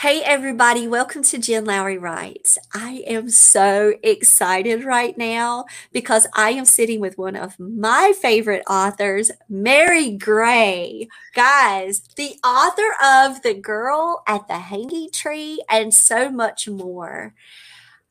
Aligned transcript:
Hey, 0.00 0.22
everybody, 0.22 0.88
welcome 0.88 1.22
to 1.24 1.36
Jen 1.36 1.66
Lowry 1.66 1.98
Writes. 1.98 2.56
I 2.72 3.04
am 3.06 3.28
so 3.28 3.92
excited 4.02 4.82
right 4.82 5.18
now 5.18 5.66
because 5.92 6.26
I 6.34 6.52
am 6.52 6.64
sitting 6.64 7.00
with 7.00 7.18
one 7.18 7.36
of 7.36 7.60
my 7.60 8.14
favorite 8.18 8.62
authors, 8.66 9.30
Mary 9.50 10.12
Gray. 10.12 11.06
Guys, 11.34 12.00
the 12.16 12.36
author 12.42 12.94
of 13.04 13.42
The 13.42 13.52
Girl 13.52 14.22
at 14.26 14.48
the 14.48 14.56
Hanging 14.56 15.10
Tree 15.10 15.62
and 15.68 15.92
so 15.92 16.30
much 16.30 16.66
more. 16.66 17.34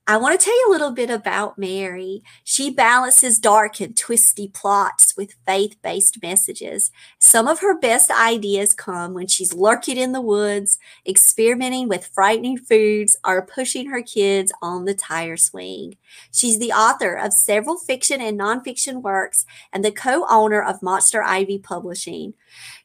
I 0.09 0.17
want 0.17 0.39
to 0.39 0.43
tell 0.43 0.55
you 0.55 0.65
a 0.67 0.71
little 0.71 0.89
bit 0.89 1.11
about 1.11 1.59
Mary. 1.59 2.23
She 2.43 2.71
balances 2.71 3.38
dark 3.38 3.79
and 3.79 3.95
twisty 3.95 4.47
plots 4.47 5.15
with 5.15 5.35
faith 5.45 5.75
based 5.83 6.19
messages. 6.23 6.89
Some 7.19 7.47
of 7.47 7.59
her 7.59 7.77
best 7.77 8.09
ideas 8.09 8.73
come 8.73 9.13
when 9.13 9.27
she's 9.27 9.53
lurking 9.53 9.97
in 9.97 10.11
the 10.11 10.19
woods, 10.19 10.80
experimenting 11.05 11.87
with 11.87 12.09
frightening 12.11 12.57
foods, 12.57 13.17
or 13.23 13.45
pushing 13.45 13.91
her 13.91 14.02
kids 14.02 14.52
on 14.63 14.85
the 14.85 14.95
tire 14.95 15.37
swing. 15.37 15.95
She's 16.31 16.57
the 16.57 16.71
author 16.71 17.13
of 17.13 17.31
several 17.31 17.77
fiction 17.77 18.19
and 18.19 18.39
nonfiction 18.39 19.03
works 19.03 19.45
and 19.71 19.85
the 19.85 19.91
co 19.91 20.25
owner 20.27 20.59
of 20.59 20.81
Monster 20.81 21.21
Ivy 21.21 21.59
Publishing. 21.59 22.33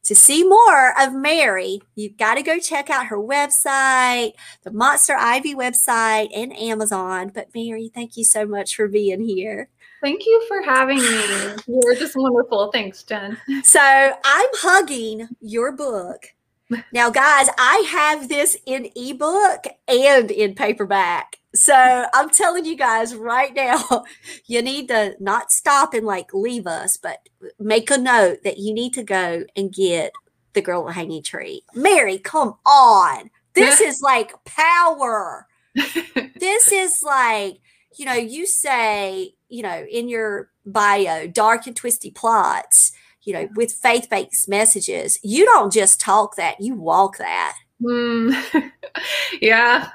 To 0.04 0.14
see 0.14 0.44
more 0.44 1.00
of 1.00 1.14
Mary, 1.14 1.80
you've 1.94 2.18
got 2.18 2.34
to 2.34 2.42
go 2.42 2.58
check 2.58 2.90
out 2.90 3.06
her 3.06 3.16
website, 3.18 4.34
the 4.62 4.70
Monster 4.70 5.14
Ivy 5.18 5.54
website, 5.54 6.28
and 6.36 6.54
Amazon. 6.56 7.30
But 7.34 7.48
Mary, 7.54 7.90
thank 7.94 8.16
you 8.16 8.24
so 8.24 8.46
much 8.46 8.76
for 8.76 8.86
being 8.86 9.22
here. 9.22 9.70
Thank 10.02 10.26
you 10.26 10.44
for 10.46 10.60
having 10.60 10.98
me. 10.98 11.54
You're 11.66 11.94
just 11.94 12.14
wonderful. 12.14 12.70
Thanks, 12.70 13.02
Jen. 13.02 13.38
So 13.62 13.80
I'm 13.80 14.50
hugging 14.54 15.28
your 15.40 15.72
book. 15.72 16.26
Now, 16.92 17.10
guys, 17.10 17.48
I 17.58 17.84
have 17.90 18.28
this 18.28 18.56
in 18.66 18.90
ebook 18.96 19.66
and 19.86 20.30
in 20.30 20.54
paperback. 20.54 21.38
So 21.54 22.06
I'm 22.12 22.30
telling 22.30 22.64
you 22.64 22.76
guys 22.76 23.14
right 23.14 23.54
now, 23.54 24.04
you 24.46 24.60
need 24.60 24.88
to 24.88 25.14
not 25.20 25.52
stop 25.52 25.94
and 25.94 26.04
like 26.04 26.34
leave 26.34 26.66
us, 26.66 26.96
but 26.96 27.28
make 27.58 27.90
a 27.90 27.98
note 27.98 28.38
that 28.42 28.58
you 28.58 28.74
need 28.74 28.92
to 28.94 29.02
go 29.02 29.44
and 29.56 29.72
get 29.72 30.12
the 30.52 30.62
girl 30.62 30.88
hanging 30.88 31.22
tree. 31.22 31.62
Mary, 31.74 32.18
come 32.18 32.54
on. 32.66 33.30
This 33.54 33.80
is 33.80 34.02
like 34.02 34.32
power. 34.44 35.46
this 35.74 36.72
is 36.72 37.02
like, 37.04 37.58
you 37.96 38.04
know, 38.04 38.14
you 38.14 38.46
say, 38.46 39.34
you 39.48 39.62
know, 39.62 39.86
in 39.88 40.08
your 40.08 40.50
bio, 40.66 41.28
dark 41.28 41.68
and 41.68 41.76
twisty 41.76 42.10
plots, 42.10 42.90
you 43.22 43.32
know, 43.32 43.48
with 43.54 43.72
faith 43.72 44.08
based 44.10 44.48
messages. 44.48 45.20
You 45.22 45.44
don't 45.44 45.72
just 45.72 46.00
talk 46.00 46.34
that, 46.34 46.60
you 46.60 46.74
walk 46.74 47.18
that. 47.18 47.56
Mm. 47.80 48.72
yeah 49.40 49.90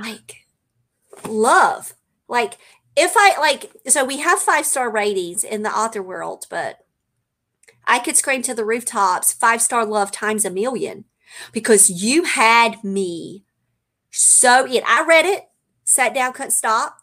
like 0.00 0.46
love. 1.28 1.94
Like 2.28 2.58
if 2.96 3.12
I 3.16 3.38
like 3.38 3.72
so 3.88 4.04
we 4.04 4.18
have 4.18 4.38
five 4.38 4.66
star 4.66 4.90
ratings 4.90 5.44
in 5.44 5.62
the 5.62 5.70
author 5.70 6.02
world, 6.02 6.46
but 6.50 6.78
I 7.86 7.98
could 7.98 8.16
scream 8.16 8.42
to 8.42 8.54
the 8.54 8.64
rooftops 8.64 9.32
five 9.32 9.62
star 9.62 9.84
love 9.84 10.10
times 10.10 10.44
a 10.44 10.50
million 10.50 11.04
because 11.52 11.90
you 11.90 12.24
had 12.24 12.82
me 12.84 13.44
so 14.10 14.66
in. 14.66 14.82
I 14.86 15.04
read 15.06 15.24
it, 15.24 15.48
sat 15.84 16.14
down, 16.14 16.32
couldn't 16.32 16.52
stop. 16.52 16.98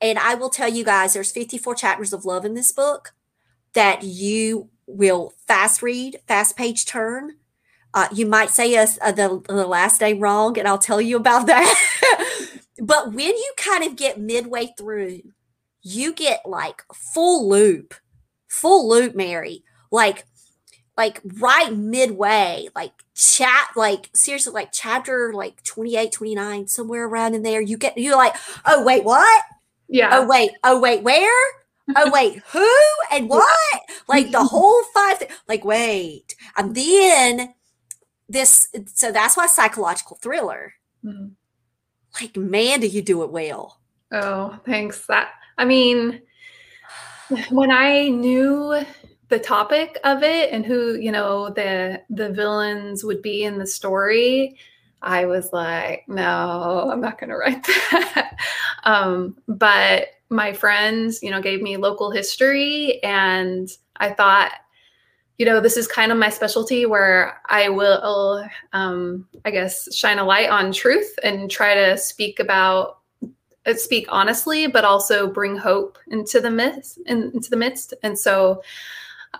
And 0.00 0.18
I 0.18 0.34
will 0.34 0.50
tell 0.50 0.68
you 0.68 0.84
guys, 0.84 1.14
there's 1.14 1.32
54 1.32 1.74
chapters 1.74 2.12
of 2.12 2.24
love 2.24 2.44
in 2.44 2.54
this 2.54 2.70
book 2.70 3.14
that 3.72 4.02
you 4.02 4.68
will 4.86 5.32
fast 5.46 5.82
read, 5.82 6.18
fast 6.28 6.56
page 6.56 6.84
turn. 6.84 7.36
Uh, 7.96 8.08
you 8.12 8.26
might 8.26 8.50
say 8.50 8.76
us 8.76 8.98
uh, 9.00 9.10
the, 9.10 9.42
the 9.48 9.66
last 9.66 10.00
day 10.00 10.12
wrong, 10.12 10.58
and 10.58 10.68
I'll 10.68 10.76
tell 10.76 11.00
you 11.00 11.16
about 11.16 11.46
that. 11.46 12.50
but 12.78 13.14
when 13.14 13.34
you 13.34 13.52
kind 13.56 13.84
of 13.84 13.96
get 13.96 14.20
midway 14.20 14.68
through, 14.76 15.22
you 15.80 16.12
get 16.12 16.42
like 16.44 16.82
full 16.92 17.48
loop, 17.48 17.94
full 18.48 18.86
loop, 18.86 19.14
Mary. 19.14 19.64
Like, 19.90 20.26
like 20.98 21.22
right 21.38 21.74
midway, 21.74 22.68
like 22.76 22.92
chat, 23.14 23.68
like 23.76 24.10
seriously, 24.14 24.52
like 24.52 24.72
chapter 24.72 25.32
like 25.32 25.62
28, 25.62 26.12
29, 26.12 26.68
somewhere 26.68 27.06
around 27.06 27.34
in 27.34 27.42
there, 27.42 27.62
you 27.62 27.78
get, 27.78 27.96
you're 27.96 28.16
like, 28.16 28.36
oh, 28.66 28.84
wait, 28.84 29.04
what? 29.04 29.42
Yeah. 29.88 30.10
Oh, 30.12 30.26
wait, 30.26 30.50
oh, 30.64 30.78
wait, 30.78 31.02
where? 31.02 31.46
oh 31.94 32.10
wait 32.10 32.42
who 32.48 32.68
and 33.12 33.28
what 33.28 33.46
like 34.08 34.32
the 34.32 34.42
whole 34.42 34.82
five 34.92 35.20
th- 35.20 35.30
like 35.46 35.64
wait 35.64 36.34
and 36.56 36.74
then 36.74 37.54
this 38.28 38.68
so 38.86 39.12
that's 39.12 39.36
why 39.36 39.46
psychological 39.46 40.18
thriller. 40.20 40.74
Mm-hmm. 41.04 41.28
like 42.20 42.36
man 42.36 42.80
do 42.80 42.86
you 42.86 43.02
do 43.02 43.22
it 43.22 43.30
well. 43.30 43.80
Oh 44.12 44.58
thanks. 44.64 45.06
That 45.06 45.30
i 45.58 45.64
mean 45.64 46.20
when 47.50 47.70
i 47.70 48.08
knew 48.08 48.84
the 49.28 49.38
topic 49.38 49.98
of 50.04 50.22
it 50.22 50.52
and 50.52 50.64
who 50.64 50.94
you 50.94 51.10
know 51.10 51.50
the 51.50 52.00
the 52.10 52.30
villains 52.30 53.02
would 53.02 53.22
be 53.22 53.42
in 53.42 53.58
the 53.58 53.66
story 53.66 54.56
i 55.02 55.24
was 55.24 55.52
like 55.52 56.04
no 56.06 56.88
i'm 56.92 57.00
not 57.00 57.18
going 57.18 57.30
to 57.30 57.36
write 57.36 57.64
that. 57.90 58.38
Um, 58.84 59.36
but 59.48 60.08
my 60.30 60.52
friends 60.52 61.22
you 61.22 61.30
know 61.30 61.42
gave 61.42 61.60
me 61.60 61.76
local 61.76 62.10
history 62.10 63.02
and 63.02 63.68
i 63.96 64.10
thought 64.10 64.52
you 65.38 65.44
know, 65.44 65.60
this 65.60 65.76
is 65.76 65.86
kind 65.86 66.12
of 66.12 66.18
my 66.18 66.30
specialty 66.30 66.86
where 66.86 67.40
I 67.46 67.68
will, 67.68 68.48
um, 68.72 69.28
I 69.44 69.50
guess, 69.50 69.94
shine 69.94 70.18
a 70.18 70.24
light 70.24 70.48
on 70.48 70.72
truth 70.72 71.18
and 71.22 71.50
try 71.50 71.74
to 71.74 71.98
speak 71.98 72.40
about, 72.40 72.98
uh, 73.66 73.74
speak 73.74 74.06
honestly, 74.08 74.66
but 74.66 74.84
also 74.84 75.26
bring 75.26 75.56
hope 75.56 75.98
into 76.08 76.40
the 76.40 76.50
midst, 76.50 76.98
in, 77.06 77.30
into 77.34 77.50
the 77.50 77.56
midst. 77.56 77.92
And 78.02 78.18
so 78.18 78.62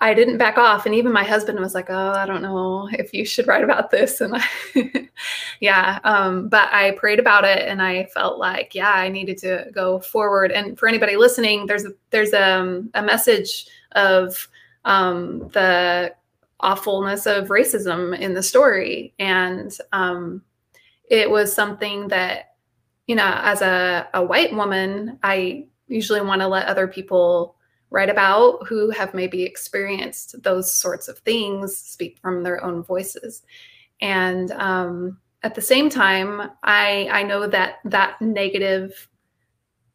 I 0.00 0.14
didn't 0.14 0.38
back 0.38 0.58
off. 0.58 0.84
And 0.84 0.94
even 0.94 1.12
my 1.12 1.24
husband 1.24 1.58
was 1.58 1.74
like, 1.74 1.88
"Oh, 1.88 2.10
I 2.10 2.26
don't 2.26 2.42
know 2.42 2.88
if 2.92 3.14
you 3.14 3.24
should 3.24 3.46
write 3.46 3.64
about 3.64 3.90
this." 3.90 4.20
And 4.20 4.34
I, 4.36 5.08
yeah, 5.60 6.00
um, 6.04 6.48
but 6.48 6.68
I 6.72 6.92
prayed 6.92 7.18
about 7.18 7.44
it, 7.44 7.66
and 7.66 7.80
I 7.80 8.04
felt 8.06 8.38
like, 8.38 8.74
yeah, 8.74 8.92
I 8.92 9.08
needed 9.08 9.38
to 9.38 9.70
go 9.72 10.00
forward. 10.00 10.52
And 10.52 10.78
for 10.78 10.88
anybody 10.88 11.16
listening, 11.16 11.66
there's 11.66 11.84
a, 11.84 11.92
there's 12.10 12.32
a, 12.32 12.52
um, 12.52 12.90
a 12.94 13.02
message 13.02 13.66
of 13.92 14.48
um, 14.86 15.48
the 15.52 16.14
awfulness 16.60 17.26
of 17.26 17.48
racism 17.48 18.18
in 18.18 18.32
the 18.32 18.42
story. 18.42 19.12
And 19.18 19.76
um, 19.92 20.42
it 21.10 21.28
was 21.28 21.52
something 21.52 22.08
that, 22.08 22.54
you 23.06 23.14
know, 23.14 23.30
as 23.42 23.60
a, 23.60 24.08
a 24.14 24.24
white 24.24 24.54
woman, 24.54 25.18
I 25.22 25.66
usually 25.88 26.22
want 26.22 26.40
to 26.40 26.48
let 26.48 26.66
other 26.66 26.88
people 26.88 27.56
write 27.90 28.08
about 28.08 28.66
who 28.66 28.90
have 28.90 29.12
maybe 29.12 29.42
experienced 29.42 30.42
those 30.42 30.72
sorts 30.72 31.08
of 31.08 31.18
things 31.18 31.76
speak 31.76 32.18
from 32.18 32.42
their 32.42 32.64
own 32.64 32.82
voices. 32.82 33.42
And 34.00 34.50
um, 34.52 35.18
at 35.42 35.54
the 35.54 35.62
same 35.62 35.90
time, 35.90 36.50
I, 36.62 37.08
I 37.10 37.22
know 37.22 37.46
that 37.46 37.76
that 37.84 38.20
negative 38.20 39.08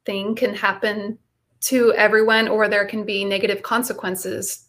thing 0.05 0.35
can 0.35 0.53
happen 0.53 1.17
to 1.61 1.93
everyone 1.93 2.47
or 2.47 2.67
there 2.67 2.85
can 2.85 3.05
be 3.05 3.23
negative 3.23 3.61
consequences 3.61 4.67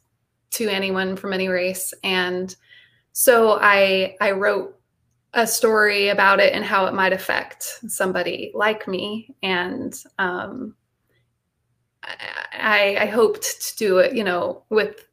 to 0.52 0.68
anyone 0.68 1.16
from 1.16 1.32
any 1.32 1.48
race. 1.48 1.92
And 2.04 2.54
so 3.14 3.58
i 3.60 4.16
i 4.22 4.30
wrote 4.30 4.78
a 5.34 5.46
story 5.46 6.08
about 6.08 6.40
it 6.40 6.52
and 6.54 6.64
how 6.64 6.86
it 6.86 6.94
might 6.94 7.12
affect 7.12 7.62
somebody 7.88 8.52
like 8.54 8.86
me. 8.86 9.34
And 9.42 9.94
um, 10.18 10.74
I, 12.04 12.96
I 13.00 13.06
hoped 13.06 13.68
to 13.68 13.76
do 13.76 13.98
it 13.98 14.14
you 14.14 14.24
know 14.24 14.64
with 14.68 15.06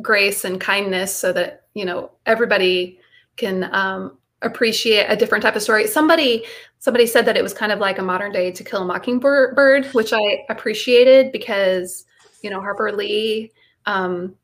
grace 0.00 0.44
and 0.44 0.60
kindness 0.60 1.14
so 1.14 1.32
that 1.32 1.64
you 1.74 1.84
know 1.84 2.10
everybody 2.24 3.00
can 3.36 3.68
um, 3.74 4.18
appreciate 4.42 5.06
a 5.08 5.16
different 5.16 5.42
type 5.42 5.56
of 5.56 5.62
story. 5.62 5.86
Somebody 5.86 6.44
somebody 6.78 7.06
said 7.06 7.26
that 7.26 7.36
it 7.36 7.42
was 7.42 7.52
kind 7.52 7.72
of 7.72 7.80
like 7.80 7.98
a 7.98 8.02
modern 8.02 8.32
day 8.32 8.52
to 8.52 8.62
kill 8.62 8.82
a 8.82 8.84
mockingbird 8.84 9.86
which 9.86 10.12
i 10.12 10.44
appreciated 10.48 11.32
because 11.32 12.04
you 12.42 12.50
know 12.50 12.60
harper 12.60 12.92
lee 12.92 13.50
um, 13.86 14.34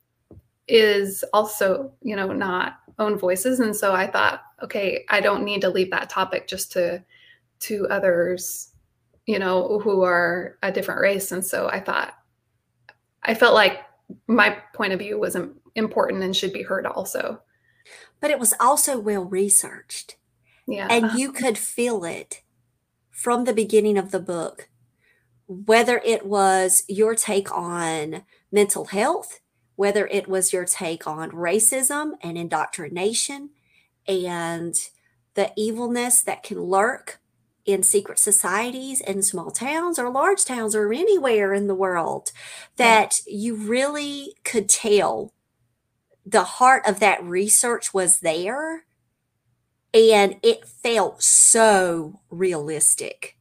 is 0.68 1.24
also 1.32 1.92
you 2.02 2.16
know 2.16 2.32
not 2.32 2.78
own 2.98 3.18
voices. 3.18 3.60
And 3.60 3.74
so 3.74 3.94
i 3.94 4.06
thought 4.06 4.42
okay 4.62 5.04
i 5.08 5.20
don't 5.20 5.44
need 5.44 5.60
to 5.62 5.70
leave 5.70 5.90
that 5.90 6.10
topic 6.10 6.46
just 6.46 6.72
to 6.72 7.02
to 7.60 7.88
others 7.88 8.70
you 9.26 9.38
know 9.38 9.78
who 9.80 10.02
are 10.02 10.58
a 10.62 10.72
different 10.72 11.00
race. 11.00 11.32
And 11.32 11.44
so 11.44 11.68
i 11.68 11.80
thought 11.80 12.14
i 13.22 13.34
felt 13.34 13.54
like 13.54 13.80
my 14.26 14.58
point 14.74 14.92
of 14.92 14.98
view 14.98 15.18
was 15.18 15.36
important 15.74 16.22
and 16.22 16.36
should 16.36 16.52
be 16.52 16.62
heard 16.62 16.86
also. 16.86 17.40
But 18.20 18.30
it 18.30 18.38
was 18.38 18.52
also 18.60 18.98
well 18.98 19.24
researched. 19.24 20.16
Yeah. 20.66 20.86
And 20.90 21.18
you 21.18 21.32
could 21.32 21.56
feel 21.56 22.04
it 22.04 22.42
from 23.10 23.44
the 23.44 23.54
beginning 23.54 23.96
of 23.96 24.10
the 24.10 24.20
book 24.20 24.68
whether 25.46 26.00
it 26.04 26.24
was 26.24 26.82
your 26.88 27.14
take 27.14 27.50
on 27.52 28.22
mental 28.50 28.86
health 28.86 29.40
whether 29.82 30.06
it 30.06 30.28
was 30.28 30.52
your 30.52 30.64
take 30.64 31.08
on 31.08 31.28
racism 31.32 32.12
and 32.22 32.38
indoctrination 32.38 33.50
and 34.06 34.76
the 35.34 35.50
evilness 35.56 36.22
that 36.22 36.44
can 36.44 36.62
lurk 36.62 37.18
in 37.66 37.82
secret 37.82 38.16
societies 38.16 39.00
in 39.00 39.24
small 39.24 39.50
towns 39.50 39.98
or 39.98 40.08
large 40.08 40.44
towns 40.44 40.76
or 40.76 40.92
anywhere 40.92 41.52
in 41.52 41.66
the 41.66 41.74
world 41.74 42.30
that 42.76 43.18
you 43.26 43.56
really 43.56 44.36
could 44.44 44.68
tell 44.68 45.34
the 46.24 46.44
heart 46.44 46.86
of 46.86 47.00
that 47.00 47.20
research 47.24 47.92
was 47.92 48.20
there 48.20 48.84
and 49.92 50.36
it 50.44 50.64
felt 50.64 51.24
so 51.24 52.20
realistic 52.30 53.36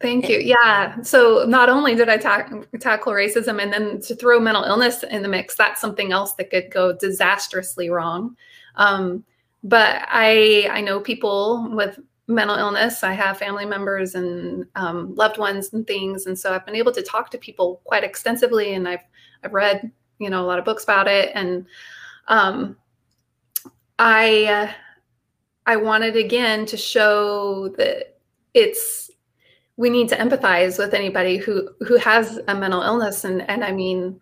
Thank 0.00 0.28
you. 0.28 0.38
Yeah. 0.38 1.02
So 1.02 1.44
not 1.48 1.68
only 1.68 1.96
did 1.96 2.08
I 2.08 2.18
ta- 2.18 2.48
tackle 2.78 3.12
racism 3.12 3.60
and 3.60 3.72
then 3.72 4.00
to 4.02 4.14
throw 4.14 4.38
mental 4.38 4.62
illness 4.62 5.02
in 5.02 5.22
the 5.22 5.28
mix, 5.28 5.56
that's 5.56 5.80
something 5.80 6.12
else 6.12 6.34
that 6.34 6.50
could 6.50 6.70
go 6.70 6.96
disastrously 6.96 7.90
wrong. 7.90 8.36
Um, 8.76 9.24
but 9.64 10.02
I 10.06 10.68
I 10.70 10.80
know 10.80 11.00
people 11.00 11.68
with 11.72 11.98
mental 12.28 12.56
illness. 12.56 13.02
I 13.02 13.12
have 13.12 13.38
family 13.38 13.64
members 13.64 14.14
and 14.14 14.66
um, 14.76 15.14
loved 15.16 15.38
ones 15.38 15.72
and 15.72 15.84
things, 15.84 16.26
and 16.26 16.38
so 16.38 16.54
I've 16.54 16.64
been 16.64 16.76
able 16.76 16.92
to 16.92 17.02
talk 17.02 17.30
to 17.30 17.38
people 17.38 17.80
quite 17.84 18.04
extensively, 18.04 18.74
and 18.74 18.86
I've 18.86 19.04
I've 19.42 19.52
read 19.52 19.90
you 20.20 20.30
know 20.30 20.44
a 20.44 20.46
lot 20.46 20.60
of 20.60 20.64
books 20.64 20.84
about 20.84 21.08
it, 21.08 21.32
and 21.34 21.66
um, 22.28 22.76
I 23.98 24.44
uh, 24.44 24.72
I 25.66 25.76
wanted 25.76 26.14
again 26.14 26.66
to 26.66 26.76
show 26.76 27.70
that 27.78 28.18
it's 28.54 29.10
we 29.78 29.88
need 29.90 30.08
to 30.08 30.16
empathize 30.16 30.76
with 30.76 30.92
anybody 30.92 31.36
who 31.38 31.70
who 31.86 31.96
has 31.96 32.40
a 32.48 32.54
mental 32.54 32.82
illness. 32.82 33.24
And 33.24 33.48
and 33.48 33.64
I 33.64 33.72
mean 33.72 34.20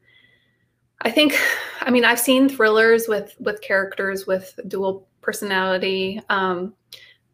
I 1.00 1.10
think 1.10 1.34
I 1.80 1.90
mean 1.90 2.04
I've 2.04 2.20
seen 2.20 2.48
thrillers 2.48 3.08
with 3.08 3.34
with 3.40 3.62
characters 3.62 4.26
with 4.26 4.58
dual 4.68 5.08
personality. 5.22 6.20
Um 6.28 6.74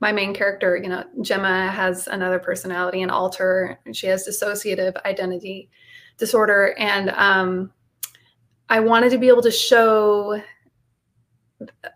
my 0.00 0.12
main 0.12 0.32
character 0.34 0.76
you 0.76 0.88
know 0.88 1.04
Gemma 1.20 1.68
has 1.68 2.06
another 2.06 2.38
personality 2.38 3.02
and 3.02 3.10
alter 3.10 3.78
she 3.92 4.06
has 4.06 4.26
dissociative 4.26 4.96
identity 5.04 5.68
disorder. 6.16 6.76
And 6.78 7.10
um 7.10 7.72
I 8.68 8.78
wanted 8.78 9.10
to 9.10 9.18
be 9.18 9.28
able 9.28 9.42
to 9.42 9.50
show 9.50 10.40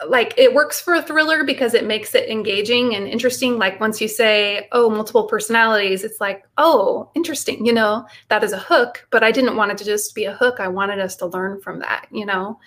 like 0.09 0.35
it 0.37 0.55
works 0.55 0.81
for 0.81 0.95
a 0.95 1.03
thriller 1.03 1.45
because 1.45 1.75
it 1.75 1.85
makes 1.85 2.15
it 2.15 2.29
engaging 2.29 2.95
and 2.95 3.07
interesting. 3.07 3.59
Like 3.59 3.81
once 3.81 4.01
you 4.01 4.09
say 4.09 4.69
oh 4.73 4.91
multiple 4.91 5.25
personalities 5.25 6.05
it's 6.05 6.21
like 6.21 6.45
oh 6.59 7.11
interesting 7.15 7.65
you 7.65 7.73
know? 7.73 8.07
That 8.29 8.45
is 8.45 8.53
a 8.53 8.59
hook 8.59 9.07
but 9.11 9.23
i 9.23 9.31
didn't 9.31 9.57
want 9.57 9.73
it 9.73 9.79
to 9.79 9.85
just 9.85 10.15
be 10.15 10.25
a 10.25 10.35
hook. 10.35 10.61
I 10.61 10.69
wanted 10.69 10.99
us 10.99 11.17
to 11.17 11.27
learn 11.27 11.61
from 11.61 11.81
that 11.81 12.07
you 12.11 12.27
know? 12.27 12.59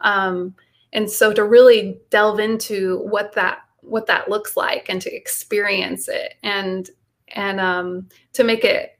Um, 0.00 0.54
and 0.92 1.10
so 1.10 1.32
to 1.32 1.44
really 1.44 1.98
delve 2.10 2.40
into 2.40 2.98
what 3.00 3.32
that 3.34 3.58
what 3.80 4.06
that 4.06 4.28
looks 4.28 4.56
like 4.56 4.86
and 4.88 5.00
to 5.02 5.14
experience 5.14 6.08
it 6.08 6.34
and 6.42 6.90
and 7.28 7.60
um, 7.60 8.08
to 8.32 8.44
make 8.44 8.64
it 8.64 8.95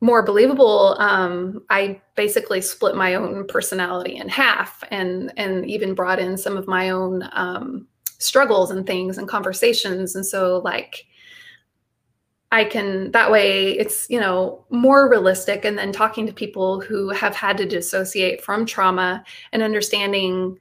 more 0.00 0.22
believable, 0.22 0.96
um, 0.98 1.64
I 1.70 2.00
basically 2.14 2.60
split 2.60 2.94
my 2.94 3.14
own 3.14 3.46
personality 3.46 4.16
in 4.16 4.28
half 4.28 4.84
and 4.90 5.32
and 5.36 5.68
even 5.68 5.94
brought 5.94 6.20
in 6.20 6.36
some 6.36 6.56
of 6.56 6.68
my 6.68 6.90
own 6.90 7.28
um, 7.32 7.88
struggles 8.18 8.70
and 8.70 8.86
things 8.86 9.18
and 9.18 9.28
conversations. 9.28 10.14
And 10.14 10.24
so 10.24 10.58
like 10.64 11.06
I 12.52 12.64
can 12.64 13.10
that 13.10 13.30
way 13.30 13.72
it's 13.72 14.08
you 14.08 14.20
know 14.20 14.64
more 14.70 15.10
realistic 15.10 15.64
and 15.64 15.76
then 15.76 15.92
talking 15.92 16.26
to 16.26 16.32
people 16.32 16.80
who 16.80 17.10
have 17.10 17.34
had 17.34 17.58
to 17.58 17.66
dissociate 17.66 18.42
from 18.42 18.66
trauma 18.66 19.24
and 19.52 19.62
understanding 19.62 20.58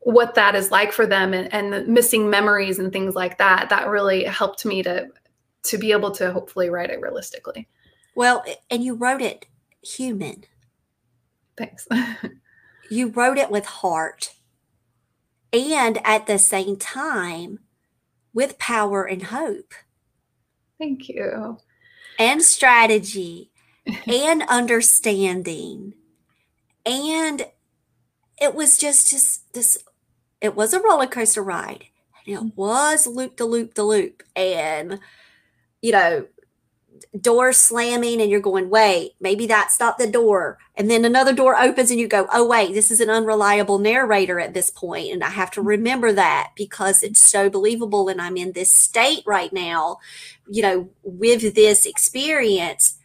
what 0.00 0.34
that 0.34 0.54
is 0.54 0.70
like 0.70 0.92
for 0.92 1.06
them 1.06 1.34
and, 1.34 1.52
and 1.52 1.88
missing 1.88 2.30
memories 2.30 2.78
and 2.78 2.92
things 2.92 3.14
like 3.14 3.38
that 3.38 3.68
that 3.70 3.88
really 3.88 4.24
helped 4.24 4.64
me 4.64 4.82
to 4.82 5.06
to 5.62 5.78
be 5.78 5.90
able 5.90 6.10
to 6.10 6.30
hopefully 6.32 6.68
write 6.68 6.90
it 6.90 7.00
realistically 7.00 7.66
well, 8.16 8.44
and 8.70 8.82
you 8.82 8.94
wrote 8.94 9.22
it 9.22 9.46
human. 9.82 10.44
Thanks. 11.56 11.86
you 12.90 13.08
wrote 13.08 13.38
it 13.38 13.50
with 13.50 13.66
heart. 13.66 14.32
And 15.52 16.00
at 16.04 16.26
the 16.26 16.38
same 16.38 16.76
time, 16.76 17.60
with 18.32 18.58
power 18.58 19.04
and 19.04 19.24
hope. 19.24 19.72
Thank 20.78 21.08
you. 21.08 21.58
And 22.18 22.42
strategy 22.42 23.50
and 24.06 24.42
understanding. 24.48 25.94
And 26.84 27.46
it 28.40 28.54
was 28.54 28.76
just 28.76 29.10
this, 29.10 29.40
this 29.52 29.78
it 30.40 30.54
was 30.54 30.72
a 30.72 30.80
roller 30.80 31.06
coaster 31.06 31.42
ride. 31.42 31.84
And 32.26 32.36
it 32.36 32.40
mm-hmm. 32.40 32.60
was 32.60 33.06
loop 33.06 33.36
the 33.36 33.44
loop 33.44 33.74
the 33.74 33.84
loop. 33.84 34.22
And, 34.34 35.00
you 35.80 35.92
know, 35.92 36.26
door 37.20 37.52
slamming 37.52 38.20
and 38.20 38.30
you're 38.30 38.40
going, 38.40 38.70
wait, 38.70 39.12
maybe 39.20 39.46
that's 39.46 39.78
not 39.80 39.98
the 39.98 40.06
door. 40.06 40.58
And 40.74 40.90
then 40.90 41.04
another 41.04 41.32
door 41.32 41.58
opens 41.58 41.90
and 41.90 42.00
you 42.00 42.08
go, 42.08 42.28
oh, 42.32 42.46
wait, 42.46 42.74
this 42.74 42.90
is 42.90 43.00
an 43.00 43.10
unreliable 43.10 43.78
narrator 43.78 44.38
at 44.40 44.54
this 44.54 44.70
point, 44.70 45.12
And 45.12 45.24
I 45.24 45.30
have 45.30 45.50
to 45.52 45.62
remember 45.62 46.12
that 46.12 46.52
because 46.56 47.02
it's 47.02 47.20
so 47.20 47.48
believable. 47.50 48.08
And 48.08 48.20
I'm 48.20 48.36
in 48.36 48.52
this 48.52 48.70
state 48.70 49.22
right 49.26 49.52
now, 49.52 49.98
you 50.48 50.62
know, 50.62 50.90
with 51.02 51.54
this 51.54 51.86
experience 51.86 52.98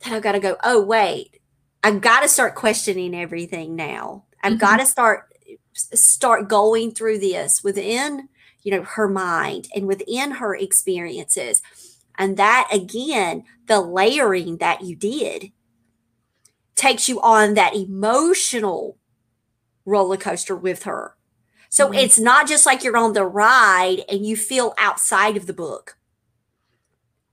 that 0.00 0.12
I've 0.12 0.22
got 0.22 0.32
to 0.32 0.40
go, 0.40 0.56
oh, 0.62 0.80
wait, 0.82 1.40
I've 1.82 2.00
got 2.00 2.20
to 2.20 2.28
start 2.28 2.54
questioning 2.54 3.14
everything 3.14 3.76
now. 3.76 4.24
I've 4.42 4.54
mm-hmm. 4.54 4.60
got 4.60 4.76
to 4.78 4.86
start 4.86 5.32
start 5.72 6.48
going 6.48 6.90
through 6.90 7.18
this 7.18 7.62
within 7.62 8.28
you 8.62 8.72
know 8.72 8.82
her 8.82 9.08
mind 9.08 9.68
and 9.74 9.86
within 9.86 10.32
her 10.32 10.56
experiences 10.56 11.62
and 12.18 12.36
that 12.36 12.68
again, 12.72 13.44
the 13.66 13.80
layering 13.80 14.58
that 14.58 14.82
you 14.82 14.96
did 14.96 15.52
takes 16.74 17.08
you 17.08 17.20
on 17.20 17.54
that 17.54 17.74
emotional 17.74 18.98
roller 19.84 20.16
coaster 20.16 20.54
with 20.54 20.84
her. 20.84 21.16
So 21.68 21.86
mm-hmm. 21.86 21.94
it's 21.94 22.18
not 22.18 22.46
just 22.46 22.66
like 22.66 22.84
you're 22.84 22.96
on 22.96 23.12
the 23.12 23.24
ride 23.24 24.02
and 24.08 24.24
you 24.24 24.36
feel 24.36 24.74
outside 24.78 25.36
of 25.36 25.46
the 25.46 25.52
book. 25.52 25.96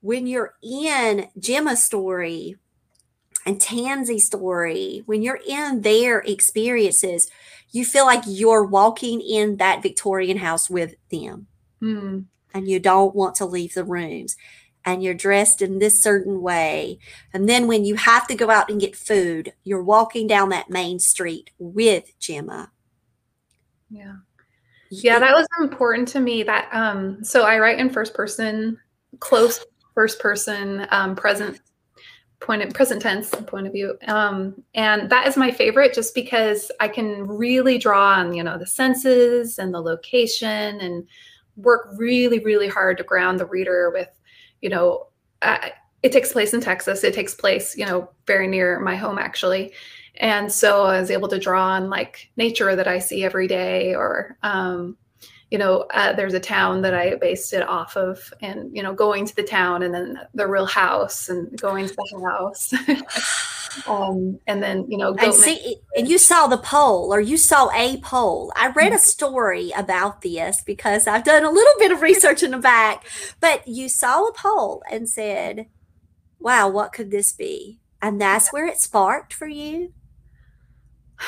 When 0.00 0.26
you're 0.26 0.54
in 0.62 1.28
Gemma's 1.38 1.82
story 1.82 2.56
and 3.46 3.60
Tansy's 3.60 4.26
story, 4.26 5.02
when 5.06 5.22
you're 5.22 5.40
in 5.46 5.82
their 5.82 6.18
experiences, 6.20 7.30
you 7.70 7.84
feel 7.84 8.04
like 8.04 8.22
you're 8.26 8.64
walking 8.64 9.20
in 9.20 9.56
that 9.56 9.82
Victorian 9.82 10.38
house 10.38 10.68
with 10.68 10.94
them. 11.10 11.46
Mm. 11.82 12.26
And 12.52 12.68
you 12.68 12.78
don't 12.78 13.14
want 13.14 13.34
to 13.36 13.46
leave 13.46 13.74
the 13.74 13.84
rooms 13.84 14.36
and 14.84 15.02
you're 15.02 15.14
dressed 15.14 15.62
in 15.62 15.78
this 15.78 16.02
certain 16.02 16.42
way. 16.42 16.98
And 17.32 17.48
then 17.48 17.66
when 17.66 17.84
you 17.84 17.96
have 17.96 18.26
to 18.28 18.34
go 18.34 18.50
out 18.50 18.70
and 18.70 18.80
get 18.80 18.96
food, 18.96 19.52
you're 19.64 19.82
walking 19.82 20.26
down 20.26 20.50
that 20.50 20.70
main 20.70 20.98
street 20.98 21.50
with 21.58 22.18
Gemma. 22.18 22.70
Yeah. 23.90 24.16
Yeah, 24.90 25.18
that 25.18 25.34
was 25.34 25.46
important 25.60 26.06
to 26.08 26.20
me 26.20 26.42
that 26.44 26.68
um 26.72 27.24
so 27.24 27.44
I 27.44 27.58
write 27.58 27.78
in 27.78 27.90
first 27.90 28.14
person, 28.14 28.78
close 29.18 29.64
first 29.94 30.20
person, 30.20 30.86
um 30.90 31.16
present 31.16 31.60
point 32.44 32.62
of 32.62 32.72
present 32.74 33.00
tense 33.00 33.30
point 33.46 33.66
of 33.66 33.72
view 33.72 33.96
um, 34.06 34.62
and 34.74 35.08
that 35.08 35.26
is 35.26 35.36
my 35.36 35.50
favorite 35.50 35.94
just 35.94 36.14
because 36.14 36.70
i 36.78 36.86
can 36.86 37.26
really 37.26 37.78
draw 37.78 38.12
on 38.18 38.34
you 38.34 38.42
know 38.42 38.58
the 38.58 38.66
senses 38.66 39.58
and 39.58 39.72
the 39.72 39.80
location 39.80 40.78
and 40.80 41.06
work 41.56 41.88
really 41.96 42.40
really 42.40 42.68
hard 42.68 42.98
to 42.98 43.04
ground 43.04 43.40
the 43.40 43.46
reader 43.46 43.90
with 43.94 44.08
you 44.64 44.70
know 44.70 45.06
uh, 45.42 45.68
it 46.02 46.10
takes 46.10 46.32
place 46.32 46.54
in 46.54 46.60
texas 46.60 47.04
it 47.04 47.14
takes 47.14 47.34
place 47.34 47.76
you 47.76 47.84
know 47.86 48.10
very 48.26 48.48
near 48.48 48.80
my 48.80 48.96
home 48.96 49.18
actually 49.18 49.72
and 50.16 50.50
so 50.50 50.84
i 50.84 50.98
was 50.98 51.10
able 51.10 51.28
to 51.28 51.38
draw 51.38 51.66
on 51.68 51.90
like 51.90 52.30
nature 52.36 52.74
that 52.74 52.88
i 52.88 52.98
see 52.98 53.22
every 53.22 53.46
day 53.46 53.94
or 53.94 54.36
um, 54.42 54.96
you 55.50 55.58
know, 55.58 55.86
uh, 55.92 56.12
there's 56.12 56.34
a 56.34 56.40
town 56.40 56.82
that 56.82 56.94
I 56.94 57.14
based 57.14 57.52
it 57.52 57.62
off 57.62 57.96
of, 57.96 58.34
and 58.40 58.74
you 58.76 58.82
know, 58.82 58.92
going 58.92 59.24
to 59.24 59.36
the 59.36 59.44
town 59.44 59.84
and 59.84 59.94
then 59.94 60.18
the 60.34 60.48
real 60.48 60.66
house 60.66 61.28
and 61.28 61.56
going 61.60 61.86
to 61.86 61.94
the 61.94 62.28
house. 62.28 62.74
um, 63.86 64.38
and 64.46 64.62
then 64.62 64.90
you 64.90 64.96
know, 64.96 65.14
and 65.14 65.34
see, 65.34 65.76
and 65.96 66.08
you 66.08 66.18
saw 66.18 66.46
the 66.46 66.58
pole, 66.58 67.12
or 67.12 67.20
you 67.20 67.36
saw 67.36 67.70
a 67.74 67.98
pole. 67.98 68.52
I 68.56 68.68
read 68.68 68.92
a 68.92 68.98
story 68.98 69.72
about 69.76 70.22
this 70.22 70.62
because 70.62 71.06
I've 71.06 71.24
done 71.24 71.44
a 71.44 71.50
little 71.50 71.74
bit 71.78 71.92
of 71.92 72.02
research 72.02 72.42
in 72.42 72.50
the 72.50 72.58
back. 72.58 73.06
But 73.40 73.66
you 73.66 73.88
saw 73.88 74.26
a 74.26 74.32
pole 74.32 74.82
and 74.90 75.08
said, 75.08 75.66
"Wow, 76.38 76.68
what 76.68 76.92
could 76.92 77.10
this 77.10 77.32
be?" 77.32 77.80
And 78.00 78.20
that's 78.20 78.52
where 78.52 78.66
it 78.66 78.78
sparked 78.78 79.32
for 79.32 79.48
you. 79.48 79.92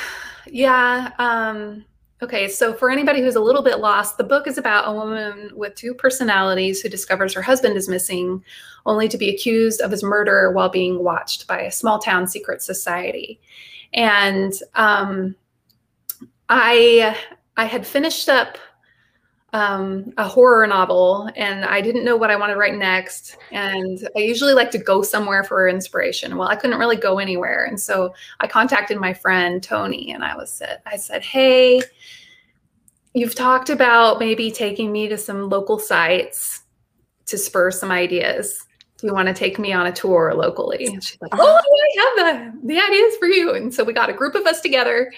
Yeah. 0.49 1.11
Um, 1.19 1.83
Okay, 2.19 2.47
so 2.47 2.73
for 2.73 2.89
anybody 2.89 3.21
who's 3.21 3.35
a 3.35 3.39
little 3.41 3.61
bit 3.61 3.77
lost, 3.77 4.17
the 4.17 4.23
book 4.23 4.47
is 4.47 4.57
about 4.57 4.87
a 4.87 4.91
woman 4.91 5.51
with 5.55 5.75
two 5.75 5.93
personalities 5.93 6.81
who 6.81 6.89
discovers 6.89 7.31
her 7.33 7.43
husband 7.43 7.77
is 7.77 7.87
missing, 7.87 8.43
only 8.87 9.07
to 9.07 9.19
be 9.19 9.29
accused 9.29 9.81
of 9.81 9.91
his 9.91 10.01
murder 10.01 10.51
while 10.51 10.69
being 10.69 11.03
watched 11.03 11.45
by 11.45 11.61
a 11.61 11.71
small 11.71 11.99
town 11.99 12.25
secret 12.25 12.63
society. 12.63 13.39
And 13.93 14.51
um, 14.73 15.35
I 16.49 17.15
I 17.55 17.65
had 17.65 17.85
finished 17.85 18.29
up 18.29 18.57
um, 19.57 20.13
a 20.17 20.27
horror 20.27 20.67
novel, 20.67 21.29
and 21.35 21.65
I 21.65 21.81
didn't 21.81 22.05
know 22.05 22.15
what 22.15 22.29
I 22.29 22.35
wanted 22.35 22.53
to 22.53 22.59
write 22.59 22.75
next. 22.75 23.37
And 23.51 24.07
I 24.15 24.19
usually 24.19 24.53
like 24.53 24.69
to 24.71 24.77
go 24.77 25.01
somewhere 25.01 25.43
for 25.43 25.67
inspiration. 25.67 26.37
Well, 26.37 26.47
I 26.47 26.55
couldn't 26.55 26.77
really 26.77 26.95
go 26.95 27.17
anywhere, 27.17 27.65
and 27.65 27.79
so 27.79 28.13
I 28.39 28.45
contacted 28.45 28.99
my 28.99 29.13
friend 29.15 29.63
Tony, 29.63 30.11
and 30.11 30.23
I 30.23 30.35
was 30.37 30.51
said, 30.51 30.81
I 30.85 30.97
said, 30.97 31.23
"Hey, 31.23 31.81
you've 33.15 33.33
talked 33.33 33.71
about 33.71 34.19
maybe 34.19 34.51
taking 34.51 34.91
me 34.91 35.07
to 35.07 35.17
some 35.17 35.49
local 35.49 35.79
sites 35.79 36.61
to 37.25 37.37
spur 37.37 37.71
some 37.71 37.91
ideas." 37.91 38.63
Do 38.99 39.05
you 39.05 39.13
want 39.13 39.27
to 39.27 39.33
take 39.33 39.59
me 39.59 39.73
on 39.73 39.85
a 39.85 39.91
tour 39.91 40.33
locally? 40.35 40.87
And 40.87 41.03
she's 41.03 41.21
like, 41.21 41.31
uh-huh. 41.31 41.43
Oh, 41.43 41.61
I 41.95 42.33
have 42.33 42.53
the, 42.63 42.67
the 42.67 42.79
ideas 42.79 43.15
for 43.17 43.27
you. 43.27 43.53
And 43.53 43.71
so 43.71 43.83
we 43.83 43.93
got 43.93 44.09
a 44.09 44.13
group 44.13 44.33
of 44.33 44.47
us 44.47 44.59
together. 44.59 45.13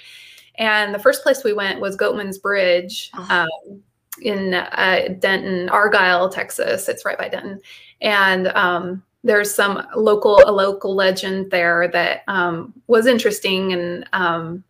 And 0.56 0.94
the 0.94 1.00
first 1.00 1.24
place 1.24 1.46
we 1.46 1.54
went 1.54 1.80
was 1.80 1.96
Goatman's 1.96 2.38
Bridge. 2.38 3.10
Uh-huh. 3.14 3.48
Um, 3.48 3.82
in 4.22 4.54
uh, 4.54 5.16
Denton, 5.20 5.70
Argyle, 5.70 6.30
Texas. 6.30 6.90
It's 6.90 7.06
right 7.06 7.18
by 7.18 7.30
Denton, 7.30 7.60
and 8.02 8.48
um, 8.50 9.04
there's 9.24 9.54
some 9.54 9.86
local 9.96 10.42
a 10.46 10.52
local 10.52 10.96
legend 10.96 11.52
there 11.52 11.88
that 11.90 12.24
um, 12.28 12.74
was 12.88 13.08
interesting 13.08 13.74
and. 13.74 14.10
Um, 14.14 14.64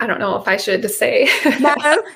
I 0.00 0.06
don't 0.06 0.20
know 0.20 0.36
if 0.36 0.46
I 0.46 0.56
should 0.56 0.88
say. 0.88 1.28
no, 1.60 1.74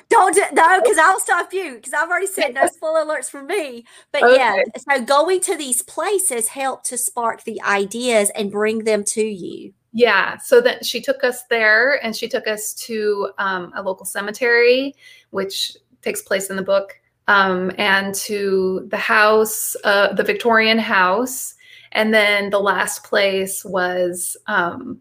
don't 0.09 0.37
no, 0.53 0.81
because 0.81 0.97
I'll 0.97 1.19
stop 1.19 1.51
you 1.51 1.75
because 1.75 1.91
I've 1.91 2.09
already 2.09 2.27
said 2.27 2.53
no 2.53 2.65
spoiler 2.67 3.01
alerts 3.01 3.29
for 3.29 3.43
me. 3.43 3.83
But 4.13 4.23
okay. 4.23 4.35
yeah, 4.37 4.63
so 4.77 5.03
going 5.03 5.41
to 5.41 5.57
these 5.57 5.81
places 5.81 6.47
helped 6.47 6.85
to 6.85 6.97
spark 6.97 7.43
the 7.43 7.61
ideas 7.61 8.31
and 8.35 8.49
bring 8.49 8.85
them 8.85 9.03
to 9.05 9.21
you. 9.21 9.73
Yeah, 9.91 10.37
so 10.37 10.61
that 10.61 10.85
she 10.85 11.01
took 11.01 11.23
us 11.23 11.43
there, 11.49 12.03
and 12.03 12.15
she 12.15 12.27
took 12.27 12.47
us 12.47 12.73
to 12.85 13.29
um, 13.37 13.73
a 13.75 13.83
local 13.83 14.05
cemetery, 14.05 14.95
which 15.31 15.75
takes 16.03 16.21
place 16.21 16.49
in 16.49 16.55
the 16.55 16.63
book, 16.63 16.93
um, 17.27 17.71
and 17.77 18.13
to 18.15 18.87
the 18.89 18.97
house, 18.97 19.75
uh, 19.83 20.13
the 20.13 20.23
Victorian 20.23 20.79
house. 20.79 21.55
And 21.93 22.13
then 22.13 22.49
the 22.49 22.59
last 22.59 23.03
place 23.03 23.63
was 23.63 24.35
um, 24.47 24.99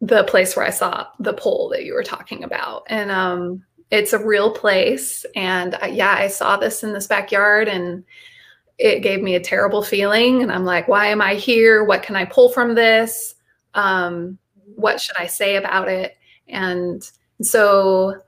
the 0.00 0.24
place 0.24 0.56
where 0.56 0.66
I 0.66 0.70
saw 0.70 1.06
the 1.18 1.32
pole 1.32 1.68
that 1.70 1.84
you 1.84 1.94
were 1.94 2.04
talking 2.04 2.44
about. 2.44 2.84
And 2.88 3.10
um, 3.10 3.64
it's 3.90 4.12
a 4.12 4.24
real 4.24 4.52
place. 4.52 5.26
And 5.36 5.74
uh, 5.82 5.86
yeah, 5.86 6.14
I 6.14 6.28
saw 6.28 6.56
this 6.56 6.82
in 6.82 6.92
this 6.92 7.06
backyard 7.06 7.68
and 7.68 8.04
it 8.78 9.00
gave 9.00 9.22
me 9.22 9.34
a 9.34 9.40
terrible 9.40 9.82
feeling. 9.82 10.42
And 10.42 10.50
I'm 10.50 10.64
like, 10.64 10.88
why 10.88 11.06
am 11.06 11.20
I 11.20 11.34
here? 11.34 11.84
What 11.84 12.02
can 12.02 12.16
I 12.16 12.24
pull 12.24 12.48
from 12.48 12.74
this? 12.74 13.34
Um, 13.74 14.38
what 14.76 15.00
should 15.00 15.16
I 15.18 15.26
say 15.26 15.56
about 15.56 15.88
it? 15.88 16.16
And 16.48 17.08
so 17.42 18.20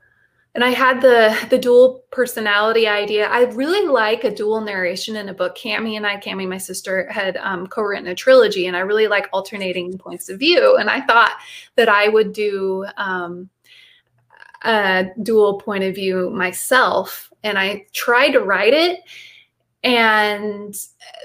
and 0.55 0.63
I 0.63 0.69
had 0.69 1.01
the 1.01 1.37
the 1.49 1.57
dual 1.57 2.05
personality 2.11 2.87
idea. 2.87 3.27
I 3.27 3.43
really 3.43 3.85
like 3.87 4.23
a 4.23 4.33
dual 4.33 4.61
narration 4.61 5.17
in 5.17 5.27
a 5.27 5.33
book. 5.33 5.57
Cami 5.57 5.97
and 5.97 6.07
I, 6.07 6.15
Cami, 6.15 6.47
my 6.47 6.57
sister, 6.57 7.11
had 7.11 7.35
um, 7.37 7.67
co-written 7.67 8.07
a 8.07 8.15
trilogy, 8.15 8.65
and 8.65 8.75
I 8.75 8.79
really 8.79 9.07
like 9.07 9.27
alternating 9.33 9.97
points 9.97 10.29
of 10.29 10.39
view. 10.39 10.77
And 10.77 10.89
I 10.89 11.01
thought 11.01 11.33
that 11.75 11.89
I 11.89 12.07
would 12.07 12.31
do 12.31 12.85
um, 12.95 13.49
a 14.63 15.07
dual 15.21 15.59
point 15.59 15.83
of 15.83 15.93
view 15.93 16.29
myself, 16.29 17.29
and 17.43 17.59
I 17.59 17.85
tried 17.91 18.31
to 18.31 18.39
write 18.39 18.73
it, 18.73 19.01
and 19.85 20.75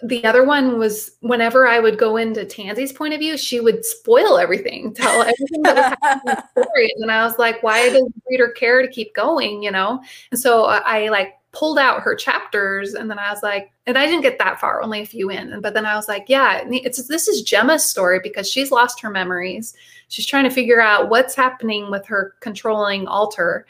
the 0.03 0.23
other 0.27 0.45
one 0.45 0.79
was 0.79 1.13
whenever 1.21 1.67
I 1.67 1.81
would 1.81 1.99
go 1.99 2.19
into 2.19 2.45
Tansy's 2.45 2.93
point 2.93 3.15
of 3.15 3.19
view, 3.19 3.39
she 3.39 3.59
would 3.59 3.87
spoil 3.87 4.37
everything, 4.37 4.93
tell 4.93 5.23
everything 5.23 5.63
that 5.63 5.77
was 5.77 5.97
happening 6.03 6.21
in 6.27 6.45
the 6.55 6.63
story. 6.63 6.93
And 6.99 7.11
I 7.11 7.25
was 7.25 7.39
like, 7.39 7.63
why 7.63 7.89
does 7.89 8.03
the 8.03 8.21
reader 8.29 8.51
care 8.51 8.83
to 8.83 8.89
keep 8.89 9.15
going? 9.15 9.63
You 9.63 9.71
know? 9.71 10.03
And 10.31 10.39
so 10.39 10.67
I, 10.67 11.05
I 11.05 11.09
like 11.09 11.39
pulled 11.53 11.79
out 11.79 12.03
her 12.03 12.15
chapters 12.15 12.93
and 12.93 13.11
then 13.11 13.19
I 13.19 13.33
was 13.33 13.43
like, 13.43 13.73
and 13.87 13.97
I 13.97 14.05
didn't 14.05 14.21
get 14.21 14.39
that 14.41 14.61
far, 14.61 14.83
only 14.83 15.01
a 15.01 15.07
few 15.07 15.31
in. 15.31 15.63
But 15.63 15.73
then 15.73 15.87
I 15.87 15.97
was 15.97 16.07
like, 16.07 16.27
yeah, 16.29 16.63
it's 16.67 17.09
this 17.09 17.29
is 17.29 17.41
Gemma's 17.41 17.83
story 17.83 18.21
because 18.23 18.49
she's 18.49 18.71
lost 18.71 19.01
her 19.01 19.09
memories. 19.09 19.75
She's 20.09 20.27
trying 20.27 20.45
to 20.45 20.51
figure 20.51 20.83
out 20.83 21.09
what's 21.09 21.35
happening 21.35 21.91
with 21.91 22.05
her 22.09 22.35
controlling 22.41 23.09
alter. 23.09 23.65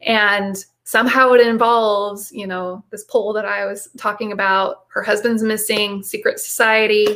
And 0.00 0.56
somehow 0.84 1.32
it 1.32 1.46
involves 1.46 2.30
you 2.30 2.46
know 2.46 2.84
this 2.90 3.04
pole 3.04 3.32
that 3.32 3.44
i 3.46 3.64
was 3.64 3.88
talking 3.96 4.32
about 4.32 4.84
her 4.88 5.02
husband's 5.02 5.42
missing 5.42 6.02
secret 6.02 6.38
society. 6.38 7.06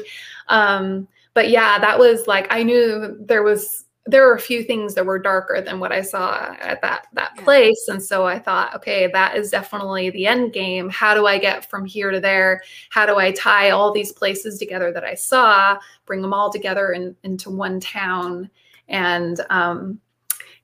Um, 0.49 1.07
but 1.35 1.51
yeah 1.51 1.79
that 1.79 1.99
was 1.99 2.27
like 2.27 2.47
i 2.51 2.63
knew 2.63 3.17
there 3.21 3.43
was 3.43 3.85
there 4.07 4.27
were 4.27 4.35
a 4.35 4.41
few 4.41 4.65
things 4.65 4.95
that 4.95 5.05
were 5.05 5.19
darker 5.19 5.61
than 5.61 5.79
what 5.79 5.93
i 5.93 6.01
saw 6.01 6.57
at 6.61 6.81
that 6.81 7.07
that 7.13 7.33
yeah. 7.37 7.45
place. 7.45 7.89
And 7.89 8.03
so 8.03 8.27
i 8.27 8.39
thought 8.39 8.75
okay 8.75 9.09
that 9.13 9.37
is 9.37 9.51
definitely 9.51 10.09
the 10.11 10.27
end 10.27 10.55
game. 10.55 10.89
How 10.89 11.15
do 11.15 11.27
i 11.27 11.37
get 11.37 11.69
from 11.69 11.85
here 11.85 12.11
to 12.11 12.19
there? 12.19 12.63
How 12.89 13.05
do 13.05 13.19
i 13.19 13.31
tie 13.33 13.71
all 13.71 13.93
these 13.93 14.13
places 14.13 14.59
together 14.59 14.91
that 14.93 15.05
i 15.05 15.15
saw 15.15 15.79
bring 16.07 16.23
them 16.23 16.33
all 16.33 16.51
together 16.51 16.93
in, 16.93 17.15
into 17.23 17.51
one 17.51 17.81
town? 17.81 18.51
And 18.89 19.39
um, 19.51 20.01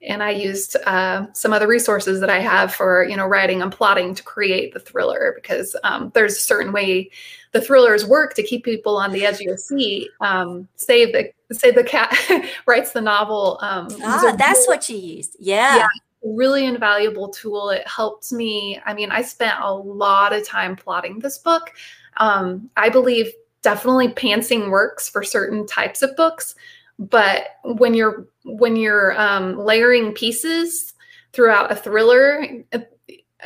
and 0.01 0.21
I 0.21 0.31
used 0.31 0.75
uh, 0.85 1.27
some 1.33 1.53
other 1.53 1.67
resources 1.67 2.19
that 2.19 2.29
I 2.29 2.39
have 2.39 2.73
for 2.73 3.03
you 3.05 3.15
know 3.15 3.25
writing 3.25 3.61
and 3.61 3.71
plotting 3.71 4.15
to 4.15 4.23
create 4.23 4.73
the 4.73 4.79
thriller 4.79 5.33
because 5.35 5.75
um, 5.83 6.11
there's 6.13 6.35
a 6.35 6.39
certain 6.39 6.71
way 6.71 7.09
the 7.51 7.61
thrillers 7.61 8.05
work 8.05 8.33
to 8.35 8.43
keep 8.43 8.65
people 8.65 8.97
on 8.97 9.11
the 9.11 9.25
edge 9.25 9.35
of 9.35 9.41
your 9.41 9.57
seat. 9.57 10.09
Um, 10.19 10.67
save 10.75 11.13
the 11.13 11.31
save 11.53 11.75
the 11.75 11.83
cat 11.83 12.15
writes 12.67 12.91
the 12.91 13.01
novel. 13.01 13.57
Um, 13.61 13.87
ah, 14.03 14.35
that's 14.37 14.59
really, 14.59 14.67
what 14.67 14.89
you 14.89 14.97
used. 14.97 15.37
Yeah. 15.39 15.77
yeah. 15.77 15.87
Really 16.23 16.65
invaluable 16.65 17.29
tool. 17.29 17.69
It 17.69 17.87
helped 17.87 18.31
me. 18.31 18.79
I 18.85 18.93
mean, 18.93 19.11
I 19.11 19.21
spent 19.21 19.59
a 19.61 19.73
lot 19.73 20.33
of 20.33 20.45
time 20.45 20.75
plotting 20.75 21.19
this 21.19 21.37
book. 21.37 21.71
Um, 22.17 22.69
I 22.75 22.89
believe 22.89 23.31
definitely 23.61 24.09
pantsing 24.09 24.69
works 24.69 25.09
for 25.09 25.23
certain 25.23 25.65
types 25.65 26.01
of 26.01 26.15
books 26.15 26.55
but 26.97 27.47
when 27.63 27.93
you're 27.93 28.27
when 28.43 28.75
you're 28.75 29.19
um, 29.19 29.57
layering 29.57 30.13
pieces 30.13 30.93
throughout 31.33 31.71
a 31.71 31.75
thriller 31.75 32.45
uh, 32.73 32.79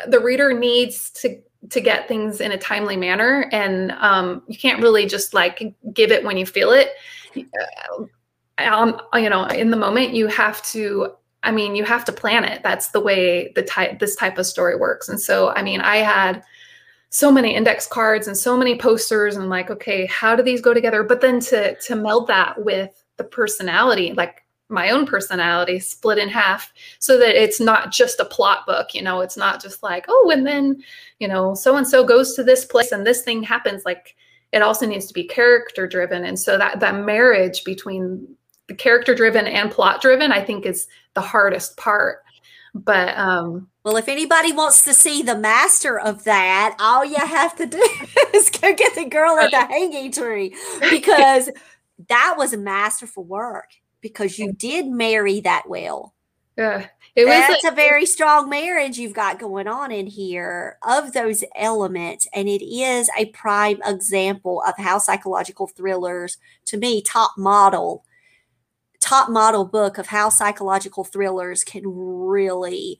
the 0.08 0.20
reader 0.20 0.54
needs 0.54 1.10
to 1.12 1.42
to 1.70 1.82
get 1.82 2.08
things 2.08 2.40
in 2.40 2.52
a 2.52 2.58
timely 2.58 2.96
manner 2.96 3.50
and 3.52 3.92
um, 3.94 4.42
you 4.48 4.58
can't 4.58 4.82
really 4.82 5.06
just 5.06 5.34
like 5.34 5.76
give 5.94 6.12
it 6.12 6.24
when 6.24 6.38
you 6.38 6.46
feel 6.46 6.72
it. 6.72 6.92
Um, 8.58 9.00
you 9.16 9.30
know 9.30 9.46
in 9.46 9.72
the 9.72 9.78
moment 9.78 10.14
you 10.14 10.28
have 10.28 10.62
to 10.64 11.14
i 11.44 11.52
mean 11.52 11.76
you 11.76 11.86
have 11.86 12.04
to 12.06 12.12
plan 12.12 12.44
it. 12.44 12.62
That's 12.64 12.90
the 12.90 13.00
way 13.00 13.52
the 13.56 13.62
type 13.62 14.00
this 14.00 14.16
type 14.16 14.38
of 14.38 14.46
story 14.46 14.76
works. 14.76 15.08
And 15.10 15.20
so 15.20 15.50
i 15.50 15.62
mean 15.62 15.82
i 15.82 15.98
had 15.98 16.44
so 17.10 17.32
many 17.32 17.56
index 17.56 17.88
cards 17.88 18.28
and 18.28 18.38
so 18.38 18.56
many 18.58 18.78
posters 18.78 19.36
and 19.36 19.50
like 19.50 19.70
okay 19.72 20.06
how 20.08 20.36
do 20.36 20.44
these 20.44 20.62
go 20.62 20.74
together? 20.74 21.04
But 21.04 21.22
then 21.22 21.40
to 21.42 21.76
to 21.76 21.96
meld 21.96 22.28
that 22.28 22.64
with 22.64 23.04
the 23.20 23.24
personality, 23.24 24.14
like 24.14 24.44
my 24.72 24.90
own 24.90 25.06
personality 25.06 25.80
split 25.80 26.18
in 26.18 26.30
half 26.30 26.74
so 26.98 27.20
that 27.20 27.40
it's 27.40 27.60
not 27.60 27.92
just 27.92 28.20
a 28.20 28.26
plot 28.26 28.68
book 28.68 28.94
you 28.94 29.02
know 29.02 29.20
it's 29.20 29.36
not 29.36 29.60
just 29.60 29.82
like 29.82 30.06
oh 30.08 30.30
and 30.32 30.46
then 30.46 30.80
you 31.18 31.28
know 31.28 31.56
so 31.56 31.76
and 31.76 31.88
so 31.88 32.04
goes 32.04 32.36
to 32.36 32.44
this 32.44 32.66
place 32.66 32.92
and 32.92 33.04
this 33.04 33.24
thing 33.24 33.42
happens 33.42 33.84
like 33.84 34.16
it 34.52 34.62
also 34.62 34.86
needs 34.86 35.06
to 35.08 35.14
be 35.14 35.24
character 35.24 35.88
driven. 35.88 36.26
And 36.26 36.40
so 36.40 36.58
that 36.58 36.80
that 36.80 36.96
marriage 36.96 37.64
between 37.64 38.36
the 38.68 38.76
character 38.76 39.16
driven 39.16 39.48
and 39.48 39.72
plot 39.72 40.02
driven, 40.02 40.32
I 40.32 40.44
think 40.44 40.66
is 40.66 40.88
the 41.14 41.22
hardest 41.22 41.78
part. 41.78 42.24
But 42.74 43.18
um 43.18 43.68
well, 43.84 43.98
if 43.98 44.08
anybody 44.08 44.52
wants 44.52 44.84
to 44.84 44.94
see 44.94 45.24
the 45.24 45.38
master 45.38 46.00
of 46.00 46.24
that, 46.26 46.76
all 46.80 47.04
you 47.04 47.16
have 47.16 47.56
to 47.58 47.66
do 47.66 47.78
is 48.34 48.50
go 48.50 48.74
get 48.74 48.96
the 48.96 49.06
girl 49.06 49.38
at 49.40 49.52
the 49.52 49.66
hanging 49.66 50.12
tree 50.12 50.56
because 50.90 51.50
that 52.08 52.36
was 52.38 52.54
a 52.54 52.58
masterful 52.58 53.24
work 53.24 53.70
because 54.02 54.40
you 54.40 54.54
did 54.54 54.88
marry 54.88 55.42
that 55.42 55.64
well. 55.68 56.14
Yeah. 56.58 56.88
It 57.16 57.26
That's 57.26 57.64
like, 57.64 57.74
a 57.74 57.76
very 57.76 58.06
strong 58.06 58.50
marriage 58.50 58.98
you've 58.98 59.14
got 59.14 59.40
going 59.40 59.68
on 59.68 59.92
in 59.92 60.08
here 60.08 60.78
of 60.84 61.14
those 61.14 61.44
elements. 61.56 62.28
And 62.34 62.48
it 62.48 62.64
is 62.64 63.10
a 63.18 63.28
prime 63.28 63.80
example 63.86 64.62
of 64.68 64.74
how 64.78 65.00
psychological 65.00 65.68
thrillers, 65.68 66.38
to 66.66 66.78
me, 66.78 67.02
top 67.02 67.32
model, 67.38 68.04
top 69.00 69.30
model 69.30 69.66
book 69.66 69.98
of 69.98 70.08
how 70.08 70.30
psychological 70.30 71.04
thrillers 71.04 71.64
can 71.64 71.84
really 71.86 73.00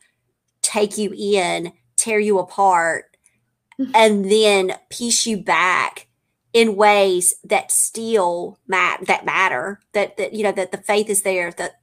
take 0.62 0.98
you 0.98 1.14
in, 1.16 1.74
tear 1.98 2.20
you 2.20 2.40
apart, 2.40 3.18
and 3.94 4.30
then 4.30 4.74
piece 4.90 5.26
you 5.26 5.38
back 5.38 6.09
in 6.54 6.76
ways 6.76 7.36
that 7.44 7.72
still 7.72 8.58
mat- 8.68 9.06
that 9.06 9.26
matter 9.26 9.80
that 9.94 10.18
that 10.18 10.34
you 10.34 10.44
know 10.44 10.52
that 10.52 10.72
the 10.72 10.78
faith 10.78 11.10
is 11.10 11.22
there 11.22 11.52
that 11.52 11.80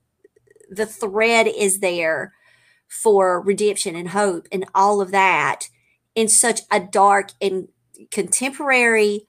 the 0.71 0.87
thread 0.87 1.47
is 1.47 1.79
there 1.81 2.33
for 2.89 3.41
redemption 3.41 3.95
and 3.95 4.11
hope 4.11 4.49
and 4.51 4.65
all 4.75 5.01
of 5.01 5.13
that 5.13 5.69
in 6.15 6.29
such 6.29 6.61
a 6.71 6.81
dark 6.81 7.31
and 7.41 7.69
contemporary 8.11 9.27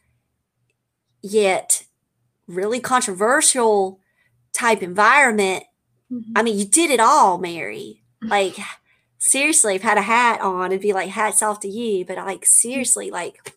yet 1.22 1.84
really 2.48 2.80
controversial 2.80 4.00
type 4.54 4.82
environment. 4.82 5.64
Mm-hmm. 6.12 6.34
I 6.36 6.44
mean, 6.44 6.58
you 6.58 6.66
did 6.66 6.90
it 6.90 7.00
all, 7.00 7.38
Mary. 7.38 8.02
Like, 8.22 8.58
seriously, 9.20 9.76
I've 9.76 9.84
had 9.84 9.98
a 9.98 10.02
hat 10.02 10.42
on 10.42 10.72
and 10.72 10.82
be 10.82 10.94
like, 10.94 11.10
hats 11.10 11.44
off 11.44 11.60
to 11.62 11.68
you. 11.68 12.06
But 12.06 12.18
like, 12.18 12.46
seriously, 12.46 13.12
like 13.12 13.54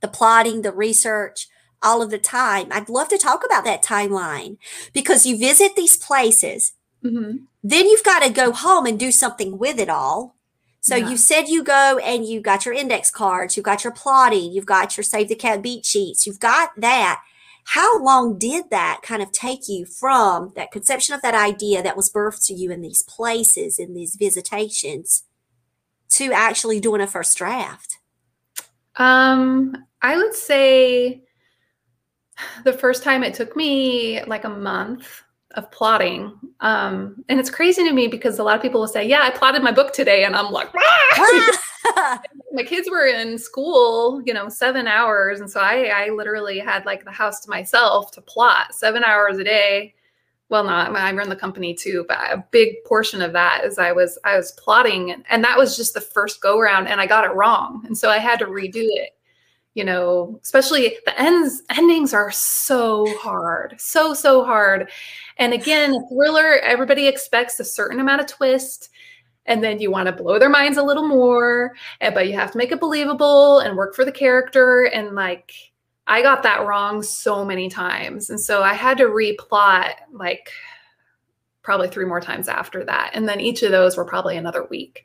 the 0.00 0.08
plotting, 0.08 0.62
the 0.62 0.72
research, 0.72 1.48
all 1.82 2.02
of 2.02 2.10
the 2.10 2.18
time. 2.18 2.68
I'd 2.70 2.88
love 2.88 3.08
to 3.08 3.18
talk 3.18 3.44
about 3.44 3.64
that 3.64 3.82
timeline 3.82 4.58
because 4.92 5.26
you 5.26 5.38
visit 5.38 5.76
these 5.76 5.96
places 5.96 6.72
Mm-hmm. 7.04 7.36
Then 7.62 7.86
you've 7.86 8.04
got 8.04 8.22
to 8.22 8.30
go 8.30 8.52
home 8.52 8.86
and 8.86 8.98
do 8.98 9.12
something 9.12 9.58
with 9.58 9.78
it 9.78 9.88
all. 9.88 10.36
So 10.80 10.96
yeah. 10.96 11.10
you 11.10 11.16
said 11.16 11.48
you 11.48 11.64
go 11.64 11.98
and 11.98 12.24
you 12.24 12.40
got 12.40 12.64
your 12.64 12.74
index 12.74 13.10
cards, 13.10 13.56
you've 13.56 13.64
got 13.64 13.84
your 13.84 13.92
plotting, 13.92 14.52
you've 14.52 14.66
got 14.66 14.96
your 14.96 15.04
save 15.04 15.28
the 15.28 15.34
cat 15.34 15.62
beat 15.62 15.84
sheets, 15.84 16.26
you've 16.26 16.40
got 16.40 16.70
that. 16.78 17.20
How 17.64 18.02
long 18.02 18.38
did 18.38 18.70
that 18.70 19.00
kind 19.02 19.20
of 19.20 19.30
take 19.30 19.68
you 19.68 19.84
from 19.84 20.52
that 20.56 20.70
conception 20.70 21.14
of 21.14 21.20
that 21.22 21.34
idea 21.34 21.82
that 21.82 21.96
was 21.96 22.10
birthed 22.10 22.46
to 22.46 22.54
you 22.54 22.70
in 22.70 22.80
these 22.80 23.02
places, 23.02 23.78
in 23.78 23.92
these 23.92 24.16
visitations, 24.16 25.24
to 26.10 26.32
actually 26.32 26.80
doing 26.80 27.02
a 27.02 27.06
first 27.06 27.36
draft? 27.36 27.98
Um, 28.96 29.84
I 30.02 30.16
would 30.16 30.34
say 30.34 31.22
the 32.64 32.72
first 32.72 33.02
time 33.02 33.22
it 33.22 33.34
took 33.34 33.56
me 33.56 34.22
like 34.24 34.44
a 34.44 34.48
month 34.48 35.22
of 35.52 35.70
plotting. 35.70 36.32
Um, 36.60 37.24
and 37.28 37.40
it's 37.40 37.50
crazy 37.50 37.84
to 37.84 37.92
me 37.92 38.06
because 38.06 38.38
a 38.38 38.44
lot 38.44 38.56
of 38.56 38.62
people 38.62 38.80
will 38.80 38.88
say, 38.88 39.06
Yeah, 39.06 39.22
I 39.22 39.30
plotted 39.30 39.62
my 39.62 39.72
book 39.72 39.92
today. 39.92 40.24
And 40.24 40.36
I'm 40.36 40.52
like, 40.52 40.72
my 42.52 42.62
kids 42.64 42.90
were 42.90 43.06
in 43.06 43.38
school, 43.38 44.22
you 44.24 44.34
know, 44.34 44.48
seven 44.48 44.86
hours. 44.86 45.40
And 45.40 45.50
so 45.50 45.60
I, 45.60 45.84
I 45.86 46.10
literally 46.10 46.58
had 46.58 46.84
like 46.86 47.04
the 47.04 47.10
house 47.10 47.40
to 47.40 47.50
myself 47.50 48.10
to 48.12 48.20
plot 48.20 48.74
seven 48.74 49.04
hours 49.04 49.38
a 49.38 49.44
day. 49.44 49.94
Well, 50.50 50.64
not 50.64 50.96
I 50.96 51.12
run 51.12 51.28
the 51.28 51.36
company 51.36 51.74
too, 51.74 52.06
but 52.08 52.18
a 52.18 52.44
big 52.50 52.82
portion 52.84 53.20
of 53.20 53.34
that 53.34 53.64
is 53.64 53.78
I 53.78 53.92
was 53.92 54.18
I 54.24 54.34
was 54.34 54.52
plotting, 54.52 55.10
and, 55.10 55.22
and 55.28 55.44
that 55.44 55.58
was 55.58 55.76
just 55.76 55.92
the 55.92 56.00
first 56.00 56.40
go 56.40 56.58
around, 56.58 56.86
and 56.86 57.02
I 57.02 57.06
got 57.06 57.26
it 57.26 57.34
wrong, 57.34 57.82
and 57.84 57.96
so 57.96 58.08
I 58.08 58.16
had 58.16 58.38
to 58.38 58.46
redo 58.46 58.76
it 58.76 59.17
you 59.74 59.84
know 59.84 60.38
especially 60.42 60.96
the 61.04 61.20
ends 61.20 61.62
endings 61.70 62.12
are 62.12 62.30
so 62.30 63.06
hard 63.18 63.74
so 63.78 64.14
so 64.14 64.44
hard. 64.44 64.90
And 65.38 65.52
again 65.52 65.94
thriller 66.08 66.58
everybody 66.60 67.06
expects 67.06 67.60
a 67.60 67.64
certain 67.64 68.00
amount 68.00 68.20
of 68.20 68.26
twist 68.26 68.90
and 69.48 69.64
then 69.64 69.80
you 69.80 69.90
want 69.90 70.06
to 70.06 70.12
blow 70.12 70.38
their 70.38 70.48
minds 70.50 70.78
a 70.78 70.82
little 70.82 71.08
more 71.08 71.74
but 72.00 72.28
you 72.28 72.34
have 72.34 72.52
to 72.52 72.58
make 72.58 72.70
it 72.70 72.80
believable 72.80 73.58
and 73.60 73.76
work 73.76 73.94
for 73.94 74.04
the 74.04 74.12
character 74.12 74.84
and 74.94 75.14
like 75.14 75.52
i 76.06 76.22
got 76.22 76.42
that 76.42 76.66
wrong 76.66 77.02
so 77.02 77.44
many 77.44 77.68
times 77.68 78.30
and 78.30 78.38
so 78.40 78.62
i 78.62 78.74
had 78.74 78.98
to 78.98 79.04
replot 79.04 79.94
like 80.12 80.50
probably 81.62 81.88
three 81.88 82.04
more 82.04 82.20
times 82.20 82.48
after 82.48 82.84
that 82.84 83.10
and 83.14 83.28
then 83.28 83.40
each 83.40 83.62
of 83.62 83.72
those 83.72 83.96
were 83.96 84.04
probably 84.04 84.36
another 84.36 84.64
week 84.70 85.04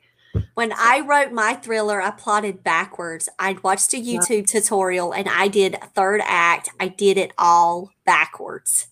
when 0.54 0.72
I 0.72 1.00
wrote 1.00 1.32
my 1.32 1.54
thriller, 1.54 2.00
I 2.00 2.10
plotted 2.10 2.62
backwards. 2.62 3.28
I'd 3.38 3.62
watched 3.62 3.92
a 3.94 3.96
YouTube 3.96 4.46
tutorial 4.46 5.12
and 5.12 5.28
I 5.28 5.48
did 5.48 5.78
third 5.94 6.20
act. 6.24 6.70
I 6.80 6.88
did 6.88 7.18
it 7.18 7.32
all 7.38 7.90
backwards. 8.04 8.88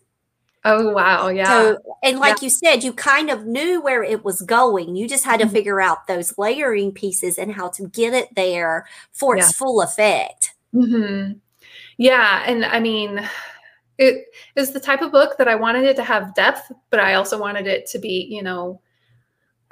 Oh 0.64 0.90
wow, 0.90 1.28
yeah. 1.28 1.46
So 1.46 1.78
and 2.04 2.20
like 2.20 2.40
yeah. 2.40 2.44
you 2.44 2.50
said, 2.50 2.84
you 2.84 2.92
kind 2.92 3.30
of 3.30 3.46
knew 3.46 3.80
where 3.80 4.04
it 4.04 4.24
was 4.24 4.42
going. 4.42 4.94
You 4.94 5.08
just 5.08 5.24
had 5.24 5.40
to 5.40 5.46
mm-hmm. 5.46 5.54
figure 5.54 5.80
out 5.80 6.06
those 6.06 6.38
layering 6.38 6.92
pieces 6.92 7.36
and 7.36 7.52
how 7.52 7.68
to 7.70 7.88
get 7.88 8.14
it 8.14 8.34
there 8.36 8.86
for 9.10 9.36
yeah. 9.36 9.42
its 9.42 9.52
full 9.52 9.82
effect. 9.82 10.54
Mm-hmm. 10.72 11.32
Yeah, 11.98 12.44
and 12.46 12.64
I 12.64 12.78
mean, 12.78 13.28
it 13.98 14.26
is 14.54 14.72
the 14.72 14.80
type 14.80 15.02
of 15.02 15.10
book 15.10 15.36
that 15.38 15.48
I 15.48 15.56
wanted 15.56 15.84
it 15.84 15.96
to 15.96 16.04
have 16.04 16.34
depth, 16.34 16.70
but 16.90 17.00
I 17.00 17.14
also 17.14 17.40
wanted 17.40 17.66
it 17.66 17.86
to 17.86 17.98
be, 17.98 18.28
you 18.30 18.42
know, 18.42 18.80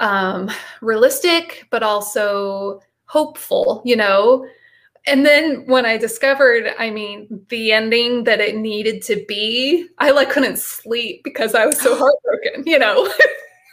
um, 0.01 0.51
realistic, 0.81 1.69
but 1.71 1.83
also 1.83 2.81
hopeful, 3.05 3.83
you 3.85 3.95
know? 3.95 4.47
And 5.07 5.25
then 5.25 5.67
when 5.67 5.87
I 5.87 5.97
discovered, 5.97 6.73
I 6.79 6.91
mean, 6.91 7.45
the 7.49 7.73
ending 7.73 8.25
that 8.25 8.41
it 8.41 8.57
needed 8.57 9.03
to 9.05 9.25
be, 9.29 9.87
I 9.99 10.11
like 10.11 10.31
couldn't 10.31 10.59
sleep 10.59 11.23
because 11.23 11.55
I 11.55 11.67
was 11.67 11.81
so 11.81 11.97
heartbroken, 11.99 12.65
you 12.67 12.79
know? 12.79 13.11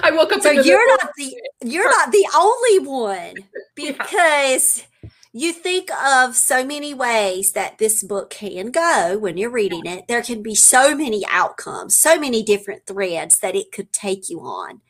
I 0.04 0.12
woke 0.12 0.32
up. 0.34 0.42
So 0.42 0.52
you're 0.52 0.88
not 0.98 1.12
the 1.16 1.36
you're 1.64 1.90
not 1.90 2.12
the 2.12 2.28
only 2.36 2.80
one 2.88 3.36
because 3.76 4.86
yeah. 5.02 5.10
you 5.34 5.54
think 5.54 5.90
of 5.92 6.36
so 6.36 6.66
many 6.66 6.94
ways 6.94 7.54
that 7.54 7.78
this 7.78 8.04
book 8.04 8.30
can 8.30 8.72
go 8.72 9.18
when 9.18 9.38
you're 9.38 9.50
reading 9.50 9.86
it. 9.86 10.08
There 10.08 10.24
can 10.24 10.42
be 10.42 10.56
so 10.56 10.96
many 10.96 11.26
outcomes, 11.30 11.96
so 11.96 12.20
many 12.20 12.44
different 12.44 12.86
threads 12.86 13.40
that 13.40 13.56
it 13.56 13.72
could 13.72 13.94
take 13.94 14.30
you 14.30 14.42
on. 14.42 14.82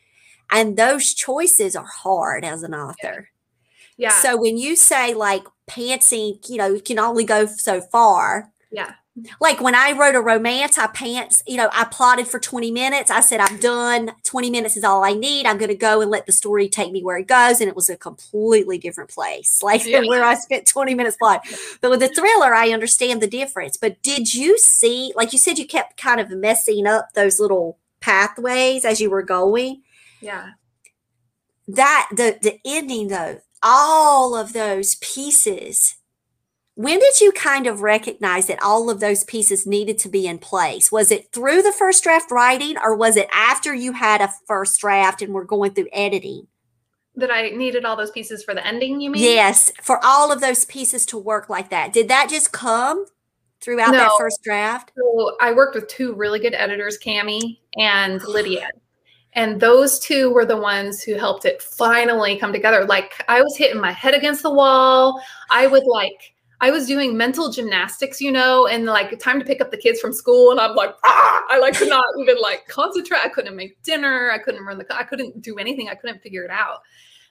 And 0.52 0.78
those 0.78 1.14
choices 1.14 1.76
are 1.76 1.86
hard 1.86 2.44
as 2.44 2.64
an 2.64 2.74
author. 2.74 3.30
Yeah. 3.98 4.12
So 4.12 4.38
when 4.38 4.58
you 4.58 4.76
say 4.76 5.14
like 5.14 5.44
pantsing, 5.70 6.48
you 6.50 6.58
know, 6.58 6.74
you 6.74 6.82
can 6.82 7.00
only 7.00 7.26
go 7.26 7.46
so 7.46 7.82
far. 7.82 8.52
Yeah. 8.72 8.94
Like 9.42 9.60
when 9.60 9.76
I 9.76 9.92
wrote 9.92 10.16
a 10.16 10.22
romance, 10.22 10.78
I 10.78 10.88
pants, 10.88 11.44
you 11.46 11.58
know, 11.58 11.70
I 11.74 11.86
plotted 11.86 12.28
for 12.28 12.40
20 12.40 12.72
minutes. 12.72 13.12
I 13.12 13.20
said, 13.20 13.42
I'm 13.42 13.58
done. 13.58 14.12
20 14.24 14.50
minutes 14.50 14.78
is 14.78 14.86
all 14.86 15.04
I 15.04 15.14
need. 15.14 15.46
I'm 15.46 15.58
going 15.58 15.70
to 15.70 15.76
go 15.76 16.00
and 16.00 16.10
let 16.10 16.26
the 16.26 16.32
story 16.32 16.70
take 16.70 16.92
me 16.92 17.04
where 17.04 17.18
it 17.18 17.28
goes. 17.28 17.60
And 17.60 17.70
it 17.70 17.76
was 17.76 17.90
a 17.90 17.98
completely 17.98 18.78
different 18.78 19.10
place, 19.10 19.62
like 19.64 19.86
yeah. 19.86 20.02
where 20.02 20.24
I 20.24 20.36
spent 20.36 20.68
20 20.68 20.96
minutes 20.96 21.18
plotting. 21.18 21.52
But 21.82 21.92
with 21.92 22.00
the 22.00 22.10
thriller, 22.10 22.54
I 22.54 22.72
understand 22.72 23.22
the 23.22 23.28
difference. 23.28 23.78
But 23.78 24.02
did 24.02 24.34
you 24.34 24.58
see, 24.58 25.12
like 25.16 25.34
you 25.34 25.40
said, 25.40 25.58
you 25.58 25.68
kept 25.68 25.98
kind 25.98 26.20
of 26.20 26.30
messing 26.30 26.88
up 26.88 27.14
those 27.14 27.40
little 27.40 27.78
pathways 28.00 28.86
as 28.86 29.02
you 29.02 29.10
were 29.10 29.24
going? 29.24 29.82
Yeah. 30.22 30.52
That 31.68 32.10
the 32.12 32.38
the 32.42 32.60
ending 32.66 33.10
though, 33.10 33.40
all 33.62 34.36
of 34.36 34.54
those 34.54 34.96
pieces. 34.96 35.96
When 36.76 37.00
did 37.00 37.20
you 37.20 37.34
kind 37.34 37.68
of 37.68 37.82
recognize 37.82 38.48
that 38.48 38.64
all 38.64 38.90
of 38.90 39.02
those 39.02 39.26
pieces 39.26 39.68
needed 39.68 40.00
to 40.00 40.10
be 40.10 40.26
in 40.26 40.40
place? 40.40 40.94
Was 40.94 41.12
it 41.12 41.34
through 41.34 41.62
the 41.62 41.74
first 41.74 42.04
draft 42.04 42.32
writing 42.32 42.78
or 42.82 42.96
was 42.96 43.18
it 43.18 43.28
after 43.34 43.74
you 43.74 43.92
had 43.92 44.22
a 44.22 44.32
first 44.48 44.80
draft 44.80 45.22
and 45.22 45.34
were 45.34 45.44
going 45.44 45.74
through 45.74 45.90
editing? 45.92 46.48
That 47.16 47.32
I 47.32 47.50
needed 47.50 47.84
all 47.84 47.98
those 47.98 48.12
pieces 48.12 48.46
for 48.46 48.54
the 48.54 48.66
ending, 48.66 49.02
you 49.02 49.10
mean? 49.10 49.22
Yes, 49.22 49.74
for 49.82 50.00
all 50.02 50.32
of 50.32 50.40
those 50.40 50.64
pieces 50.64 51.06
to 51.08 51.18
work 51.18 51.50
like 51.50 51.70
that. 51.70 51.92
Did 51.92 52.08
that 52.08 52.30
just 52.30 52.54
come 52.54 53.06
throughout 53.60 53.92
no. 53.92 53.98
that 53.98 54.12
first 54.18 54.42
draft? 54.42 54.94
So 54.96 55.36
I 55.42 55.52
worked 55.52 55.76
with 55.76 55.90
two 55.90 56.14
really 56.14 56.40
good 56.40 56.54
editors, 56.54 56.98
Cami 56.98 57.58
and 57.76 58.24
Lydia 58.24 58.70
and 59.34 59.60
those 59.60 60.00
two 60.00 60.32
were 60.32 60.46
the 60.46 60.58
ones 60.58 61.04
who 61.04 61.16
helped 61.16 61.46
it 61.46 61.62
finally 61.62 62.38
come 62.38 62.52
together. 62.52 62.86
Like 62.86 63.24
i 63.28 63.42
was 63.42 63.56
hitting 63.58 63.82
my 63.82 63.92
head 63.92 64.14
against 64.14 64.44
the 64.44 64.54
wall. 64.54 65.22
I 65.50 65.68
would 65.68 65.86
like 65.86 66.34
i 66.62 66.72
was 66.72 66.88
doing 66.88 67.16
mental 67.16 67.50
gymnastics 67.50 68.20
you 68.20 68.32
know 68.32 68.68
and 68.68 68.86
like 68.86 69.18
time 69.20 69.40
to 69.40 69.46
pick 69.46 69.62
up 69.62 69.72
the 69.72 69.78
kids 69.78 70.00
from 70.02 70.12
school 70.12 70.52
and 70.52 70.60
i'm 70.60 70.76
like 70.76 70.94
ah! 71.06 71.42
i 71.50 71.58
like 71.58 71.74
could 71.74 71.88
not 71.88 72.04
even 72.20 72.38
like 72.42 72.68
concentrate. 72.68 73.22
I 73.24 73.30
couldn't 73.30 73.56
make 73.56 73.82
dinner. 73.84 74.32
I 74.32 74.40
couldn't 74.40 74.66
run 74.66 74.78
the 74.78 74.86
i 74.96 75.04
couldn't 75.04 75.42
do 75.42 75.58
anything. 75.58 75.90
I 75.90 75.96
couldn't 75.96 76.22
figure 76.22 76.44
it 76.44 76.52
out. 76.52 76.80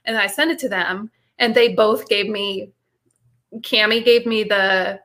And 0.04 0.16
i 0.16 0.26
sent 0.26 0.50
it 0.50 0.58
to 0.60 0.68
them 0.68 1.10
and 1.38 1.54
they 1.54 1.74
both 1.74 2.08
gave 2.08 2.28
me 2.28 2.72
cami 3.60 4.04
gave 4.04 4.26
me 4.26 4.44
the 4.44 5.00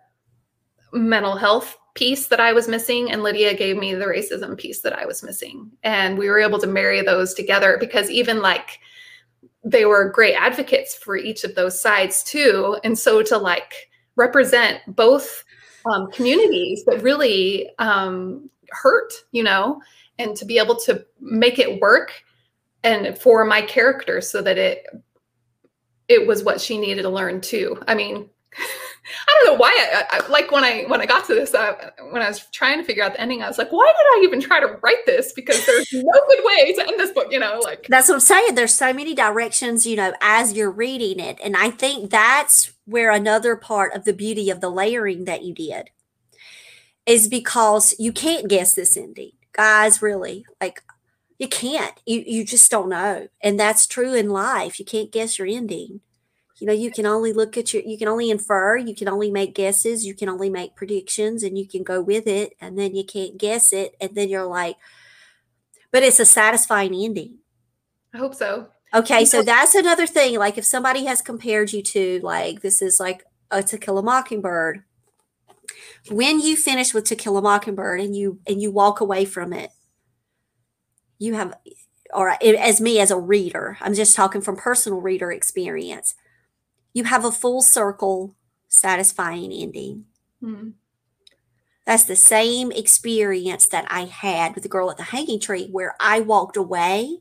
mental 0.92 1.36
health 1.36 1.78
piece 1.94 2.28
that 2.28 2.40
I 2.40 2.54
was 2.54 2.68
missing, 2.68 3.12
and 3.12 3.24
Lydia 3.24 3.54
gave 3.54 3.78
me 3.78 3.94
the 3.94 4.06
racism 4.06 4.58
piece 4.58 4.82
that 4.82 4.98
I 4.98 5.06
was 5.06 5.24
missing. 5.24 5.72
And 5.84 6.18
we 6.18 6.30
were 6.30 6.40
able 6.40 6.60
to 6.60 6.68
marry 6.68 7.02
those 7.02 7.34
together 7.34 7.78
because 7.80 8.10
even 8.10 8.42
like 8.42 8.80
they 9.64 9.86
were 9.86 10.10
great 10.10 10.36
advocates 10.36 10.96
for 10.96 11.16
each 11.16 11.44
of 11.44 11.56
those 11.56 11.80
sides 11.80 12.24
too. 12.24 12.78
And 12.84 12.98
so 12.98 13.22
to 13.24 13.38
like 13.38 13.90
represent 14.16 14.82
both 14.88 15.44
um, 15.86 16.12
communities 16.12 16.84
that 16.86 17.02
really 17.02 17.70
um, 17.80 18.50
hurt, 18.70 19.14
you 19.32 19.44
know, 19.44 19.82
and 20.20 20.36
to 20.36 20.46
be 20.46 20.58
able 20.58 20.76
to 20.82 21.06
make 21.20 21.60
it 21.60 21.82
work 21.82 22.12
and 22.84 23.18
for 23.18 23.46
my 23.46 23.62
character 23.62 24.20
so 24.22 24.42
that 24.42 24.58
it 24.58 24.86
it 26.10 26.28
was 26.28 26.44
what 26.44 26.60
she 26.60 26.78
needed 26.78 27.04
to 27.04 27.10
learn 27.10 27.40
too. 27.40 27.82
I 27.88 27.96
mean, 27.96 28.30
I 29.06 29.38
don't 29.40 29.54
know 29.54 29.60
why. 29.60 29.72
I, 29.94 30.18
I, 30.18 30.28
like 30.28 30.52
when 30.52 30.64
I 30.64 30.84
when 30.84 31.02
I 31.02 31.06
got 31.06 31.26
to 31.28 31.36
this, 31.36 31.54
uh, 31.54 31.92
when 32.10 32.22
I 32.22 32.30
was 32.30 32.46
trying 32.52 32.78
to 32.78 32.86
figure 32.86 33.04
out 33.04 33.14
the 33.14 33.22
ending, 33.22 33.44
I 33.44 33.48
was 33.48 33.58
like, 33.58 33.72
why 33.72 33.86
did 33.86 34.20
I 34.20 34.22
even 34.24 34.40
try 34.40 34.62
to 34.62 34.80
write 34.82 35.06
this? 35.06 35.34
Because 35.34 35.66
there's 35.66 35.92
no 35.92 36.02
good 36.30 36.40
way 36.44 36.74
to 36.74 36.88
end 36.88 37.00
this 37.00 37.12
book. 37.12 37.28
You 37.32 37.40
know, 37.40 37.60
like 37.64 37.86
that's 37.90 38.08
what 38.08 38.16
I'm 38.16 38.22
saying. 38.22 38.56
There's 38.56 38.74
so 38.74 38.94
many 38.94 39.14
directions, 39.14 39.86
you 39.86 39.98
know, 39.98 40.14
as 40.22 40.54
you're 40.54 40.72
reading 40.72 41.20
it, 41.20 41.38
and 41.44 41.58
I 41.58 41.70
think 41.70 42.12
that's 42.12 42.72
where 42.86 43.12
another 43.12 43.56
part 43.56 43.94
of 43.94 44.06
the 44.06 44.14
beauty 44.14 44.50
of 44.50 44.62
the 44.62 44.70
layering 44.70 45.26
that 45.26 45.44
you 45.44 45.54
did 45.54 45.90
is 47.06 47.28
because 47.28 47.94
you 48.00 48.14
can't 48.14 48.48
guess 48.48 48.74
this 48.74 48.96
ending, 48.96 49.32
guys. 49.52 50.02
Really, 50.02 50.46
like 50.62 50.82
you 51.40 51.50
can't. 51.50 52.00
You 52.06 52.24
you 52.26 52.46
just 52.46 52.72
don't 52.72 52.90
know, 52.90 53.28
and 53.42 53.60
that's 53.60 53.86
true 53.86 54.14
in 54.14 54.30
life. 54.30 54.80
You 54.80 54.86
can't 54.86 55.12
guess 55.12 55.38
your 55.38 55.48
ending 55.48 56.00
you 56.60 56.68
know 56.68 56.74
you 56.74 56.92
can 56.92 57.06
only 57.06 57.34
look 57.34 57.58
at 57.58 57.74
your 57.74 57.84
you 57.84 57.98
can 57.98 58.08
only 58.08 58.30
infer 58.30 58.78
you 58.78 58.96
can 58.96 59.08
only 59.08 59.32
make 59.32 59.56
guesses 59.56 60.06
you 60.06 60.14
can 60.14 60.30
only 60.30 60.50
make 60.50 60.76
predictions 60.76 61.44
and 61.44 61.58
you 61.58 61.68
can 61.68 61.84
go 61.84 62.02
with 62.02 62.28
it 62.28 62.54
and 62.62 62.78
then 62.78 62.96
you 62.96 63.04
can't 63.04 63.38
guess 63.38 63.74
it 63.74 63.96
and 64.00 64.16
then 64.16 64.30
you're 64.30 64.46
like 64.46 64.76
but 65.92 66.02
it's 66.02 66.20
a 66.20 66.26
satisfying 66.26 66.96
ending. 66.96 67.38
I 68.16 68.18
hope 68.18 68.34
so. 68.34 68.68
Okay 68.96 69.26
so 69.26 69.42
that's 69.42 69.76
another 69.76 70.08
thing 70.08 70.38
like 70.38 70.58
if 70.58 70.66
somebody 70.66 71.06
has 71.06 71.22
compared 71.22 71.74
you 71.74 71.82
to 71.84 72.20
like 72.24 72.62
this 72.62 72.82
is 72.82 73.00
like 73.00 73.24
a 73.52 73.62
to 73.64 73.78
kill 73.78 73.98
a 73.98 74.04
mockingbird. 74.04 74.84
When 76.10 76.40
you 76.40 76.56
finish 76.58 76.94
with 76.94 77.06
to 77.06 77.16
kill 77.16 77.38
a 77.38 77.42
mockingbird 77.42 78.00
and 78.02 78.16
you 78.16 78.40
and 78.48 78.62
you 78.62 78.72
walk 78.72 79.00
away 79.00 79.26
from 79.26 79.54
it 79.54 79.72
you 81.24 81.34
have 81.34 81.54
or 82.14 82.36
as 82.44 82.82
me 82.82 83.00
as 83.00 83.10
a 83.10 83.18
reader 83.18 83.78
i'm 83.82 83.94
just 83.94 84.16
talking 84.16 84.42
from 84.42 84.56
personal 84.56 85.00
reader 85.00 85.32
experience 85.32 86.16
you 86.94 87.04
have 87.06 87.26
a 87.26 87.32
full 87.32 87.62
circle, 87.62 88.36
satisfying 88.68 89.52
ending. 89.52 90.06
Mm-hmm. 90.42 90.70
That's 91.86 92.04
the 92.04 92.16
same 92.16 92.72
experience 92.72 93.68
that 93.68 93.86
I 93.90 94.06
had 94.06 94.56
with 94.56 94.64
the 94.64 94.70
girl 94.70 94.90
at 94.90 94.98
the 94.98 95.04
hanging 95.04 95.40
tree, 95.40 95.68
where 95.72 95.96
I 96.00 96.22
walked 96.22 96.56
away. 96.56 97.18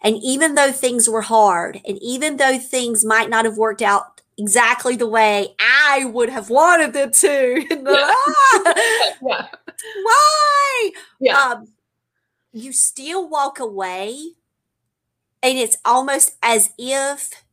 And 0.00 0.16
even 0.22 0.54
though 0.54 0.72
things 0.72 1.08
were 1.08 1.22
hard, 1.22 1.80
and 1.86 1.98
even 2.00 2.38
though 2.38 2.58
things 2.58 3.04
might 3.04 3.28
not 3.28 3.44
have 3.44 3.58
worked 3.58 3.82
out 3.82 4.22
exactly 4.38 4.96
the 4.96 5.08
way 5.08 5.54
I 5.60 6.06
would 6.06 6.30
have 6.30 6.48
wanted 6.48 6.94
them 6.94 7.10
to, 7.10 7.66
yeah. 7.70 8.14
yeah. 9.22 9.46
why? 10.02 10.90
Yeah. 11.20 11.38
Um, 11.38 11.68
you 12.52 12.72
still 12.72 13.28
walk 13.28 13.58
away, 13.58 14.16
and 15.42 15.58
it's 15.58 15.76
almost 15.84 16.36
as 16.42 16.70
if 16.78 17.43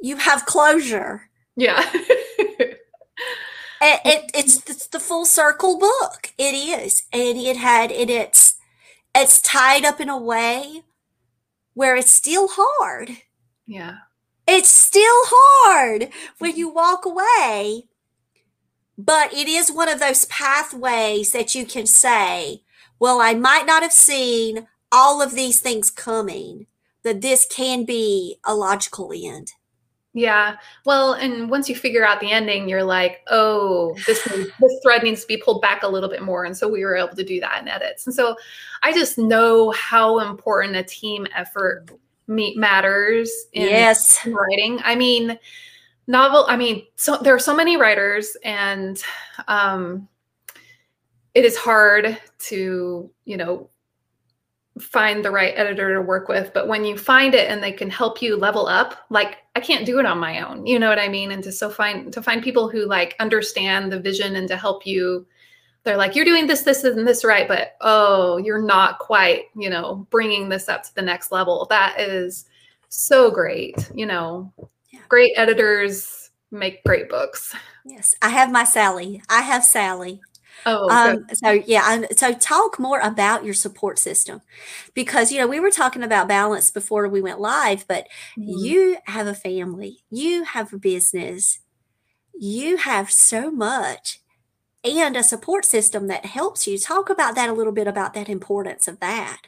you 0.00 0.16
have 0.16 0.46
closure. 0.46 1.28
Yeah. 1.56 1.84
it, 1.92 2.80
it, 3.80 4.30
it's, 4.34 4.68
it's 4.68 4.86
the 4.86 5.00
full 5.00 5.24
circle 5.24 5.78
book. 5.78 6.32
It 6.38 6.54
is. 6.54 7.04
And 7.12 7.38
it 7.38 7.56
had 7.56 7.90
and 7.90 8.10
it's 8.10 8.56
it's 9.14 9.40
tied 9.40 9.84
up 9.84 10.00
in 10.00 10.08
a 10.08 10.18
way 10.18 10.82
where 11.74 11.96
it's 11.96 12.12
still 12.12 12.48
hard. 12.50 13.10
Yeah. 13.66 13.96
It's 14.46 14.68
still 14.68 15.02
hard 15.06 16.10
when 16.38 16.56
you 16.56 16.68
walk 16.68 17.04
away. 17.04 17.84
But 18.96 19.32
it 19.32 19.46
is 19.46 19.70
one 19.70 19.88
of 19.88 20.00
those 20.00 20.24
pathways 20.24 21.30
that 21.32 21.54
you 21.54 21.64
can 21.64 21.86
say, 21.86 22.62
well, 22.98 23.20
I 23.20 23.34
might 23.34 23.66
not 23.66 23.82
have 23.82 23.92
seen 23.92 24.66
all 24.90 25.22
of 25.22 25.34
these 25.34 25.60
things 25.60 25.90
coming, 25.90 26.66
that 27.04 27.20
this 27.20 27.46
can 27.48 27.84
be 27.84 28.36
a 28.44 28.54
logical 28.54 29.12
end. 29.14 29.52
Yeah. 30.14 30.56
Well, 30.84 31.12
and 31.12 31.50
once 31.50 31.68
you 31.68 31.76
figure 31.76 32.04
out 32.04 32.20
the 32.20 32.32
ending, 32.32 32.68
you're 32.68 32.82
like, 32.82 33.20
oh, 33.28 33.94
this 34.06 34.22
this 34.60 34.80
thread 34.82 35.02
needs 35.02 35.22
to 35.22 35.26
be 35.26 35.36
pulled 35.36 35.62
back 35.62 35.82
a 35.82 35.88
little 35.88 36.08
bit 36.08 36.22
more. 36.22 36.44
And 36.44 36.56
so 36.56 36.68
we 36.68 36.84
were 36.84 36.96
able 36.96 37.14
to 37.14 37.24
do 37.24 37.40
that 37.40 37.62
in 37.62 37.68
edits. 37.68 38.06
And 38.06 38.14
so 38.14 38.36
I 38.82 38.92
just 38.92 39.18
know 39.18 39.70
how 39.72 40.20
important 40.20 40.76
a 40.76 40.82
team 40.82 41.26
effort 41.34 41.90
meet 42.26 42.56
matters 42.56 43.30
in 43.52 43.68
yes. 43.68 44.26
writing. 44.26 44.80
I 44.84 44.94
mean, 44.94 45.38
novel, 46.06 46.44
I 46.48 46.56
mean, 46.56 46.84
so 46.96 47.16
there 47.16 47.34
are 47.34 47.40
so 47.40 47.54
many 47.54 47.76
writers 47.76 48.36
and 48.44 49.02
um 49.46 50.08
it 51.34 51.44
is 51.44 51.56
hard 51.56 52.18
to, 52.38 53.10
you 53.24 53.36
know, 53.36 53.70
find 54.78 55.24
the 55.24 55.30
right 55.30 55.54
editor 55.56 55.94
to 55.94 56.02
work 56.02 56.28
with 56.28 56.52
but 56.52 56.68
when 56.68 56.84
you 56.84 56.96
find 56.96 57.34
it 57.34 57.50
and 57.50 57.62
they 57.62 57.72
can 57.72 57.90
help 57.90 58.22
you 58.22 58.36
level 58.36 58.66
up 58.66 59.06
like 59.10 59.38
i 59.56 59.60
can't 59.60 59.86
do 59.86 59.98
it 59.98 60.06
on 60.06 60.18
my 60.18 60.40
own 60.46 60.66
you 60.66 60.78
know 60.78 60.88
what 60.88 60.98
i 60.98 61.08
mean? 61.08 61.32
And 61.32 61.42
to 61.44 61.52
so 61.52 61.70
find 61.70 62.12
to 62.12 62.22
find 62.22 62.42
people 62.42 62.68
who 62.68 62.86
like 62.86 63.16
understand 63.20 63.92
the 63.92 64.00
vision 64.00 64.36
and 64.36 64.48
to 64.48 64.56
help 64.56 64.86
you 64.86 65.26
they're 65.84 65.96
like 65.96 66.14
you're 66.14 66.24
doing 66.24 66.46
this 66.46 66.62
this 66.62 66.84
and 66.84 67.06
this 67.06 67.24
right 67.24 67.48
but 67.48 67.76
oh 67.80 68.36
you're 68.38 68.62
not 68.62 68.98
quite 68.98 69.44
you 69.56 69.70
know 69.70 70.06
bringing 70.10 70.48
this 70.48 70.68
up 70.68 70.82
to 70.84 70.94
the 70.94 71.02
next 71.02 71.32
level. 71.32 71.66
That 71.70 71.98
is 71.98 72.46
so 72.88 73.30
great 73.30 73.90
you 73.94 74.06
know? 74.06 74.52
Yeah. 74.90 75.00
great 75.08 75.32
editors 75.36 76.30
make 76.50 76.82
great 76.84 77.08
books. 77.08 77.54
Yes 77.84 78.14
i 78.22 78.28
have 78.28 78.50
my 78.50 78.64
sally. 78.64 79.22
I 79.28 79.42
have 79.42 79.64
sally 79.64 80.20
Oh, 80.66 80.90
um, 80.90 81.26
so 81.32 81.50
yeah. 81.50 82.02
So 82.16 82.32
talk 82.32 82.78
more 82.78 83.00
about 83.00 83.44
your 83.44 83.54
support 83.54 83.98
system 83.98 84.42
because, 84.94 85.30
you 85.30 85.38
know, 85.38 85.46
we 85.46 85.60
were 85.60 85.70
talking 85.70 86.02
about 86.02 86.28
balance 86.28 86.70
before 86.70 87.08
we 87.08 87.20
went 87.20 87.40
live, 87.40 87.86
but 87.88 88.08
mm-hmm. 88.38 88.64
you 88.64 88.96
have 89.06 89.26
a 89.26 89.34
family, 89.34 90.04
you 90.10 90.44
have 90.44 90.72
a 90.72 90.78
business, 90.78 91.60
you 92.34 92.76
have 92.76 93.10
so 93.10 93.50
much 93.50 94.20
and 94.84 95.16
a 95.16 95.22
support 95.22 95.64
system 95.64 96.06
that 96.06 96.26
helps 96.26 96.66
you. 96.66 96.78
Talk 96.78 97.10
about 97.10 97.34
that 97.34 97.48
a 97.48 97.52
little 97.54 97.72
bit 97.72 97.86
about 97.86 98.14
that 98.14 98.28
importance 98.28 98.88
of 98.88 99.00
that. 99.00 99.42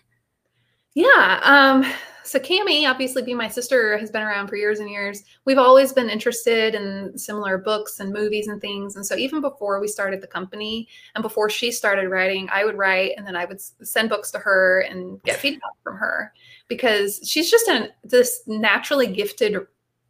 Yeah. 0.94 1.40
Um, 1.42 1.84
so 2.24 2.38
Cami, 2.38 2.88
obviously 2.88 3.22
being 3.22 3.36
my 3.36 3.48
sister, 3.48 3.98
has 3.98 4.10
been 4.10 4.22
around 4.22 4.48
for 4.48 4.56
years 4.56 4.78
and 4.78 4.88
years. 4.88 5.24
We've 5.46 5.58
always 5.58 5.92
been 5.92 6.08
interested 6.08 6.76
in 6.76 7.18
similar 7.18 7.58
books 7.58 7.98
and 7.98 8.12
movies 8.12 8.46
and 8.46 8.60
things. 8.60 8.94
And 8.94 9.04
so 9.04 9.16
even 9.16 9.40
before 9.40 9.80
we 9.80 9.88
started 9.88 10.20
the 10.20 10.28
company 10.28 10.86
and 11.14 11.22
before 11.22 11.50
she 11.50 11.72
started 11.72 12.08
writing, 12.08 12.48
I 12.52 12.64
would 12.64 12.78
write 12.78 13.14
and 13.16 13.26
then 13.26 13.34
I 13.34 13.46
would 13.46 13.60
send 13.60 14.10
books 14.10 14.30
to 14.30 14.38
her 14.38 14.80
and 14.82 15.20
get 15.24 15.40
feedback 15.40 15.72
from 15.82 15.96
her 15.96 16.32
because 16.68 17.20
she's 17.24 17.50
just 17.50 17.66
an 17.68 17.88
this 18.04 18.42
naturally 18.46 19.08
gifted 19.08 19.56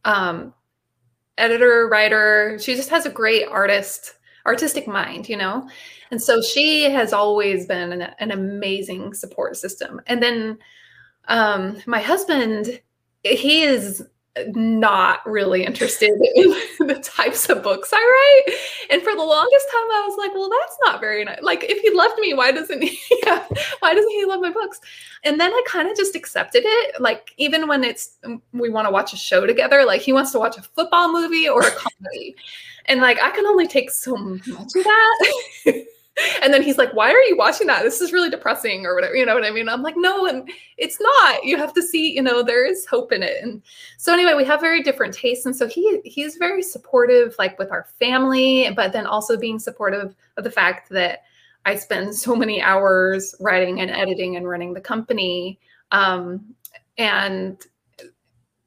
um, 0.05 0.53
editor, 1.39 1.89
writer. 1.89 2.59
She 2.61 2.75
just 2.75 2.91
has 2.91 3.07
a 3.07 3.11
great 3.11 3.47
artist 3.49 4.17
artistic 4.47 4.87
mind, 4.87 5.29
you 5.29 5.37
know? 5.37 5.69
And 6.11 6.21
so 6.21 6.41
she 6.43 6.85
has 6.85 7.13
always 7.13 7.67
been 7.67 7.93
an, 7.93 8.03
an 8.19 8.31
amazing 8.31 9.15
support 9.15 9.57
system. 9.57 10.01
And 10.07 10.23
then 10.23 10.59
um, 11.29 11.79
my 11.87 12.01
husband, 12.01 12.81
he 13.23 13.63
is 13.63 14.03
not 14.55 15.27
really 15.27 15.65
interested 15.65 16.11
in 16.35 16.51
the 16.87 17.01
types 17.03 17.49
of 17.49 17.63
books 17.63 17.91
I 17.93 17.97
write. 18.47 18.57
And 18.91 19.03
for 19.03 19.15
the 19.15 19.23
longest 19.23 19.67
time, 19.71 19.91
I 19.93 20.05
was 20.07 20.19
like, 20.19 20.35
well, 20.35 20.49
that's 20.49 20.79
not 20.85 21.01
very 21.01 21.25
nice. 21.25 21.43
Like, 21.43 21.65
if 21.65 21.81
he 21.81 21.91
loved 21.91 22.19
me, 22.19 22.35
why 22.35 22.53
doesn't 22.53 22.83
he? 22.83 22.99
Why 23.81 23.95
doesn't 23.95 24.11
he 24.11 24.25
love 24.25 24.41
my 24.41 24.51
books? 24.51 24.81
And 25.25 25.41
then 25.41 25.53
I 25.53 25.63
kind 25.67 25.89
of 25.89 25.97
just 25.97 26.15
accepted 26.15 26.63
it. 26.65 27.01
Like, 27.01 27.33
even 27.37 27.67
when 27.69 27.85
it's 27.85 28.19
we 28.53 28.71
want 28.71 28.87
to 28.87 28.93
watch 28.93 29.13
a 29.13 29.17
show 29.17 29.47
together, 29.47 29.85
like 29.85 30.01
he 30.01 30.13
wants 30.13 30.33
to 30.33 30.39
watch 30.39 30.57
a 30.57 30.63
football 30.63 31.13
movie 31.13 31.49
or 31.49 31.63
a 31.63 31.71
comedy. 31.71 32.37
And 32.87 33.01
like 33.01 33.21
I 33.23 33.31
can 33.31 33.47
only 33.47 33.67
take 33.67 33.91
so 33.91 34.17
much 34.17 34.49
of 34.49 34.85
that. 34.85 35.35
and 36.43 36.53
then 36.53 36.63
he's 36.63 36.79
like, 36.79 36.93
"Why 36.93 37.11
are 37.11 37.23
you 37.23 37.37
watching 37.37 37.67
that? 37.69 37.83
This 37.83 38.01
is 38.01 38.13
really 38.13 38.31
depressing, 38.31 38.87
or 38.87 38.95
whatever." 38.95 39.15
You 39.15 39.27
know 39.27 39.35
what 39.35 39.45
I 39.45 39.51
mean? 39.51 39.69
I'm 39.69 39.83
like, 39.83 39.97
"No, 39.97 40.27
and 40.27 40.49
it's 40.77 41.01
not. 41.01 41.45
You 41.45 41.57
have 41.57 41.73
to 41.75 41.83
see. 41.83 42.13
You 42.13 42.23
know, 42.23 42.43
there 42.43 42.65
is 42.65 42.87
hope 42.87 43.13
in 43.13 43.23
it." 43.23 43.43
And 43.43 43.63
so 43.97 44.13
anyway, 44.13 44.35
we 44.35 44.45
have 44.45 44.61
very 44.61 44.83
different 44.83 45.15
tastes, 45.15 45.47
and 45.47 45.55
so 45.55 45.67
he 45.67 46.01
he's 46.05 46.37
very 46.37 46.63
supportive, 46.63 47.35
like 47.39 47.59
with 47.59 47.71
our 47.71 47.87
family, 47.99 48.71
but 48.75 48.93
then 48.93 49.07
also 49.07 49.37
being 49.37 49.59
supportive 49.59 50.15
of 50.37 50.45
the 50.45 50.51
fact 50.51 50.91
that 50.91 51.21
I 51.65 51.77
spend 51.77 52.15
so 52.27 52.35
many 52.35 52.61
hours 52.61 53.35
writing 53.41 53.81
and 53.81 53.91
editing 53.91 54.37
and 54.37 54.49
running 54.49 54.75
the 54.75 54.81
company, 54.81 55.59
um, 55.93 56.55
and 56.99 57.59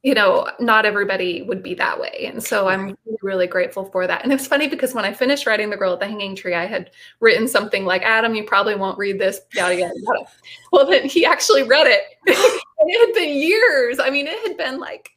you 0.04 0.13
know, 0.13 0.50
not 0.60 0.86
everybody 0.86 1.44
would 1.44 1.63
be 1.63 1.74
that 1.76 1.98
way. 1.98 2.30
And 2.30 2.44
so 2.44 2.68
I'm 2.68 2.98
really, 3.06 3.18
really 3.22 3.48
grateful 3.48 3.86
for 3.86 4.06
that. 4.06 4.22
And 4.22 4.34
it's 4.34 4.46
funny 4.46 4.68
because 4.68 4.94
when 4.94 5.06
I 5.06 5.13
finished 5.13 5.48
writing 5.48 5.70
The 5.70 5.78
Girl 5.78 5.94
at 5.94 6.02
the 6.02 6.08
Hanging 6.08 6.36
Tree, 6.36 6.54
I 6.54 6.66
had 6.66 6.92
written 7.22 7.48
something 7.48 7.86
like, 7.86 8.02
Adam, 8.02 8.36
you 8.36 8.44
probably 8.44 8.76
won't 8.76 8.98
read 8.98 9.18
this, 9.18 9.39
yada, 9.54 9.80
yada, 9.80 9.94
yada. 9.96 10.26
Well, 10.74 10.86
then 10.86 11.08
he 11.08 11.26
actually 11.26 11.63
read 11.63 11.88
it. 11.88 12.02
and 12.28 12.89
it 12.89 13.08
had 13.08 13.13
been 13.13 13.34
years. 13.34 13.98
I 13.98 14.10
mean, 14.10 14.28
it 14.28 14.46
had 14.46 14.58
been 14.58 14.78
like 14.78 15.12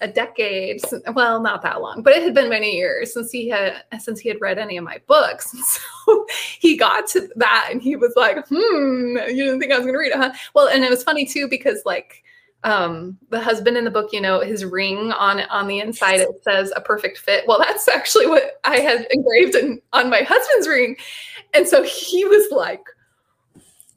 a 0.00 0.08
decade 0.08 0.80
well 1.14 1.40
not 1.40 1.62
that 1.62 1.80
long 1.80 2.02
but 2.02 2.12
it 2.12 2.22
had 2.22 2.34
been 2.34 2.48
many 2.48 2.76
years 2.76 3.14
since 3.14 3.30
he 3.30 3.48
had 3.48 3.84
since 4.00 4.18
he 4.18 4.28
had 4.28 4.40
read 4.40 4.58
any 4.58 4.76
of 4.76 4.84
my 4.84 5.00
books 5.06 5.54
and 5.54 5.64
so 5.64 6.26
he 6.58 6.76
got 6.76 7.06
to 7.06 7.28
that 7.36 7.68
and 7.70 7.80
he 7.80 7.94
was 7.94 8.12
like 8.16 8.44
hmm 8.48 9.16
you 9.28 9.44
didn't 9.44 9.60
think 9.60 9.72
i 9.72 9.76
was 9.76 9.86
going 9.86 9.94
to 9.94 9.98
read 9.98 10.10
it 10.10 10.18
huh 10.18 10.32
well 10.52 10.66
and 10.66 10.82
it 10.82 10.90
was 10.90 11.04
funny 11.04 11.24
too 11.24 11.48
because 11.48 11.80
like 11.86 12.23
um 12.64 13.18
the 13.28 13.40
husband 13.40 13.76
in 13.76 13.84
the 13.84 13.90
book 13.90 14.10
you 14.12 14.20
know 14.20 14.40
his 14.40 14.64
ring 14.64 15.12
on 15.12 15.40
on 15.42 15.68
the 15.68 15.80
inside 15.80 16.20
it 16.20 16.28
says 16.42 16.72
a 16.74 16.80
perfect 16.80 17.18
fit. 17.18 17.44
Well 17.46 17.58
that's 17.66 17.86
actually 17.88 18.26
what 18.26 18.60
i 18.64 18.78
had 18.78 19.06
engraved 19.10 19.54
in, 19.54 19.80
on 19.92 20.10
my 20.10 20.22
husband's 20.22 20.66
ring. 20.66 20.96
And 21.52 21.68
so 21.68 21.82
he 21.82 22.24
was 22.24 22.50
like 22.50 22.82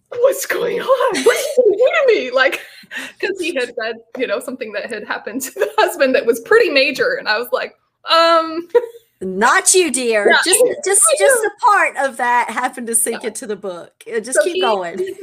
what's 0.09 0.45
going 0.45 0.79
on? 0.79 1.23
What 1.23 1.35
are 1.35 1.41
you 1.41 1.77
doing 1.77 1.77
to 1.77 2.03
me? 2.07 2.31
Like 2.31 2.61
because 3.19 3.39
he 3.39 3.55
had 3.55 3.73
read 3.77 3.95
you 4.17 4.27
know 4.27 4.39
something 4.39 4.71
that 4.73 4.91
had 4.91 5.07
happened 5.07 5.41
to 5.43 5.53
the 5.53 5.71
husband 5.77 6.13
that 6.15 6.25
was 6.25 6.39
pretty 6.41 6.69
major. 6.69 7.15
And 7.15 7.27
i 7.27 7.37
was 7.37 7.49
like 7.51 7.75
um 8.09 8.67
not 9.21 9.73
you 9.73 9.91
dear. 9.91 10.29
Yeah, 10.29 10.37
just 10.45 10.63
just 10.85 11.03
just 11.17 11.43
a 11.43 11.51
part 11.59 11.97
of 11.97 12.17
that 12.17 12.49
happened 12.51 12.87
to 12.87 12.95
sink 12.95 13.23
yeah. 13.23 13.29
into 13.29 13.47
the 13.47 13.55
book. 13.55 14.03
Just 14.05 14.33
so 14.33 14.43
keep 14.43 14.55
he, 14.55 14.61
going 14.61 15.15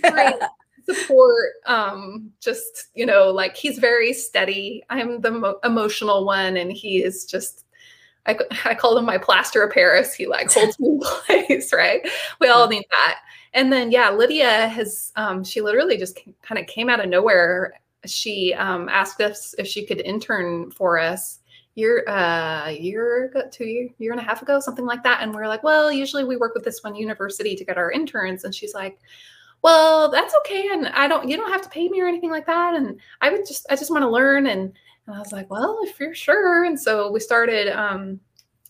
support 0.84 1.52
um 1.66 2.30
just 2.40 2.88
you 2.94 3.06
know 3.06 3.30
like 3.30 3.56
he's 3.56 3.78
very 3.78 4.12
steady. 4.12 4.82
I'm 4.90 5.20
the 5.20 5.30
mo- 5.30 5.58
emotional 5.64 6.24
one 6.24 6.56
and 6.56 6.72
he 6.72 7.02
is 7.02 7.24
just 7.24 7.64
I, 8.26 8.38
I 8.64 8.74
call 8.74 8.96
him 8.96 9.04
my 9.04 9.18
plaster 9.18 9.62
of 9.62 9.72
paris. 9.72 10.14
He 10.14 10.26
like 10.26 10.50
holds 10.52 10.78
me 10.80 10.88
in 10.88 11.00
place 11.00 11.72
right? 11.72 12.06
We 12.40 12.48
all 12.48 12.68
need 12.68 12.84
that. 12.90 13.20
And 13.52 13.72
then 13.72 13.90
yeah 13.90 14.10
lydia 14.10 14.68
has 14.68 15.12
um 15.16 15.44
she 15.44 15.60
literally 15.60 15.96
just 15.96 16.18
kind 16.42 16.60
of 16.60 16.66
came 16.66 16.88
out 16.88 17.00
of 17.00 17.08
nowhere. 17.08 17.74
She 18.06 18.54
um 18.54 18.88
asked 18.88 19.20
us 19.20 19.54
if 19.58 19.66
she 19.66 19.86
could 19.86 20.00
intern 20.00 20.70
for 20.70 20.98
us 20.98 21.40
year 21.76 22.04
uh 22.08 22.68
year 22.68 23.26
ago 23.26 23.42
two 23.50 23.64
year, 23.64 23.88
year 23.98 24.12
and 24.12 24.20
a 24.20 24.24
half 24.24 24.42
ago 24.42 24.60
something 24.60 24.86
like 24.86 25.02
that. 25.02 25.22
And 25.22 25.34
we 25.34 25.40
are 25.40 25.48
like 25.48 25.62
well 25.62 25.90
usually 25.90 26.24
we 26.24 26.36
work 26.36 26.54
with 26.54 26.64
this 26.64 26.82
one 26.82 26.94
university 26.94 27.56
to 27.56 27.64
get 27.64 27.78
our 27.78 27.90
interns. 27.90 28.44
And 28.44 28.54
she's 28.54 28.74
like 28.74 28.98
well, 29.64 30.10
that's 30.10 30.34
okay. 30.40 30.68
And 30.70 30.88
I 30.88 31.08
don't, 31.08 31.26
you 31.26 31.38
don't 31.38 31.50
have 31.50 31.62
to 31.62 31.70
pay 31.70 31.88
me 31.88 31.98
or 32.02 32.06
anything 32.06 32.30
like 32.30 32.44
that. 32.44 32.74
And 32.74 33.00
I 33.22 33.30
would 33.30 33.46
just, 33.46 33.66
I 33.70 33.76
just 33.76 33.90
want 33.90 34.02
to 34.02 34.10
learn. 34.10 34.46
And, 34.46 34.70
and 35.06 35.16
I 35.16 35.18
was 35.18 35.32
like, 35.32 35.50
well, 35.50 35.78
if 35.84 35.98
you're 35.98 36.14
sure. 36.14 36.64
And 36.64 36.78
so 36.78 37.10
we 37.10 37.18
started 37.18 37.68
um, 37.68 38.20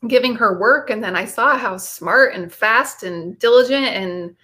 giving 0.06 0.36
her 0.36 0.56
work. 0.60 0.90
And 0.90 1.02
then 1.02 1.16
I 1.16 1.24
saw 1.24 1.58
how 1.58 1.78
smart 1.78 2.34
and 2.34 2.52
fast 2.52 3.02
and 3.02 3.36
diligent 3.40 3.86
and 3.86 4.36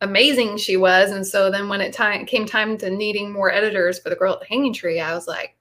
amazing 0.00 0.56
she 0.56 0.76
was. 0.76 1.12
And 1.12 1.24
so 1.24 1.48
then 1.48 1.68
when 1.68 1.80
it 1.80 1.92
time 1.92 2.26
came 2.26 2.44
time 2.44 2.76
to 2.78 2.90
needing 2.90 3.32
more 3.32 3.52
editors 3.52 4.00
for 4.00 4.10
the 4.10 4.16
girl 4.16 4.32
at 4.32 4.40
the 4.40 4.46
hanging 4.46 4.72
tree, 4.72 4.98
I 4.98 5.14
was 5.14 5.28
like, 5.28 5.54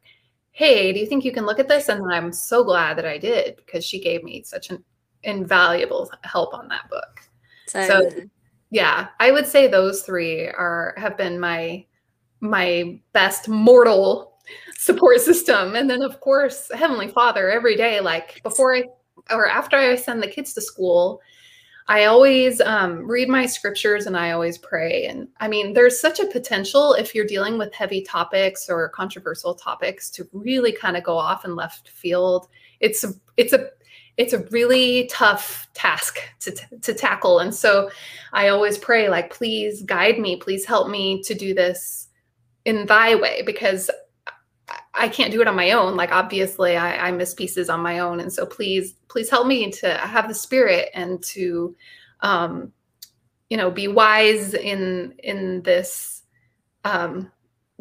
hey, 0.50 0.92
do 0.92 1.00
you 1.00 1.06
think 1.06 1.26
you 1.26 1.32
can 1.32 1.46
look 1.46 1.60
at 1.60 1.68
this? 1.68 1.90
And 1.90 2.12
I'm 2.12 2.34
so 2.34 2.64
glad 2.64 2.98
that 2.98 3.06
I 3.06 3.20
did 3.20 3.56
because 3.58 3.86
she 3.86 4.02
gave 4.02 4.24
me 4.24 4.42
such 4.42 4.72
an 4.72 4.84
invaluable 5.22 6.12
help 6.24 6.56
on 6.56 6.70
that 6.70 6.90
book. 6.90 7.22
So, 7.68 7.88
so 7.88 8.10
yeah 8.74 9.08
i 9.20 9.32
would 9.32 9.46
say 9.46 9.68
those 9.68 10.02
three 10.02 10.48
are 10.48 10.94
have 10.98 11.16
been 11.16 11.40
my 11.40 11.86
my 12.42 13.00
best 13.14 13.48
mortal 13.48 14.34
support 14.78 15.22
system. 15.22 15.76
And 15.76 15.90
then 15.90 16.02
of 16.02 16.20
course 16.20 16.70
heavenly 16.74 17.08
father 17.08 17.50
every 17.50 17.78
day 17.78 18.02
like 18.02 18.42
before 18.44 18.76
i 18.76 18.84
or 19.32 19.48
after 19.48 19.78
i 19.78 19.96
send 19.96 20.22
the 20.22 20.28
kids 20.28 20.54
to 20.54 20.62
school 20.62 21.22
i 21.88 22.06
always 22.06 22.60
um, 22.62 23.08
read 23.10 23.30
my 23.30 23.46
scriptures 23.46 24.08
and 24.08 24.18
i 24.18 24.32
always 24.32 24.58
pray. 24.58 25.06
And 25.06 25.28
i 25.40 25.48
mean 25.48 25.74
there's 25.74 26.02
such 26.02 26.20
a 26.20 26.26
potential 26.26 26.94
if 26.94 27.16
you're 27.16 27.26
dealing 27.26 27.58
with 27.58 27.74
heavy 27.74 28.02
topics 28.02 28.70
or 28.70 28.90
controversial 28.90 29.54
topics 29.54 30.10
to 30.12 30.28
really 30.34 30.72
kind 30.72 30.98
of 30.98 31.04
go 31.04 31.16
off 31.16 31.46
in 31.46 31.56
left 31.56 31.90
field. 31.90 32.48
It's 32.80 33.06
it's 33.38 33.54
a 33.54 33.70
it's 34.18 34.34
a 34.34 34.44
really 34.52 35.08
tough 35.08 35.68
task 35.74 36.20
to, 36.42 36.52
to 36.82 36.94
tackle. 36.94 37.40
And 37.40 37.54
so 37.54 37.90
I 38.32 38.50
always 38.50 38.78
pray, 38.78 39.10
like, 39.10 39.34
please 39.34 39.82
guide 39.82 40.20
me, 40.20 40.36
please 40.36 40.66
help 40.66 40.88
me 40.90 41.22
to 41.24 41.34
do 41.34 41.54
this 41.54 42.08
in 42.66 42.86
thy 42.86 43.16
way, 43.16 43.42
because 43.44 43.90
I 44.94 45.10
can't 45.10 45.32
do 45.32 45.42
it 45.42 45.48
on 45.48 45.56
my 45.56 45.72
own. 45.72 45.96
Like, 45.96 46.12
obviously, 46.12 46.78
I, 46.78 47.08
I 47.08 47.12
miss 47.12 47.34
pieces 47.34 47.70
on 47.70 47.80
my 47.80 48.00
own. 48.00 48.20
And 48.20 48.32
so 48.32 48.46
please, 48.46 48.94
please 49.08 49.30
help 49.30 49.48
me 49.48 49.72
to 49.72 49.98
have 49.98 50.28
the 50.28 50.36
spirit 50.36 50.90
and 50.94 51.22
to, 51.24 51.76
um, 52.22 52.72
you 53.50 53.58
know, 53.58 53.72
be 53.72 53.88
wise 53.88 54.54
in, 54.54 55.16
in 55.24 55.64
this, 55.64 56.22
um, 56.84 57.32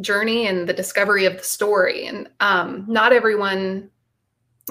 journey 0.01 0.47
and 0.47 0.66
the 0.66 0.73
discovery 0.73 1.27
of 1.27 1.37
the 1.37 1.45
story. 1.45 2.07
And 2.07 2.29
um, 2.40 2.87
not 2.88 3.12
everyone 3.12 3.90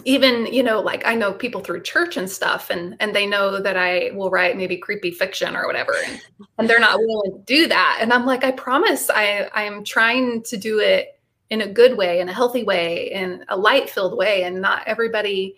even 0.05 0.45
you 0.47 0.63
know 0.63 0.79
like 0.79 1.05
i 1.05 1.13
know 1.13 1.33
people 1.33 1.61
through 1.61 1.81
church 1.81 2.15
and 2.15 2.29
stuff 2.29 2.69
and 2.69 2.95
and 2.99 3.13
they 3.13 3.27
know 3.27 3.61
that 3.61 3.75
i 3.75 4.09
will 4.13 4.29
write 4.29 4.55
maybe 4.55 4.77
creepy 4.77 5.11
fiction 5.11 5.55
or 5.55 5.67
whatever 5.67 5.93
and, 6.05 6.21
and 6.57 6.69
they're 6.69 6.79
not 6.79 6.97
willing 6.99 7.31
to 7.33 7.43
do 7.45 7.67
that. 7.67 7.99
And 8.01 8.13
i'm 8.13 8.25
like 8.25 8.43
i 8.43 8.51
promise 8.51 9.09
i 9.09 9.49
i'm 9.53 9.83
trying 9.83 10.43
to 10.43 10.57
do 10.57 10.79
it 10.79 11.19
in 11.49 11.61
a 11.61 11.67
good 11.67 11.97
way 11.97 12.21
in 12.21 12.29
a 12.29 12.33
healthy 12.33 12.63
way 12.63 13.11
in 13.11 13.43
a 13.49 13.57
light 13.57 13.89
filled 13.89 14.17
way 14.17 14.43
and 14.43 14.61
not 14.61 14.83
everybody 14.87 15.57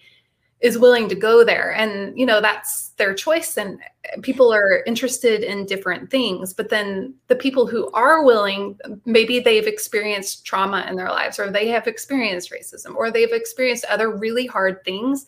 is 0.63 0.77
willing 0.77 1.09
to 1.09 1.15
go 1.15 1.43
there. 1.43 1.73
And 1.75 2.17
you 2.17 2.25
know 2.25 2.41
that's 2.41 2.89
their 2.91 3.13
choice 3.13 3.57
and 3.57 3.79
people 4.21 4.51
are 4.51 4.81
interested 4.87 5.43
in 5.43 5.65
different 5.65 6.09
things. 6.09 6.53
But 6.53 6.69
then 6.69 7.13
the 7.27 7.35
people 7.35 7.67
who 7.67 7.91
are 7.91 8.23
willing 8.23 8.79
maybe 9.05 9.39
they've 9.39 9.67
experienced 9.67 10.45
trauma 10.45 10.85
in 10.89 10.95
their 10.95 11.09
lives 11.09 11.37
or 11.37 11.51
they 11.51 11.67
have 11.67 11.85
experienced 11.85 12.51
racism 12.51 12.95
or 12.95 13.11
they've 13.11 13.33
experienced 13.33 13.85
other 13.85 14.15
really 14.15 14.47
hard 14.47 14.83
things. 14.85 15.25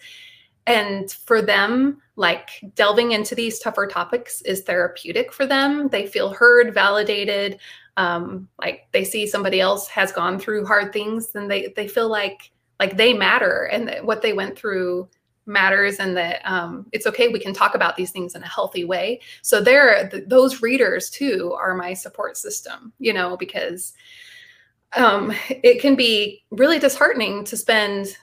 And 0.67 1.11
for 1.11 1.41
them 1.41 2.01
like 2.15 2.49
delving 2.73 3.11
into 3.11 3.35
these 3.35 3.59
tougher 3.59 3.87
topics 3.87 4.41
is 4.43 4.61
therapeutic 4.61 5.33
for 5.33 5.45
them. 5.45 5.89
They 5.89 6.07
feel 6.07 6.33
heard 6.33 6.73
validated 6.73 7.59
um, 7.97 8.47
like 8.59 8.87
they 8.93 9.03
see 9.03 9.27
somebody 9.27 9.59
else 9.59 9.87
has 9.89 10.11
gone 10.13 10.39
through 10.39 10.65
hard 10.65 10.93
things 10.93 11.35
and 11.35 11.51
they 11.51 11.73
they 11.75 11.87
feel 11.89 12.09
like 12.09 12.51
like 12.79 12.97
they 12.97 13.13
matter 13.13 13.69
and 13.71 14.05
what 14.05 14.21
they 14.21 14.33
went 14.33 14.57
through 14.57 15.09
matters 15.45 15.97
and 15.97 16.17
that 16.17 16.41
um, 16.43 16.87
it's 16.91 17.05
okay 17.07 17.27
we 17.27 17.39
can 17.39 17.53
talk 17.53 17.75
about 17.75 17.95
these 17.95 18.11
things 18.11 18.35
in 18.35 18.43
a 18.43 18.47
healthy 18.47 18.83
way. 18.83 19.19
So 19.41 19.61
there 19.61 20.09
th- 20.09 20.25
those 20.27 20.61
readers 20.61 21.09
too 21.09 21.55
are 21.59 21.75
my 21.75 21.93
support 21.93 22.37
system 22.37 22.93
you 22.99 23.13
know 23.13 23.37
because 23.37 23.93
um, 24.95 25.33
it 25.49 25.81
can 25.81 25.95
be 25.95 26.43
really 26.51 26.79
disheartening 26.79 27.43
to 27.45 27.57
spend 27.57 28.17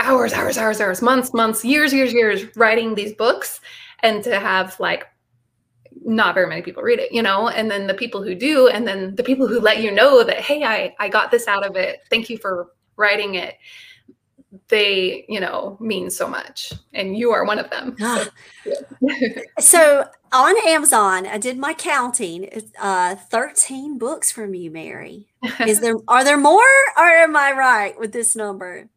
hours 0.00 0.32
hours 0.32 0.58
hours 0.58 0.80
hours 0.80 1.00
months 1.00 1.32
months 1.32 1.64
years 1.64 1.92
years 1.92 2.12
years 2.12 2.44
writing 2.56 2.94
these 2.94 3.14
books 3.14 3.60
and 4.00 4.22
to 4.22 4.38
have 4.38 4.78
like 4.78 5.06
not 6.04 6.34
very 6.34 6.46
many 6.46 6.62
people 6.62 6.82
read 6.82 6.98
it 6.98 7.10
you 7.12 7.22
know? 7.22 7.48
And 7.48 7.70
then 7.70 7.86
the 7.86 7.94
people 7.94 8.22
who 8.22 8.34
do 8.34 8.68
and 8.68 8.86
then 8.86 9.14
the 9.14 9.24
people 9.24 9.46
who 9.46 9.60
let 9.60 9.82
you 9.82 9.90
know 9.90 10.22
that 10.24 10.38
hey 10.38 10.64
i 10.64 10.94
i 10.98 11.08
got 11.08 11.30
this 11.30 11.48
out 11.48 11.64
of 11.64 11.76
it. 11.76 12.00
Thank 12.10 12.28
you 12.30 12.38
for 12.38 12.68
writing 12.96 13.34
it 13.36 13.56
they 14.68 15.24
you 15.28 15.40
know 15.40 15.76
mean 15.80 16.10
so 16.10 16.28
much 16.28 16.72
and 16.94 17.16
you 17.16 17.30
are 17.30 17.44
one 17.44 17.58
of 17.58 17.68
them. 17.70 17.96
So, 17.98 18.24
yeah. 19.00 19.28
so 19.58 20.04
on 20.32 20.54
amazon 20.66 21.26
i 21.26 21.38
did 21.38 21.58
my 21.58 21.74
counting. 21.74 22.48
Uh 22.80 23.16
13 23.16 23.98
books 23.98 24.30
from 24.30 24.54
you 24.54 24.70
mary. 24.70 25.28
Is 25.66 25.80
there 25.84 25.96
are 26.08 26.24
there 26.24 26.38
more 26.38 26.62
or 26.96 27.04
am 27.04 27.36
i 27.36 27.52
right 27.52 27.98
with 27.98 28.12
this 28.12 28.36
number? 28.36 28.88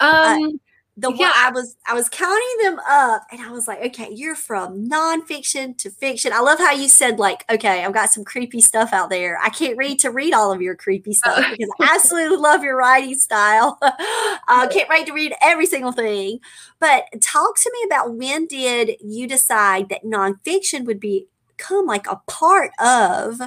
Um 0.00 0.60
the 0.98 1.12
yeah. 1.12 1.26
one 1.26 1.32
I 1.34 1.50
was 1.50 1.76
I 1.86 1.92
was 1.92 2.08
counting 2.08 2.56
them 2.62 2.80
up 2.88 3.26
and 3.30 3.42
I 3.42 3.50
was 3.50 3.68
like, 3.68 3.80
okay, 3.86 4.08
you're 4.14 4.34
from 4.34 4.88
nonfiction 4.88 5.76
to 5.78 5.90
fiction. 5.90 6.32
I 6.32 6.40
love 6.40 6.58
how 6.58 6.72
you 6.72 6.88
said, 6.88 7.18
like, 7.18 7.44
okay, 7.50 7.84
I've 7.84 7.92
got 7.92 8.10
some 8.10 8.24
creepy 8.24 8.62
stuff 8.62 8.94
out 8.94 9.10
there. 9.10 9.38
I 9.42 9.50
can't 9.50 9.76
read 9.76 9.98
to 10.00 10.10
read 10.10 10.32
all 10.32 10.52
of 10.52 10.62
your 10.62 10.74
creepy 10.74 11.12
stuff 11.12 11.44
because 11.50 11.68
I 11.80 11.94
absolutely 11.94 12.38
love 12.38 12.62
your 12.62 12.76
writing 12.76 13.14
style. 13.14 13.76
I 13.82 14.38
uh, 14.48 14.68
can't 14.68 14.88
wait 14.88 15.06
to 15.06 15.12
read 15.12 15.34
every 15.42 15.66
single 15.66 15.92
thing. 15.92 16.38
But 16.78 17.04
talk 17.20 17.56
to 17.60 17.70
me 17.74 17.86
about 17.86 18.14
when 18.14 18.46
did 18.46 18.96
you 19.00 19.28
decide 19.28 19.90
that 19.90 20.04
nonfiction 20.04 20.86
would 20.86 21.00
become 21.00 21.84
like 21.84 22.06
a 22.06 22.22
part 22.26 22.70
of 22.78 23.42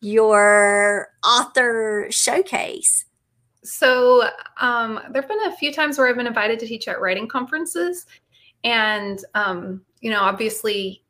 your 0.00 1.08
author 1.24 2.06
showcase? 2.10 3.05
So 3.66 4.28
um, 4.60 5.00
there 5.10 5.22
have 5.22 5.28
been 5.28 5.44
a 5.46 5.56
few 5.56 5.72
times 5.72 5.98
where 5.98 6.08
I've 6.08 6.16
been 6.16 6.26
invited 6.26 6.58
to 6.60 6.66
teach 6.66 6.88
at 6.88 7.00
writing 7.00 7.28
conferences, 7.28 8.06
and 8.64 9.18
um, 9.34 9.82
you 10.00 10.10
know, 10.10 10.20
obviously, 10.20 11.02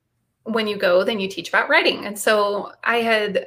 when 0.45 0.67
you 0.67 0.77
go, 0.77 1.05
then 1.05 1.21
you 1.21 1.29
teach 1.29 1.49
about 1.49 1.69
writing. 1.69 2.07
And 2.07 2.19
so 2.19 2.73
I 2.85 2.99
had 2.99 3.47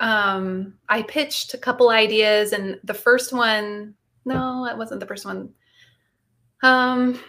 um, 0.00 0.74
I 0.88 1.02
pitched 1.02 1.54
a 1.54 1.58
couple 1.58 1.90
ideas, 1.90 2.52
and 2.52 2.78
the 2.84 2.94
first 2.94 3.32
one, 3.32 3.94
no, 4.24 4.66
it 4.66 4.76
wasn't 4.76 5.00
the 5.00 5.06
first 5.06 5.24
one. 5.24 5.50
Um, 6.62 7.20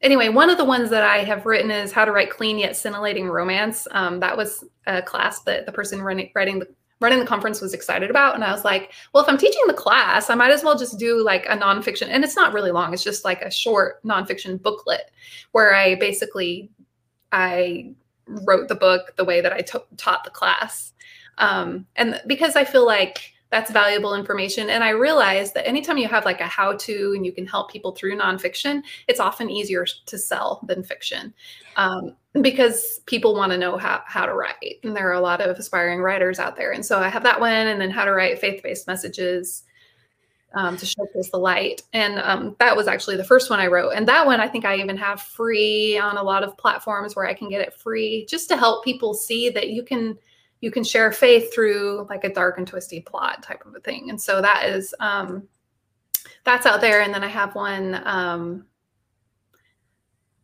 anyway, 0.00 0.28
one 0.28 0.50
of 0.50 0.58
the 0.58 0.64
ones 0.64 0.90
that 0.90 1.04
I 1.04 1.18
have 1.18 1.46
written 1.46 1.70
is 1.70 1.92
how 1.92 2.04
to 2.04 2.12
write 2.12 2.30
clean 2.30 2.58
yet 2.58 2.76
scintillating 2.76 3.28
romance. 3.28 3.88
Um, 3.90 4.20
that 4.20 4.36
was 4.36 4.64
a 4.86 5.02
class 5.02 5.40
that 5.42 5.66
the 5.66 5.72
person 5.72 6.02
running 6.02 6.30
writing 6.34 6.58
the 6.58 6.68
running 7.02 7.18
the 7.18 7.26
conference 7.26 7.60
was 7.60 7.74
excited 7.74 8.08
about. 8.08 8.34
And 8.34 8.44
I 8.44 8.52
was 8.52 8.64
like, 8.64 8.92
well, 9.12 9.22
if 9.22 9.28
I'm 9.28 9.38
teaching 9.38 9.62
the 9.66 9.74
class, 9.74 10.30
I 10.30 10.34
might 10.34 10.50
as 10.50 10.64
well 10.64 10.78
just 10.78 10.98
do 10.98 11.22
like 11.22 11.44
a 11.46 11.56
nonfiction. 11.56 12.08
And 12.08 12.24
it's 12.24 12.36
not 12.36 12.52
really 12.52 12.70
long. 12.70 12.94
It's 12.94 13.04
just 13.04 13.24
like 13.24 13.42
a 13.42 13.50
short 13.50 14.02
nonfiction 14.04 14.62
booklet 14.62 15.10
where 15.50 15.74
I 15.74 15.96
basically 15.96 16.70
I 17.32 17.94
wrote 18.26 18.68
the 18.68 18.74
book 18.74 19.14
the 19.16 19.24
way 19.24 19.40
that 19.40 19.52
I 19.52 19.60
taught 19.60 20.24
the 20.24 20.30
class. 20.30 20.92
Um, 21.38 21.86
and 21.96 22.20
because 22.26 22.56
I 22.56 22.64
feel 22.64 22.86
like 22.86 23.31
that's 23.52 23.70
valuable 23.70 24.14
information. 24.14 24.70
And 24.70 24.82
I 24.82 24.90
realized 24.90 25.52
that 25.54 25.68
anytime 25.68 25.98
you 25.98 26.08
have 26.08 26.24
like 26.24 26.40
a 26.40 26.46
how 26.46 26.72
to 26.72 27.12
and 27.14 27.24
you 27.24 27.32
can 27.32 27.46
help 27.46 27.70
people 27.70 27.92
through 27.92 28.16
nonfiction, 28.16 28.82
it's 29.08 29.20
often 29.20 29.50
easier 29.50 29.84
to 30.06 30.18
sell 30.18 30.64
than 30.66 30.82
fiction 30.82 31.34
um, 31.76 32.16
because 32.40 33.00
people 33.04 33.34
want 33.34 33.52
to 33.52 33.58
know 33.58 33.76
how, 33.76 34.02
how 34.06 34.24
to 34.24 34.32
write. 34.32 34.80
And 34.82 34.96
there 34.96 35.06
are 35.10 35.12
a 35.12 35.20
lot 35.20 35.42
of 35.42 35.58
aspiring 35.58 36.00
writers 36.00 36.38
out 36.38 36.56
there. 36.56 36.72
And 36.72 36.84
so 36.84 36.98
I 36.98 37.10
have 37.10 37.22
that 37.24 37.40
one 37.40 37.52
and 37.52 37.78
then 37.78 37.90
how 37.90 38.06
to 38.06 38.12
write 38.12 38.38
faith 38.38 38.62
based 38.62 38.86
messages. 38.86 39.64
Um, 40.54 40.76
to 40.76 40.84
showcase 40.84 41.30
the 41.30 41.38
light. 41.38 41.80
And 41.94 42.18
um, 42.18 42.56
that 42.58 42.76
was 42.76 42.86
actually 42.86 43.16
the 43.16 43.24
first 43.24 43.48
one 43.48 43.58
I 43.58 43.68
wrote. 43.68 43.92
And 43.92 44.06
that 44.06 44.26
one 44.26 44.38
I 44.38 44.48
think 44.48 44.66
I 44.66 44.76
even 44.76 44.98
have 44.98 45.22
free 45.22 45.96
on 45.96 46.18
a 46.18 46.22
lot 46.22 46.42
of 46.44 46.58
platforms 46.58 47.16
where 47.16 47.26
I 47.26 47.32
can 47.32 47.48
get 47.48 47.62
it 47.62 47.72
free 47.72 48.26
just 48.26 48.50
to 48.50 48.58
help 48.58 48.84
people 48.84 49.14
see 49.14 49.48
that 49.48 49.70
you 49.70 49.82
can 49.82 50.18
you 50.62 50.70
can 50.70 50.84
share 50.84 51.12
faith 51.12 51.52
through 51.52 52.06
like 52.08 52.24
a 52.24 52.32
dark 52.32 52.56
and 52.56 52.66
twisty 52.66 53.00
plot 53.00 53.42
type 53.42 53.66
of 53.66 53.74
a 53.74 53.80
thing. 53.80 54.08
And 54.08 54.18
so 54.18 54.40
that 54.40 54.64
is 54.64 54.94
um 55.00 55.46
that's 56.44 56.64
out 56.64 56.80
there. 56.80 57.02
And 57.02 57.12
then 57.12 57.22
I 57.22 57.28
have 57.28 57.54
one 57.54 58.00
um 58.06 58.64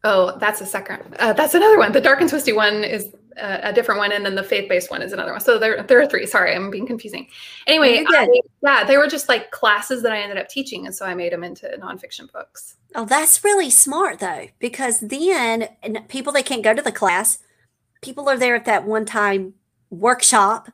oh 0.05 0.37
that's 0.39 0.61
a 0.61 0.67
second 0.67 1.17
uh, 1.19 1.33
that's 1.33 1.55
another 1.55 1.79
one. 1.79 1.93
The 1.93 2.01
dark 2.01 2.21
and 2.21 2.29
twisty 2.29 2.53
one 2.53 2.85
is 2.85 3.15
a, 3.37 3.69
a 3.69 3.73
different 3.73 3.99
one, 3.99 4.11
and 4.11 4.25
then 4.25 4.35
the 4.35 4.43
faith-based 4.43 4.91
one 4.91 5.01
is 5.01 5.13
another 5.13 5.31
one. 5.31 5.41
So 5.41 5.57
there 5.57 5.83
there 5.85 6.01
are 6.01 6.07
three. 6.07 6.27
Sorry, 6.27 6.55
I'm 6.55 6.71
being 6.71 6.87
confusing. 6.87 7.29
Anyway, 7.69 8.05
I, 8.09 8.41
yeah, 8.63 8.83
they 8.85 8.97
were 8.97 9.07
just 9.07 9.29
like 9.29 9.53
classes 9.53 10.03
that 10.03 10.11
I 10.11 10.19
ended 10.19 10.39
up 10.39 10.49
teaching, 10.49 10.87
and 10.87 10.95
so 10.95 11.07
I 11.07 11.15
made 11.15 11.33
them 11.33 11.45
into 11.45 11.69
nonfiction 11.81 12.31
books. 12.33 12.77
Oh, 12.97 13.05
that's 13.05 13.45
really 13.45 13.71
smart 13.71 14.19
though, 14.19 14.49
because 14.59 14.99
then 14.99 15.69
people 16.09 16.33
that 16.33 16.47
can't 16.47 16.65
go 16.65 16.75
to 16.75 16.83
the 16.83 16.91
class, 16.91 17.39
people 18.03 18.29
are 18.29 18.37
there 18.37 18.57
at 18.57 18.65
that 18.65 18.85
one 18.85 19.05
time 19.05 19.55
workshop. 19.91 20.71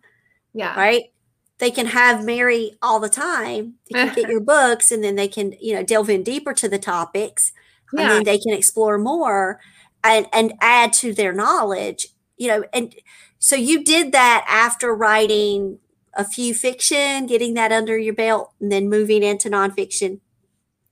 Yeah. 0.52 0.78
Right. 0.78 1.12
They 1.58 1.70
can 1.70 1.86
have 1.86 2.24
Mary 2.24 2.76
all 2.82 3.00
the 3.00 3.08
time. 3.08 3.74
They 3.90 3.98
can 4.06 4.14
get 4.14 4.28
your 4.28 4.40
books 4.40 4.90
and 4.90 5.02
then 5.02 5.16
they 5.16 5.28
can, 5.28 5.54
you 5.60 5.74
know, 5.74 5.82
delve 5.82 6.10
in 6.10 6.22
deeper 6.22 6.52
to 6.54 6.68
the 6.68 6.78
topics 6.78 7.52
yeah. 7.92 8.02
and 8.02 8.10
then 8.10 8.24
they 8.24 8.38
can 8.38 8.52
explore 8.52 8.98
more 8.98 9.60
and, 10.02 10.26
and 10.32 10.54
add 10.60 10.92
to 10.94 11.14
their 11.14 11.32
knowledge, 11.32 12.08
you 12.36 12.48
know, 12.48 12.64
and 12.72 12.94
so 13.38 13.56
you 13.56 13.84
did 13.84 14.12
that 14.12 14.44
after 14.48 14.94
writing 14.94 15.78
a 16.16 16.24
few 16.24 16.54
fiction, 16.54 17.26
getting 17.26 17.54
that 17.54 17.72
under 17.72 17.98
your 17.98 18.14
belt 18.14 18.52
and 18.60 18.70
then 18.70 18.88
moving 18.88 19.22
into 19.22 19.50
nonfiction. 19.50 20.20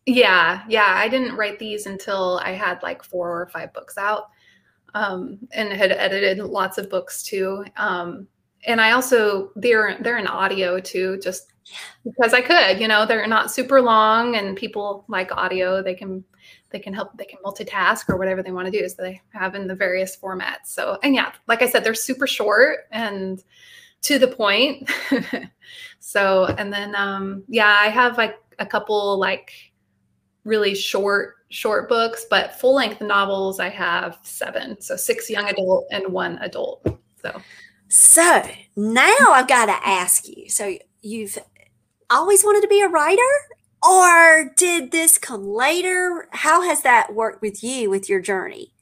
Yeah, 0.05 0.63
yeah. 0.69 0.93
I 0.97 1.09
didn't 1.09 1.37
write 1.37 1.59
these 1.59 1.87
until 1.87 2.41
I 2.43 2.53
had 2.53 2.83
like 2.83 3.05
four 3.05 3.41
or 3.41 3.47
five 3.47 3.73
books 3.73 3.97
out 3.97 4.29
um, 4.95 5.39
and 5.53 5.73
had 5.73 5.93
edited 5.93 6.39
lots 6.39 6.79
of 6.79 6.91
books 6.91 7.23
too. 7.23 7.65
Um, 7.77 8.27
and 8.67 8.81
I 8.81 8.93
also 8.93 9.51
they're 9.57 9.99
they're 10.01 10.19
in 10.19 10.27
audio 10.27 10.79
too, 10.79 11.19
just 11.23 11.53
because 12.05 12.33
I 12.33 12.41
could. 12.41 12.81
You 12.81 12.89
know, 12.89 13.07
they're 13.07 13.27
not 13.27 13.51
super 13.51 13.81
long, 13.81 14.37
and 14.37 14.57
people 14.57 15.05
like 15.09 15.33
audio. 15.33 15.83
They 15.83 15.95
can 15.95 16.25
they 16.71 16.79
can 16.79 16.95
help 16.95 17.17
they 17.17 17.25
can 17.25 17.39
multitask 17.45 18.09
or 18.09 18.17
whatever 18.17 18.43
they 18.43 18.53
want 18.53 18.73
to 18.73 18.79
do. 18.79 18.89
So 18.89 19.03
they 19.03 19.21
have 19.33 19.55
in 19.55 19.67
the 19.67 19.75
various 19.75 20.17
formats. 20.17 20.67
So 20.67 20.99
and 21.03 21.15
yeah, 21.15 21.33
like 21.49 21.63
I 21.63 21.69
said, 21.69 21.85
they're 21.85 21.95
super 21.95 22.27
short 22.27 22.81
and 22.91 23.43
to 24.03 24.19
the 24.19 24.29
point. 24.29 24.91
so 26.01 26.47
and 26.47 26.73
then 26.73 26.95
um, 26.95 27.45
yeah, 27.49 27.77
I 27.81 27.89
have 27.89 28.17
like 28.17 28.37
a 28.59 28.67
couple 28.67 29.19
like 29.19 29.53
really 30.45 30.75
short 30.75 31.37
short 31.53 31.87
books, 31.89 32.25
but 32.31 32.59
full 32.59 32.75
length 32.75 33.03
novels, 33.03 33.61
I 33.61 33.69
have 33.69 34.19
seven. 34.23 34.81
So 34.81 34.97
six 34.97 35.29
young 35.29 35.49
adult 35.49 35.87
and 35.91 36.13
one 36.13 36.39
adult. 36.39 36.87
So, 37.23 37.41
so 37.89 38.43
now 38.75 39.17
I've 39.29 39.49
got 39.49 39.67
to 39.67 39.87
ask 39.87 40.27
you. 40.27 40.49
So 40.49 40.77
you've 41.03 41.39
always 42.11 42.43
wanted 42.43 42.63
to 42.63 42.69
be 42.69 42.81
a 42.81 42.89
writer, 42.89 43.21
or 43.87 44.51
did 44.57 44.93
this 44.93 45.19
come 45.19 45.47
later? 45.47 46.27
How 46.33 46.63
has 46.63 46.83
that 46.83 47.15
worked 47.15 47.43
with 47.43 47.63
you 47.63 47.91
with 47.91 48.09
your 48.09 48.21
journey? 48.21 48.73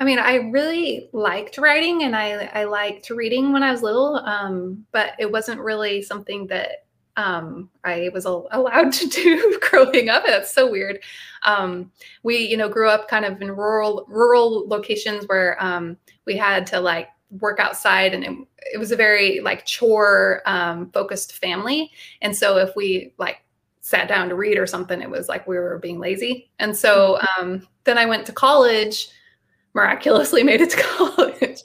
I 0.00 0.04
mean, 0.04 0.18
I 0.18 0.36
really 0.36 1.10
liked 1.12 1.58
writing 1.58 2.02
and 2.02 2.16
I, 2.16 2.50
I 2.54 2.64
liked 2.64 3.10
reading 3.10 3.52
when 3.52 3.62
I 3.62 3.70
was 3.70 3.82
little, 3.82 4.16
um, 4.24 4.84
but 4.90 5.12
it 5.18 5.30
wasn't 5.30 5.60
really 5.60 6.02
something 6.02 6.46
that 6.48 6.83
um, 7.16 7.70
I 7.84 8.10
was 8.12 8.24
allowed 8.24 8.92
to 8.92 9.06
do 9.08 9.58
growing 9.70 10.08
up. 10.08 10.24
That's 10.26 10.52
so 10.52 10.70
weird. 10.70 11.00
Um, 11.42 11.90
we, 12.22 12.38
you 12.38 12.56
know, 12.56 12.68
grew 12.68 12.88
up 12.88 13.08
kind 13.08 13.24
of 13.24 13.40
in 13.40 13.50
rural 13.50 14.04
rural 14.08 14.68
locations 14.68 15.26
where 15.26 15.62
um, 15.62 15.96
we 16.26 16.36
had 16.36 16.66
to 16.68 16.80
like 16.80 17.08
work 17.40 17.60
outside, 17.60 18.14
and 18.14 18.24
it, 18.24 18.32
it 18.74 18.78
was 18.78 18.92
a 18.92 18.96
very 18.96 19.40
like 19.40 19.64
chore 19.64 20.42
um, 20.46 20.90
focused 20.90 21.34
family. 21.34 21.90
And 22.22 22.36
so 22.36 22.58
if 22.58 22.74
we 22.76 23.12
like 23.18 23.38
sat 23.80 24.08
down 24.08 24.28
to 24.30 24.34
read 24.34 24.58
or 24.58 24.66
something, 24.66 25.02
it 25.02 25.10
was 25.10 25.28
like 25.28 25.46
we 25.46 25.58
were 25.58 25.78
being 25.78 25.98
lazy. 25.98 26.50
And 26.58 26.76
so 26.76 27.18
mm-hmm. 27.20 27.42
um, 27.42 27.68
then 27.84 27.98
I 27.98 28.06
went 28.06 28.26
to 28.26 28.32
college. 28.32 29.08
Miraculously 29.76 30.44
made 30.44 30.60
it 30.60 30.70
to 30.70 30.76
college. 30.82 31.60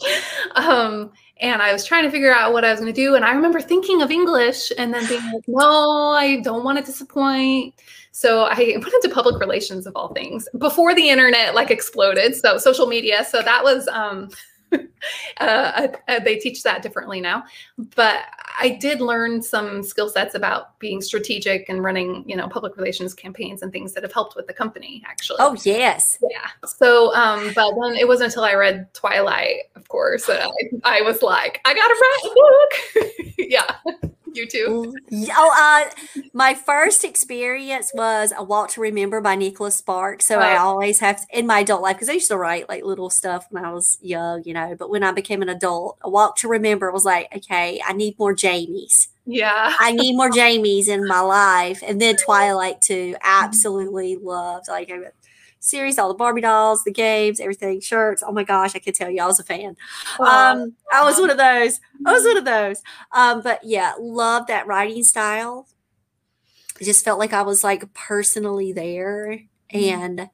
Um, 0.55 1.11
and 1.39 1.61
I 1.61 1.71
was 1.71 1.85
trying 1.85 2.03
to 2.03 2.11
figure 2.11 2.33
out 2.33 2.51
what 2.53 2.65
I 2.65 2.71
was 2.71 2.79
going 2.79 2.93
to 2.93 3.01
do. 3.01 3.15
And 3.15 3.23
I 3.23 3.31
remember 3.31 3.61
thinking 3.61 4.01
of 4.01 4.11
English 4.11 4.71
and 4.77 4.93
then 4.93 5.07
being 5.07 5.23
like, 5.33 5.43
no, 5.47 6.11
I 6.11 6.41
don't 6.41 6.63
want 6.63 6.77
to 6.77 6.83
disappoint. 6.83 7.73
So 8.11 8.43
I 8.43 8.55
went 8.57 8.93
into 8.93 9.09
public 9.11 9.39
relations 9.39 9.87
of 9.87 9.95
all 9.95 10.13
things 10.13 10.47
before 10.57 10.93
the 10.93 11.09
internet 11.09 11.55
like 11.55 11.71
exploded. 11.71 12.35
So 12.35 12.57
social 12.57 12.87
media. 12.87 13.23
So 13.23 13.41
that 13.41 13.63
was 13.63 13.87
um, 13.87 14.29
uh, 15.39 15.87
uh, 16.07 16.19
they 16.19 16.35
teach 16.37 16.63
that 16.63 16.81
differently 16.81 17.21
now. 17.21 17.43
But 17.95 18.25
I 18.57 18.69
did 18.69 19.01
learn 19.01 19.41
some 19.41 19.83
skill 19.83 20.09
sets 20.09 20.35
about 20.35 20.77
being 20.79 21.01
strategic 21.01 21.69
and 21.69 21.83
running, 21.83 22.23
you 22.27 22.35
know, 22.35 22.47
public 22.47 22.75
relations 22.77 23.13
campaigns 23.13 23.61
and 23.61 23.71
things 23.71 23.93
that 23.93 24.03
have 24.03 24.13
helped 24.13 24.35
with 24.35 24.47
the 24.47 24.53
company, 24.53 25.03
actually. 25.05 25.37
Oh, 25.39 25.55
yes. 25.63 26.17
Yeah. 26.29 26.47
So, 26.65 27.13
um, 27.15 27.51
but 27.53 27.73
then 27.81 27.95
it 27.95 28.07
wasn't 28.07 28.27
until 28.31 28.43
I 28.43 28.53
read 28.53 28.93
Twilight, 28.93 29.63
of 29.75 29.87
course, 29.87 30.29
I, 30.29 30.49
I 30.83 31.01
was 31.01 31.21
like, 31.21 31.61
I 31.65 31.73
got 31.73 31.87
to 31.87 31.95
write 32.01 32.21
a 32.25 33.05
book. 33.05 33.35
yeah. 33.37 33.75
You 34.33 34.47
too. 34.47 34.95
Oh, 35.31 35.55
uh, 35.57 35.89
my 36.33 36.53
first 36.53 37.03
experience 37.03 37.91
was 37.93 38.33
A 38.35 38.43
Walk 38.43 38.71
to 38.71 38.81
Remember 38.81 39.21
by 39.21 39.35
Nicholas 39.35 39.75
Sparks. 39.75 40.25
So 40.25 40.37
oh. 40.37 40.41
I 40.41 40.57
always 40.57 40.99
have 40.99 41.21
to, 41.21 41.37
in 41.37 41.47
my 41.47 41.59
adult 41.59 41.81
life 41.81 41.95
because 41.95 42.09
I 42.09 42.13
used 42.13 42.29
to 42.29 42.37
write 42.37 42.69
like 42.69 42.83
little 42.83 43.09
stuff 43.09 43.47
when 43.49 43.65
I 43.65 43.71
was 43.71 43.97
young, 44.01 44.43
you 44.45 44.53
know. 44.53 44.75
But 44.77 44.89
when 44.89 45.03
I 45.03 45.11
became 45.11 45.41
an 45.41 45.49
adult, 45.49 45.97
A 46.01 46.09
Walk 46.09 46.37
to 46.37 46.47
Remember 46.47 46.91
was 46.91 47.05
like, 47.05 47.35
okay, 47.35 47.81
I 47.85 47.93
need 47.93 48.17
more 48.19 48.33
Jamies. 48.39 49.07
Yeah. 49.25 49.75
I 49.79 49.91
need 49.93 50.15
more 50.15 50.29
Jamies 50.29 50.87
in 50.87 51.07
my 51.07 51.19
life. 51.19 51.83
And 51.85 52.01
then 52.01 52.15
Twilight 52.15 52.81
too. 52.81 53.15
Absolutely 53.21 54.17
loved. 54.17 54.67
Like 54.67 54.91
series, 55.59 55.99
all 55.99 56.07
the 56.07 56.13
Barbie 56.13 56.41
dolls, 56.41 56.83
the 56.83 56.91
games, 56.91 57.39
everything, 57.39 57.79
shirts. 57.79 58.23
Oh 58.25 58.31
my 58.31 58.43
gosh, 58.43 58.75
I 58.75 58.79
could 58.79 58.95
tell 58.95 59.09
you 59.09 59.21
I 59.21 59.25
was 59.25 59.39
a 59.39 59.43
fan. 59.43 59.75
Um, 60.19 60.75
I 60.91 61.03
was 61.03 61.19
one 61.19 61.29
of 61.29 61.37
those. 61.37 61.79
I 62.05 62.13
was 62.13 62.23
one 62.23 62.37
of 62.37 62.45
those. 62.45 62.81
Um, 63.11 63.41
but 63.41 63.59
yeah, 63.63 63.93
love 63.99 64.47
that 64.47 64.67
writing 64.67 65.03
style. 65.03 65.67
It 66.79 66.85
just 66.85 67.03
felt 67.03 67.19
like 67.19 67.33
I 67.33 67.41
was 67.41 67.63
like 67.63 67.93
personally 67.93 68.71
there 68.71 69.41
mm-hmm. 69.73 70.01
and 70.01 70.29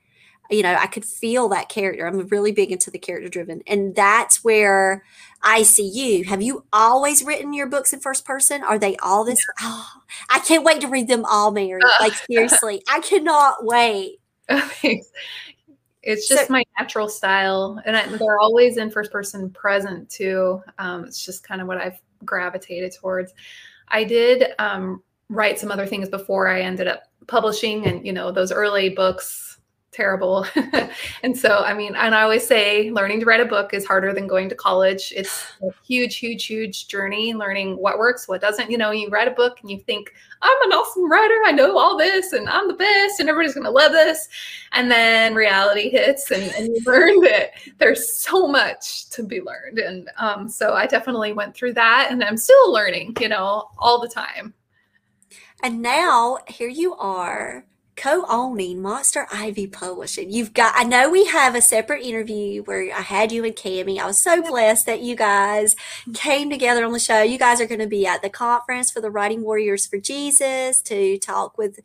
you 0.50 0.64
know, 0.64 0.76
I 0.76 0.88
could 0.88 1.06
feel 1.06 1.50
that 1.50 1.70
character. 1.70 2.06
I'm 2.06 2.28
really 2.28 2.52
big 2.52 2.72
into 2.72 2.92
the 2.92 3.00
character 3.00 3.30
driven. 3.30 3.62
And 3.68 3.96
that's 3.96 4.44
where 4.44 5.04
I 5.42 5.64
see 5.64 5.88
you. 5.88 6.26
Have 6.26 6.42
you 6.42 6.66
always 6.72 7.24
written 7.24 7.54
your 7.54 7.68
books 7.68 7.94
in 7.94 8.00
first 8.00 8.26
person? 8.26 8.64
Are 8.64 8.80
they 8.80 8.96
all 8.98 9.26
this? 9.26 9.40
Oh, 9.62 9.88
I 10.30 10.40
can't 10.40 10.64
wait 10.64 10.82
to 10.82 10.88
read 10.88 11.08
them 11.08 11.26
all, 11.26 11.52
Mary. 11.52 11.82
Like, 12.00 12.14
seriously, 12.14 12.84
I 12.90 13.00
cannot 13.00 13.66
wait. 13.66 14.20
it's 16.06 16.28
just 16.28 16.48
so, 16.48 16.54
my 16.54 16.64
natural 16.78 17.10
style 17.10 17.82
and 17.86 17.98
I, 17.98 18.06
they're 18.06 18.40
always 18.40 18.78
in 18.78 18.92
first 18.92 19.12
person 19.12 19.50
present 19.50 20.08
too 20.08 20.62
um, 20.78 21.04
it's 21.04 21.26
just 21.26 21.44
kind 21.44 21.62
of 21.62 21.68
what 21.68 21.80
i've 21.80 22.00
gravitated 22.24 22.94
towards 22.94 23.34
i 23.88 24.04
did 24.04 24.54
um, 24.60 25.02
write 25.30 25.58
some 25.58 25.72
other 25.72 25.88
things 25.88 26.10
before 26.10 26.48
i 26.48 26.62
ended 26.62 26.88
up 26.88 27.04
publishing 27.28 27.88
and 27.88 28.06
you 28.06 28.14
know 28.14 28.32
those 28.32 28.52
early 28.52 28.90
books 28.90 29.55
terrible. 29.96 30.46
and 31.24 31.38
so, 31.38 31.60
I 31.60 31.74
mean, 31.74 31.96
and 31.96 32.14
I 32.14 32.24
always 32.24 32.46
say 32.46 32.92
learning 32.92 33.22
to 33.22 33.26
write 33.26 33.40
a 33.40 33.46
book 33.46 33.74
is 33.74 33.86
harder 33.86 34.14
than 34.14 34.28
going 34.28 34.50
to 34.50 34.56
college. 34.56 35.14
It's 35.16 35.46
a 35.62 35.70
huge, 35.86 36.18
huge, 36.18 36.46
huge 36.46 36.88
journey 36.88 37.34
learning 37.34 37.78
what 37.78 37.98
works, 37.98 38.28
what 38.28 38.42
doesn't. 38.42 38.70
You 38.70 38.78
know, 38.78 38.92
you 38.92 39.10
write 39.10 39.28
a 39.28 39.32
book 39.32 39.60
and 39.62 39.72
you 39.72 39.80
think, 39.80 40.14
I'm 40.42 40.62
an 40.64 40.74
awesome 40.74 41.10
writer. 41.10 41.42
I 41.46 41.52
know 41.52 41.78
all 41.78 41.98
this 41.98 42.34
and 42.34 42.50
I'm 42.50 42.68
the 42.68 42.74
best 42.74 43.20
and 43.20 43.30
everybody's 43.30 43.56
going 43.56 43.66
to 43.66 43.72
love 43.72 43.94
this. 43.94 44.28
And 44.74 44.92
then 44.92 45.34
reality 45.34 45.90
hits 45.90 46.30
and, 46.30 46.44
and 46.56 46.68
you 46.68 46.82
learn 46.86 47.22
that 47.22 47.52
there's 47.78 48.12
so 48.12 48.48
much 48.48 49.10
to 49.12 49.24
be 49.24 49.42
learned. 49.42 49.80
And 49.80 50.10
um, 50.18 50.50
so 50.50 50.74
I 50.74 50.88
definitely 50.88 51.34
went 51.34 51.56
through 51.56 51.74
that 51.74 52.10
and 52.12 52.24
I'm 52.24 52.38
still 52.38 52.72
learning, 52.72 53.16
you 53.22 53.30
know, 53.30 53.70
all 53.78 54.02
the 54.02 54.10
time. 54.10 54.54
And 55.64 55.82
now 55.82 56.40
here 56.48 56.68
you 56.68 56.96
are 56.96 57.66
co-owning 57.96 58.82
Monster 58.82 59.28
Ivy 59.32 59.68
Publishing. 59.68 60.30
You've 60.30 60.54
got 60.54 60.74
I 60.76 60.84
know 60.84 61.10
we 61.10 61.26
have 61.26 61.56
a 61.56 61.62
separate 61.62 62.04
interview 62.04 62.64
where 62.64 62.94
I 62.94 63.02
had 63.02 63.32
you 63.32 63.46
and 63.46 63.56
Cami. 63.56 64.00
I 64.00 64.06
was 64.06 64.20
so 64.20 64.42
blessed 64.42 64.86
that 64.86 65.02
you 65.02 65.16
guys 65.16 65.76
came 66.14 66.50
together 66.50 66.86
on 66.86 66.92
the 66.92 67.00
show. 67.00 67.22
You 67.22 67.38
guys 67.38 67.62
are 67.62 67.68
going 67.68 67.80
to 67.80 67.88
be 67.88 68.06
at 68.06 68.22
the 68.22 68.30
conference 68.30 68.92
for 68.92 69.02
the 69.02 69.12
Writing 69.12 69.44
Warriors 69.44 69.86
for 69.86 69.98
Jesus 69.98 70.82
to 70.82 71.18
talk 71.20 71.58
with 71.58 71.80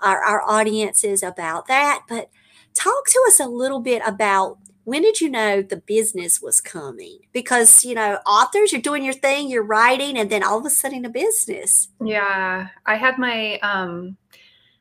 our, 0.00 0.22
our 0.22 0.42
audiences 0.42 1.22
about 1.22 1.66
that. 1.66 2.02
But 2.08 2.30
talk 2.74 3.06
to 3.06 3.24
us 3.26 3.40
a 3.40 3.46
little 3.46 3.80
bit 3.80 4.02
about 4.06 4.58
when 4.86 5.02
did 5.02 5.20
you 5.20 5.28
know 5.28 5.62
the 5.62 5.78
business 5.78 6.40
was 6.40 6.60
coming? 6.60 7.18
Because, 7.32 7.84
you 7.84 7.96
know, 7.96 8.20
authors, 8.24 8.70
you're 8.70 8.80
doing 8.80 9.02
your 9.02 9.14
thing, 9.14 9.50
you're 9.50 9.64
writing, 9.64 10.16
and 10.16 10.30
then 10.30 10.44
all 10.44 10.60
of 10.60 10.64
a 10.64 10.70
sudden 10.70 11.04
a 11.04 11.08
business. 11.08 11.88
Yeah. 12.00 12.68
I 12.86 12.94
had 12.94 13.18
my 13.18 13.58
um 13.58 14.16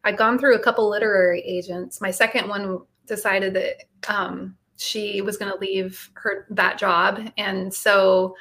I'd 0.06 0.18
gone 0.18 0.38
through 0.38 0.56
a 0.56 0.60
couple 0.60 0.88
literary 0.88 1.42
agents. 1.42 2.00
My 2.00 2.12
second 2.12 2.48
one 2.48 2.80
decided 3.08 3.56
that 3.56 3.84
um, 4.08 4.56
she 4.78 5.22
was 5.22 5.36
going 5.36 5.52
to 5.52 5.58
leave 5.60 6.10
her 6.14 6.46
that 6.52 6.78
job, 6.78 7.20
and 7.38 7.74
so 7.74 8.36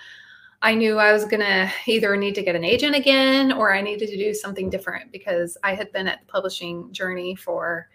I 0.61 0.75
knew 0.75 0.99
I 0.99 1.13
was 1.13 1.25
going 1.25 1.41
to 1.41 1.71
either 1.87 2.17
need 2.17 2.35
to 2.37 2.43
get 2.43 2.55
an 2.55 2.65
agent 2.65 2.95
again 2.95 3.53
or 3.53 3.75
I 3.75 3.81
needed 3.81 4.09
to 4.09 4.17
do 4.17 4.33
something 4.33 4.71
different 4.71 5.11
because 5.11 5.59
I 5.63 5.75
had 5.75 5.91
been 5.93 6.07
at 6.07 6.21
the 6.21 6.27
publishing 6.27 6.93
journey 6.93 7.35
for 7.35 7.89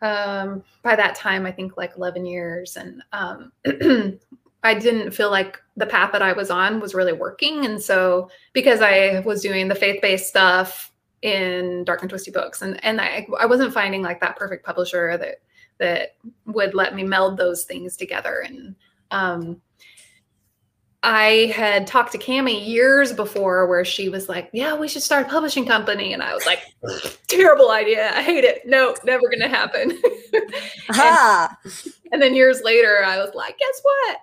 um, 0.00 0.62
by 0.82 0.94
that 0.94 1.16
time 1.16 1.44
I 1.46 1.52
think 1.52 1.76
like 1.76 1.94
11 1.96 2.26
years, 2.26 2.76
and 2.76 3.02
um, 3.12 3.52
I 4.64 4.74
didn't 4.74 5.12
feel 5.12 5.30
like 5.30 5.60
the 5.76 5.86
path 5.86 6.12
that 6.12 6.22
I 6.22 6.32
was 6.32 6.50
on 6.50 6.80
was 6.80 6.94
really 6.94 7.12
working, 7.12 7.64
and 7.64 7.80
so 7.80 8.28
because 8.52 8.80
I 8.80 9.20
was 9.20 9.42
doing 9.42 9.68
the 9.68 9.74
faith 9.74 10.00
based 10.02 10.28
stuff 10.28 10.92
in 11.22 11.84
dark 11.84 12.02
and 12.02 12.10
twisty 12.10 12.30
books 12.30 12.62
and 12.62 12.82
and 12.84 13.00
I, 13.00 13.26
I 13.40 13.46
wasn't 13.46 13.74
finding 13.74 14.02
like 14.02 14.20
that 14.20 14.36
perfect 14.36 14.64
publisher 14.64 15.16
that 15.18 15.42
that 15.78 16.16
would 16.46 16.74
let 16.74 16.94
me 16.94 17.02
meld 17.02 17.36
those 17.36 17.64
things 17.64 17.96
together 17.96 18.44
and 18.46 18.76
um 19.10 19.60
I 21.02 21.52
had 21.54 21.86
talked 21.86 22.10
to 22.12 22.18
Cami 22.18 22.66
years 22.66 23.12
before 23.12 23.68
where 23.68 23.84
she 23.84 24.08
was 24.08 24.28
like, 24.28 24.50
Yeah, 24.52 24.74
we 24.74 24.88
should 24.88 25.02
start 25.02 25.26
a 25.26 25.28
publishing 25.28 25.64
company. 25.64 26.12
And 26.12 26.22
I 26.22 26.34
was 26.34 26.44
like, 26.44 26.60
Terrible 27.28 27.70
idea. 27.70 28.10
I 28.14 28.22
hate 28.22 28.42
it. 28.42 28.66
No, 28.66 28.96
never 29.04 29.28
gonna 29.28 29.48
happen. 29.48 29.92
and, 30.88 31.48
and, 32.12 32.20
then 32.20 32.34
years 32.34 32.62
later, 32.64 33.04
I 33.04 33.18
was 33.18 33.32
like, 33.32 33.56
Guess 33.58 33.80
what? 33.82 34.18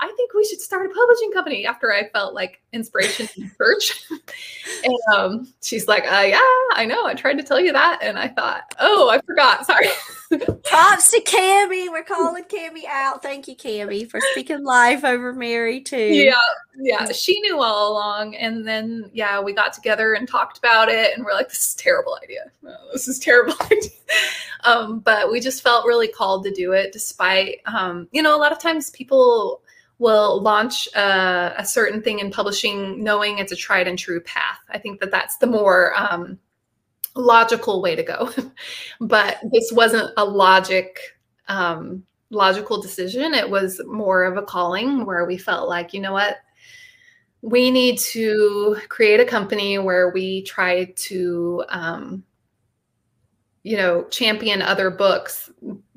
I 0.00 0.12
think 0.16 0.34
we 0.34 0.44
should 0.44 0.60
start 0.60 0.90
a 0.90 0.94
publishing 0.94 1.32
company 1.32 1.66
after 1.66 1.92
I 1.92 2.08
felt 2.08 2.34
like 2.34 2.60
inspiration 2.72 3.28
in 3.36 3.50
church. 3.56 4.04
and 4.84 4.94
um, 5.14 5.48
she's 5.62 5.86
like, 5.86 6.04
uh, 6.04 6.24
yeah, 6.26 6.40
I 6.72 6.84
know. 6.86 7.06
I 7.06 7.14
tried 7.14 7.38
to 7.38 7.44
tell 7.44 7.60
you 7.60 7.72
that. 7.72 8.00
And 8.02 8.18
I 8.18 8.28
thought, 8.28 8.74
oh, 8.80 9.08
I 9.08 9.20
forgot. 9.20 9.66
Sorry. 9.66 9.86
Props 10.64 11.12
to 11.12 11.20
Cami. 11.20 11.88
We're 11.90 12.02
calling 12.02 12.44
Cami 12.44 12.84
out. 12.88 13.22
Thank 13.22 13.46
you, 13.46 13.54
Cami, 13.54 14.10
for 14.10 14.20
speaking 14.32 14.64
life 14.64 15.04
over 15.04 15.32
Mary, 15.32 15.80
too. 15.80 15.96
Yeah. 15.96 16.34
Yeah. 16.76 17.06
She 17.12 17.40
knew 17.42 17.62
all 17.62 17.92
along. 17.92 18.34
And 18.34 18.66
then, 18.66 19.10
yeah, 19.12 19.40
we 19.40 19.52
got 19.52 19.72
together 19.72 20.14
and 20.14 20.26
talked 20.26 20.58
about 20.58 20.88
it. 20.88 21.16
And 21.16 21.24
we're 21.24 21.34
like, 21.34 21.48
this 21.48 21.68
is 21.68 21.74
terrible 21.76 22.18
idea. 22.22 22.50
Oh, 22.66 22.88
this 22.92 23.06
is 23.06 23.20
terrible 23.20 23.54
idea. 23.64 23.90
Um, 24.64 24.98
but 24.98 25.30
we 25.30 25.40
just 25.40 25.62
felt 25.62 25.86
really 25.86 26.08
called 26.08 26.44
to 26.44 26.50
do 26.50 26.72
it 26.72 26.92
despite, 26.92 27.60
um, 27.66 28.08
you 28.10 28.22
know, 28.22 28.36
a 28.36 28.40
lot 28.40 28.50
of 28.50 28.58
times 28.58 28.90
people 28.90 29.60
will 29.98 30.40
launch 30.42 30.88
a, 30.94 31.54
a, 31.58 31.64
certain 31.64 32.02
thing 32.02 32.18
in 32.18 32.30
publishing 32.30 33.02
knowing 33.02 33.38
it's 33.38 33.52
a 33.52 33.56
tried 33.56 33.86
and 33.86 33.98
true 33.98 34.20
path. 34.20 34.58
I 34.68 34.78
think 34.78 35.00
that 35.00 35.10
that's 35.10 35.38
the 35.38 35.46
more 35.46 35.92
um, 35.96 36.38
logical 37.14 37.80
way 37.80 37.94
to 37.94 38.02
go. 38.02 38.30
but 39.00 39.38
this 39.52 39.70
wasn't 39.72 40.10
a 40.16 40.24
logic 40.24 40.98
um, 41.48 42.04
logical 42.30 42.80
decision. 42.80 43.34
It 43.34 43.48
was 43.48 43.80
more 43.86 44.24
of 44.24 44.36
a 44.36 44.42
calling 44.42 45.06
where 45.06 45.24
we 45.24 45.36
felt 45.36 45.68
like, 45.68 45.94
you 45.94 46.00
know 46.00 46.12
what, 46.12 46.38
we 47.42 47.70
need 47.70 47.98
to 47.98 48.76
create 48.88 49.20
a 49.20 49.24
company 49.24 49.78
where 49.78 50.10
we 50.10 50.42
try 50.42 50.86
to 50.96 51.64
um, 51.68 52.24
you 53.64 53.76
know 53.76 54.04
champion 54.04 54.62
other 54.62 54.90
books 54.90 55.50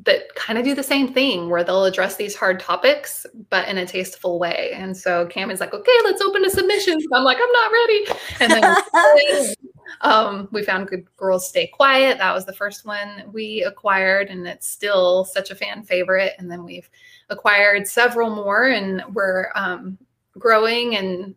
that 0.03 0.33
kind 0.35 0.59
of 0.59 0.65
do 0.65 0.75
the 0.75 0.83
same 0.83 1.11
thing 1.11 1.49
where 1.49 1.63
they'll 1.63 1.85
address 1.85 2.17
these 2.17 2.35
hard 2.35 2.59
topics 2.59 3.25
but 3.49 3.67
in 3.67 3.77
a 3.77 3.85
tasteful 3.85 4.37
way. 4.39 4.71
And 4.73 4.95
so 4.95 5.25
cam 5.27 5.49
is 5.49 5.59
like 5.59 5.73
okay 5.73 5.97
let's 6.03 6.21
open 6.21 6.43
to 6.43 6.49
submissions 6.49 7.05
i'm 7.13 7.23
like 7.23 7.37
i'm 7.41 7.51
not 7.51 7.71
ready. 7.71 8.07
And 8.39 8.51
then 8.51 9.55
um, 10.01 10.49
we 10.51 10.63
found 10.63 10.87
good 10.87 11.05
girls 11.15 11.47
stay 11.47 11.67
quiet. 11.67 12.17
That 12.17 12.33
was 12.33 12.45
the 12.45 12.53
first 12.53 12.85
one 12.85 13.23
we 13.31 13.63
acquired 13.63 14.29
and 14.29 14.47
it's 14.47 14.67
still 14.67 15.25
such 15.25 15.51
a 15.51 15.55
fan 15.55 15.83
favorite. 15.83 16.33
And 16.37 16.49
then 16.49 16.63
we've 16.63 16.89
acquired 17.29 17.87
several 17.87 18.29
more 18.29 18.65
and 18.65 19.03
we're 19.13 19.49
um, 19.55 19.97
growing 20.37 20.95
and 20.95 21.35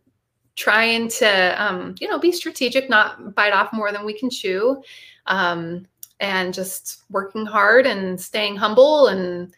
trying 0.57 1.09
to 1.09 1.63
um, 1.63 1.95
you 2.01 2.09
know 2.09 2.19
be 2.19 2.33
strategic 2.33 2.91
not 2.91 3.35
bite 3.35 3.53
off 3.53 3.73
more 3.73 3.93
than 3.93 4.05
we 4.05 4.19
can 4.19 4.31
chew. 4.31 4.83
Um, 5.27 5.87
and 6.21 6.55
just 6.55 7.03
working 7.11 7.47
hard 7.47 7.87
and 7.87 8.21
staying 8.21 8.57
humble 8.57 9.09
and 9.09 9.53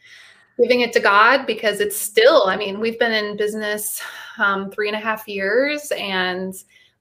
giving 0.60 0.80
it 0.80 0.92
to 0.92 1.00
God 1.00 1.46
because 1.46 1.80
it's 1.80 1.96
still, 1.96 2.44
I 2.46 2.56
mean, 2.56 2.80
we've 2.80 2.98
been 2.98 3.12
in 3.12 3.36
business 3.36 4.00
um, 4.38 4.70
three 4.70 4.88
and 4.88 4.96
a 4.96 5.00
half 5.00 5.26
years 5.26 5.90
and 5.92 6.54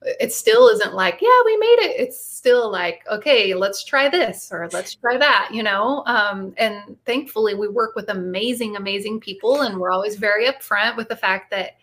it 0.04 0.32
still 0.32 0.68
isn't 0.68 0.94
like, 0.94 1.18
yeah, 1.20 1.42
we 1.44 1.56
made 1.58 1.78
it. 1.80 2.00
It's 2.00 2.24
still 2.24 2.72
like, 2.72 3.04
okay, 3.08 3.54
let's 3.54 3.84
try 3.84 4.08
this 4.08 4.50
or 4.50 4.68
let's 4.72 4.96
try 4.96 5.16
that, 5.16 5.50
you 5.52 5.62
know? 5.62 6.02
Um, 6.06 6.54
and 6.56 6.96
thankfully, 7.04 7.54
we 7.54 7.68
work 7.68 7.94
with 7.94 8.08
amazing, 8.08 8.74
amazing 8.74 9.20
people. 9.20 9.62
And 9.62 9.78
we're 9.78 9.92
always 9.92 10.16
very 10.16 10.46
upfront 10.46 10.96
with 10.96 11.08
the 11.08 11.14
fact 11.14 11.52
that, 11.52 11.76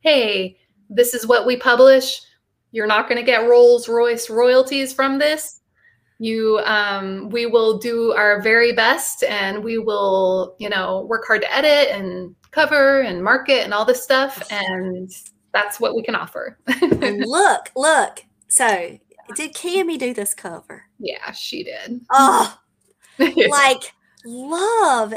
hey, 0.00 0.58
this 0.90 1.14
is 1.14 1.26
what 1.26 1.46
we 1.46 1.56
publish. 1.56 2.20
You're 2.72 2.86
not 2.86 3.08
going 3.08 3.18
to 3.18 3.24
get 3.24 3.48
Rolls 3.48 3.88
Royce 3.88 4.28
royalties 4.28 4.92
from 4.92 5.18
this 5.18 5.61
you 6.22 6.60
um, 6.64 7.28
we 7.30 7.46
will 7.46 7.78
do 7.78 8.12
our 8.12 8.40
very 8.40 8.72
best 8.72 9.24
and 9.24 9.62
we 9.62 9.78
will 9.78 10.54
you 10.58 10.68
know 10.68 11.00
work 11.02 11.24
hard 11.26 11.42
to 11.42 11.52
edit 11.52 11.88
and 11.90 12.34
cover 12.52 13.00
and 13.00 13.24
market 13.24 13.64
and 13.64 13.74
all 13.74 13.84
this 13.84 14.04
stuff 14.04 14.40
and 14.52 15.10
that's 15.52 15.80
what 15.80 15.96
we 15.96 16.02
can 16.02 16.14
offer. 16.14 16.58
And 16.66 17.18
look 17.26 17.70
look. 17.74 18.24
So 18.46 18.98
did 19.34 19.52
Cami 19.52 19.98
do 19.98 20.14
this 20.14 20.32
cover? 20.32 20.84
Yeah 21.00 21.32
she 21.32 21.64
did. 21.64 22.00
Oh 22.10 22.56
like 23.18 23.92
love 24.24 25.14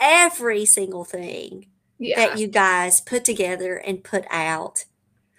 every 0.00 0.64
single 0.64 1.04
thing 1.04 1.66
yeah. 2.00 2.16
that 2.16 2.38
you 2.38 2.48
guys 2.48 3.00
put 3.00 3.24
together 3.24 3.76
and 3.76 4.02
put 4.02 4.24
out 4.28 4.86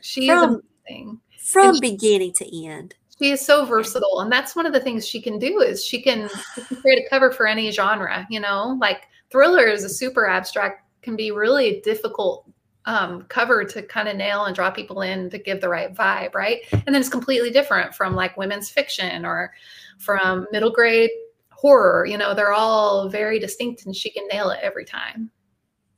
she 0.01 0.27
from, 0.27 0.61
amazing. 0.87 1.19
from 1.37 1.77
beginning 1.81 2.31
to 2.33 2.65
end 2.65 2.95
she 3.19 3.31
is 3.31 3.45
so 3.45 3.65
versatile 3.65 4.21
and 4.21 4.31
that's 4.31 4.55
one 4.55 4.65
of 4.65 4.73
the 4.73 4.79
things 4.79 5.07
she 5.07 5.21
can 5.21 5.37
do 5.37 5.61
is 5.61 5.83
she 5.83 6.01
can, 6.01 6.29
she 6.55 6.61
can 6.61 6.77
create 6.77 7.05
a 7.05 7.09
cover 7.09 7.31
for 7.31 7.45
any 7.47 7.71
genre 7.71 8.25
you 8.29 8.39
know? 8.39 8.77
Like 8.79 9.07
thriller 9.29 9.67
is 9.67 9.83
a 9.83 9.89
super 9.89 10.27
abstract 10.27 10.85
can 11.01 11.15
be 11.15 11.31
really 11.31 11.81
difficult 11.81 12.45
um, 12.85 13.23
cover 13.23 13.63
to 13.65 13.83
kind 13.83 14.07
of 14.07 14.15
nail 14.15 14.45
and 14.45 14.55
draw 14.55 14.71
people 14.71 15.01
in 15.01 15.29
to 15.29 15.37
give 15.37 15.61
the 15.61 15.69
right 15.69 15.93
vibe 15.93 16.33
right? 16.33 16.61
And 16.71 16.87
then 16.87 16.95
it's 16.95 17.09
completely 17.09 17.51
different 17.51 17.93
from 17.93 18.15
like 18.15 18.37
women's 18.37 18.69
fiction 18.69 19.25
or 19.25 19.53
from 19.97 20.47
middle 20.51 20.71
grade 20.71 21.11
horror 21.51 22.05
you 22.05 22.17
know? 22.17 22.33
They're 22.33 22.53
all 22.53 23.09
very 23.09 23.39
distinct 23.39 23.85
and 23.85 23.95
she 23.95 24.09
can 24.09 24.27
nail 24.27 24.49
it 24.49 24.59
every 24.61 24.85
time 24.85 25.29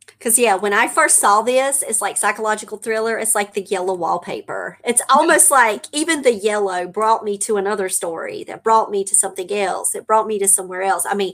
because 0.06 0.38
yeah, 0.38 0.56
when 0.56 0.74
I 0.74 0.88
first 0.88 1.18
saw 1.18 1.42
this, 1.42 1.84
it's 1.84 2.02
like 2.02 2.18
psychological 2.18 2.78
thriller. 2.78 3.18
It's 3.18 3.34
like 3.34 3.54
the 3.54 3.62
yellow 3.62 3.96
wallpaper. 3.96 4.78
It's 4.84 5.02
almost 5.10 5.50
like 5.50 5.86
even 5.92 6.22
the 6.22 6.34
yellow 6.34 6.88
brought 6.88 7.24
me 7.24 7.38
to 7.40 7.58
another 7.58 7.90
story 7.90 8.44
that 8.44 8.64
brought 8.64 8.92
me 8.92 9.04
to 9.06 9.16
something 9.16 9.52
else. 9.52 9.96
It 9.96 10.06
brought 10.06 10.28
me 10.28 10.38
to 10.40 10.48
somewhere 10.48 10.84
else. 10.84 11.06
I 11.10 11.16
mean, 11.16 11.34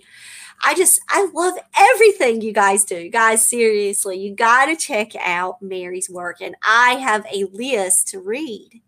I 0.63 0.73
just 0.73 1.01
I 1.09 1.29
love 1.33 1.55
everything 1.77 2.41
you 2.41 2.53
guys 2.53 2.83
do. 2.83 3.09
Guys, 3.09 3.45
seriously, 3.45 4.17
you 4.19 4.33
got 4.33 4.65
to 4.65 4.75
check 4.75 5.15
out 5.17 5.61
Mary's 5.61 6.09
work 6.09 6.41
and 6.41 6.55
I 6.63 6.93
have 6.93 7.25
a 7.31 7.45
list 7.51 8.07
to 8.09 8.19
read. 8.19 8.81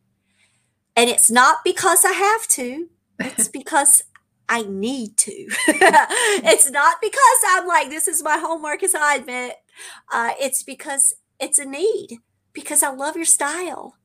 And 0.96 1.10
it's 1.10 1.30
not 1.30 1.58
because 1.64 2.04
I 2.04 2.12
have 2.12 2.48
to. 2.50 2.90
It's 3.20 3.48
because 3.50 4.04
I 4.50 4.64
need 4.64 5.16
to. 5.18 5.32
it's 5.68 6.72
not 6.72 6.98
because 7.02 7.40
I'm 7.50 7.68
like, 7.68 7.90
this 7.90 8.08
is 8.08 8.24
my 8.24 8.38
homework 8.38 8.82
assignment. 8.82 9.54
Uh, 10.12 10.32
it's 10.40 10.64
because 10.64 11.16
it's 11.40 11.60
a 11.60 11.66
need, 11.66 12.20
because 12.54 12.84
I 12.84 12.90
love 12.90 13.16
your 13.16 13.26
style. 13.26 13.96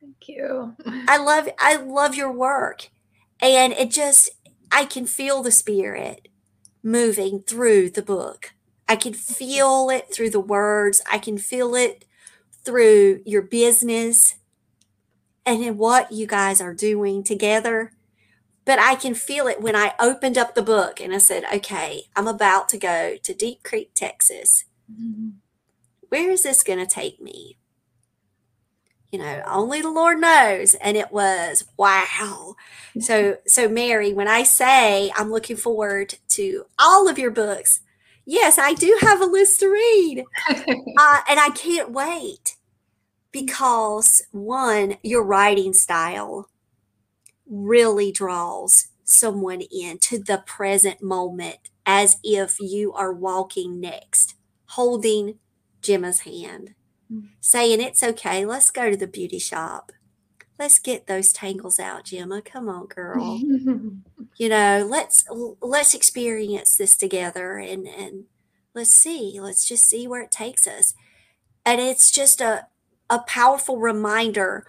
Thank 0.00 0.28
you. 0.28 0.76
I 1.08 1.16
love 1.22 1.48
I 1.58 1.76
love 1.76 2.14
your 2.14 2.32
work. 2.32 2.90
And 3.42 3.72
it 3.72 3.90
just 3.90 4.30
I 4.72 4.84
can 4.84 5.06
feel 5.06 5.42
the 5.42 5.50
spirit 5.50 6.28
moving 6.82 7.40
through 7.40 7.90
the 7.90 8.02
book. 8.02 8.54
I 8.88 8.96
can 8.96 9.14
feel 9.14 9.90
it 9.90 10.12
through 10.12 10.30
the 10.30 10.40
words. 10.40 11.02
I 11.10 11.18
can 11.18 11.38
feel 11.38 11.74
it 11.74 12.04
through 12.64 13.22
your 13.24 13.42
business 13.42 14.36
and 15.46 15.62
in 15.62 15.76
what 15.76 16.12
you 16.12 16.26
guys 16.26 16.60
are 16.60 16.74
doing 16.74 17.22
together. 17.22 17.92
But 18.64 18.78
I 18.78 18.94
can 18.94 19.14
feel 19.14 19.46
it 19.46 19.60
when 19.60 19.74
I 19.74 19.94
opened 19.98 20.36
up 20.36 20.54
the 20.54 20.62
book 20.62 21.00
and 21.00 21.14
I 21.14 21.18
said, 21.18 21.44
okay, 21.54 22.04
I'm 22.14 22.28
about 22.28 22.68
to 22.70 22.78
go 22.78 23.16
to 23.22 23.34
Deep 23.34 23.62
Creek, 23.62 23.92
Texas. 23.94 24.64
Where 26.08 26.30
is 26.30 26.42
this 26.42 26.62
going 26.62 26.78
to 26.78 26.86
take 26.86 27.20
me? 27.20 27.56
You 29.12 29.18
know, 29.18 29.42
only 29.46 29.80
the 29.80 29.90
Lord 29.90 30.20
knows. 30.20 30.74
And 30.74 30.96
it 30.96 31.10
was 31.10 31.64
wow. 31.76 32.54
So, 33.00 33.38
so 33.46 33.68
Mary, 33.68 34.12
when 34.12 34.28
I 34.28 34.44
say 34.44 35.10
I'm 35.16 35.30
looking 35.30 35.56
forward 35.56 36.14
to 36.30 36.64
all 36.78 37.08
of 37.08 37.18
your 37.18 37.30
books, 37.30 37.80
yes, 38.24 38.58
I 38.58 38.74
do 38.74 38.96
have 39.00 39.20
a 39.20 39.26
list 39.26 39.60
to 39.60 39.68
read. 39.68 40.24
uh, 40.48 41.20
and 41.28 41.40
I 41.40 41.50
can't 41.54 41.90
wait 41.90 42.56
because 43.32 44.22
one, 44.32 44.96
your 45.02 45.24
writing 45.24 45.72
style 45.72 46.48
really 47.46 48.12
draws 48.12 48.88
someone 49.04 49.62
into 49.72 50.18
the 50.18 50.42
present 50.46 51.02
moment 51.02 51.58
as 51.84 52.18
if 52.22 52.60
you 52.60 52.92
are 52.92 53.12
walking 53.12 53.80
next, 53.80 54.34
holding 54.70 55.38
Gemma's 55.82 56.20
hand, 56.20 56.74
mm-hmm. 57.12 57.26
saying, 57.40 57.80
It's 57.80 58.02
okay, 58.02 58.44
let's 58.44 58.70
go 58.70 58.90
to 58.90 58.96
the 58.96 59.06
beauty 59.06 59.38
shop. 59.38 59.92
Let's 60.58 60.78
get 60.78 61.06
those 61.06 61.32
tangles 61.32 61.80
out, 61.80 62.04
Gemma. 62.04 62.42
Come 62.42 62.68
on, 62.68 62.86
girl. 62.86 63.38
you 64.36 64.48
know, 64.48 64.86
let's 64.88 65.24
let's 65.60 65.94
experience 65.94 66.76
this 66.76 66.96
together 66.98 67.56
and 67.56 67.88
and 67.88 68.24
let's 68.74 68.92
see. 68.92 69.38
Let's 69.40 69.66
just 69.66 69.86
see 69.86 70.06
where 70.06 70.20
it 70.20 70.30
takes 70.30 70.66
us. 70.66 70.92
And 71.64 71.80
it's 71.80 72.10
just 72.10 72.42
a 72.42 72.66
a 73.08 73.20
powerful 73.20 73.78
reminder 73.78 74.66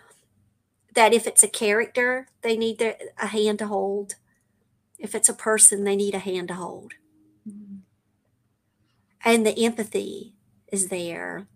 that 0.95 1.14
if 1.14 1.28
it's 1.28 1.43
a 1.43 1.47
character, 1.47 2.28
they 2.41 2.58
need 2.58 2.80
their, 2.80 2.97
a 3.22 3.28
hand 3.28 3.60
to 3.60 3.68
hold. 3.68 4.16
If 4.97 5.14
it's 5.14 5.30
a 5.30 5.34
person, 5.34 5.84
they 5.84 5.95
need 5.95 6.16
a 6.16 6.20
hand 6.20 6.47
to 6.47 6.56
hold. 6.56 6.93
Mm-hmm. 7.47 7.80
And 9.24 9.45
the 9.45 9.65
empathy 9.65 10.34
is 10.72 10.88
there. 10.88 11.47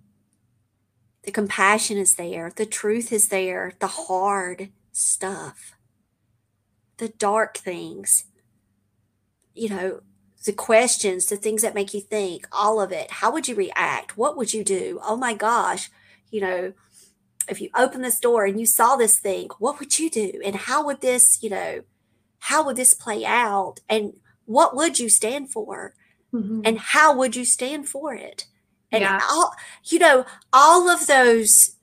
The 1.24 1.32
compassion 1.32 1.98
is 1.98 2.16
there. 2.16 2.52
The 2.56 2.66
truth 2.66 3.12
is 3.12 3.30
there. 3.30 3.74
The 3.80 3.88
hard 3.88 4.70
stuff. 4.92 5.74
The 6.98 7.10
dark 7.10 7.58
things. 7.58 8.26
You 9.54 9.70
know, 9.70 10.02
the 10.46 10.54
questions, 10.54 11.26
the 11.26 11.38
things 11.38 11.62
that 11.64 11.74
make 11.74 11.94
you 11.94 12.02
think, 12.02 12.48
all 12.52 12.80
of 12.80 12.92
it. 12.92 13.10
How 13.10 13.32
would 13.32 13.48
you 13.48 13.56
react? 13.56 14.18
What 14.18 14.38
would 14.38 14.54
you 14.54 14.64
do? 14.64 15.00
Oh 15.04 15.16
my 15.16 15.34
gosh 15.34 15.90
you 16.36 16.42
know, 16.42 16.74
if 17.48 17.62
you 17.62 17.70
open 17.76 18.02
this 18.02 18.20
door 18.20 18.46
and 18.46 18.60
you 18.60 18.66
saw 18.66 18.98
this 18.98 19.20
thing, 19.20 19.50
what 19.58 19.80
would 19.80 19.98
you 19.98 20.10
do? 20.10 20.42
And 20.44 20.56
how 20.56 20.86
would 20.86 21.00
this, 21.00 21.42
you 21.42 21.50
know, 21.50 21.84
how 22.40 22.66
would 22.66 22.76
this 22.76 22.94
play 22.94 23.24
out? 23.26 23.76
And 23.88 24.14
what 24.44 24.76
would 24.76 25.00
you 25.00 25.08
stand 25.08 25.52
for? 25.52 25.94
Mm-hmm. 26.36 26.62
And 26.66 26.80
how 26.80 27.16
would 27.16 27.36
you 27.36 27.46
stand 27.46 27.88
for 27.88 28.14
it? 28.14 28.46
And 28.92 29.02
yeah. 29.02 29.20
all, 29.30 29.54
you 29.84 30.00
know, 30.00 30.26
all 30.54 30.90
of 30.90 31.08
those 31.08 31.76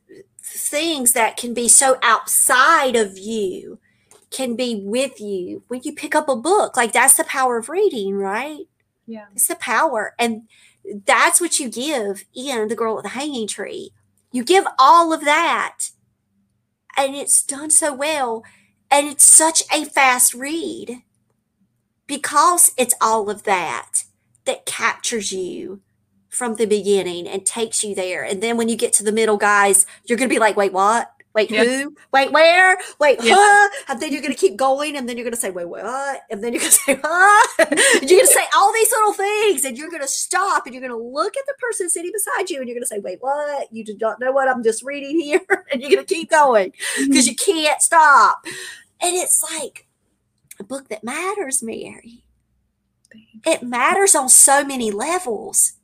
things 0.43 1.13
that 1.13 1.37
can 1.37 1.55
be 1.55 1.69
so 1.69 1.99
outside 2.03 2.97
of 2.97 3.19
you 3.19 3.79
can 4.31 4.57
be 4.57 4.83
with 4.85 5.21
you 5.21 5.63
when 5.69 5.81
you 5.85 5.93
pick 5.93 6.15
up 6.15 6.29
a 6.29 6.37
book. 6.37 6.77
Like 6.77 6.93
that's 6.93 7.17
the 7.17 7.25
power 7.25 7.59
of 7.59 7.69
reading, 7.69 8.15
right? 8.15 8.67
Yeah. 9.07 9.27
It's 9.35 9.49
the 9.49 9.57
power. 9.57 10.15
And 10.19 10.43
that's 11.05 11.41
what 11.41 11.59
you 11.59 11.69
give 11.69 12.25
in 12.35 12.69
The 12.69 12.77
Girl 12.77 12.95
with 12.95 13.05
the 13.05 13.11
Hanging 13.11 13.47
Tree 13.47 13.93
you 14.33 14.43
give 14.43 14.65
all 14.79 15.13
of 15.13 15.25
that, 15.25 15.91
and 16.97 17.15
it's 17.15 17.43
done 17.43 17.71
so 17.71 17.93
well, 17.95 18.43
and 18.91 19.07
it's 19.07 19.25
such 19.25 19.63
a 19.71 19.85
fast 19.85 20.35
read 20.35 21.03
because 22.07 22.73
it's 22.79 22.95
all 23.01 23.31
of 23.31 23.45
that 23.45 24.05
that 24.45 24.67
captures 24.67 25.33
you 25.33 25.81
from 26.29 26.57
the 26.57 26.67
beginning 26.67 27.29
and 27.29 27.45
takes 27.45 27.85
you 27.85 27.95
there. 27.95 28.25
And 28.25 28.43
then 28.43 28.57
when 28.57 28.69
you 28.69 28.77
get 28.77 28.93
to 28.95 29.05
the 29.05 29.13
middle, 29.13 29.37
guys, 29.37 29.87
you're 30.07 30.19
going 30.19 30.29
to 30.29 30.35
be 30.35 30.41
like, 30.41 30.57
wait, 30.57 30.73
what? 30.73 31.13
Wait, 31.35 31.51
yeah. 31.51 31.65
who? 31.65 31.97
Wait, 32.13 32.31
where? 32.31 32.77
Wait, 33.01 33.19
yeah. 33.23 33.35
huh? 33.37 33.71
And 33.89 34.01
then 34.01 34.13
you're 34.13 34.21
going 34.21 34.35
to 34.35 34.39
keep 34.39 34.57
going. 34.57 34.97
And 34.97 35.09
then 35.09 35.17
you're 35.17 35.25
going 35.25 35.35
to 35.35 35.41
say, 35.41 35.51
wait, 35.51 35.69
what? 35.69 36.23
And 36.31 36.45
then 36.45 36.53
you're 36.53 36.61
going 36.61 36.73
to 36.73 36.79
say, 36.79 37.01
huh? 37.03 37.47
you're 37.59 38.19
going 38.19 38.21
to 38.21 38.27
say 38.27 38.45
all 38.55 38.73
these 38.73 38.91
little 38.91 39.13
things. 39.15 39.65
And 39.65 39.79
you're 39.79 39.91
going 39.91 40.03
to 40.03 40.09
stop 40.09 40.67
and 40.67 40.75
you're 40.75 40.87
going 40.87 40.99
to 40.99 41.09
look 41.09 41.37
at 41.37 41.45
the 41.47 41.55
person 41.61 41.89
sitting 41.89 42.13
beside 42.13 42.51
you 42.51 42.59
and 42.59 42.69
you're 42.69 42.75
going 42.75 42.83
to 42.83 42.87
say, 42.87 42.99
wait, 42.99 43.19
what? 43.21 43.69
You 43.73 43.85
do 43.85 43.97
not 44.01 44.21
know 44.21 44.33
what 44.33 44.49
I'm 44.49 44.63
just 44.63 44.83
reading 44.83 45.21
here. 45.21 45.41
and 45.73 45.81
you're 45.81 45.91
going 45.91 46.05
to 46.05 46.15
keep 46.15 46.31
going 46.31 46.71
mm-hmm. 46.71 47.09
because 47.09 47.27
you 47.27 47.37
can't 47.37 47.81
stop. 47.81 48.45
And 49.01 49.17
it's 49.17 49.43
like 49.43 49.87
a 50.61 50.65
book 50.65 50.89
that 50.89 51.03
matters, 51.03 51.63
Mary. 51.63 52.25
It 53.45 53.63
matters 53.63 54.15
on 54.15 54.29
so 54.29 54.65
many 54.65 54.91
levels. 54.91 55.75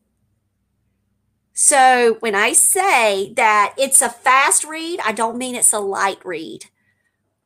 So 1.52 2.18
when 2.20 2.36
I 2.36 2.52
say 2.52 3.32
that 3.34 3.74
it's 3.76 4.00
a 4.00 4.09
fast 4.09 4.62
read, 4.62 5.00
I 5.04 5.11
don't 5.11 5.36
mean 5.36 5.56
it's 5.56 5.72
a 5.72 5.80
light 5.80 6.24
read. 6.24 6.66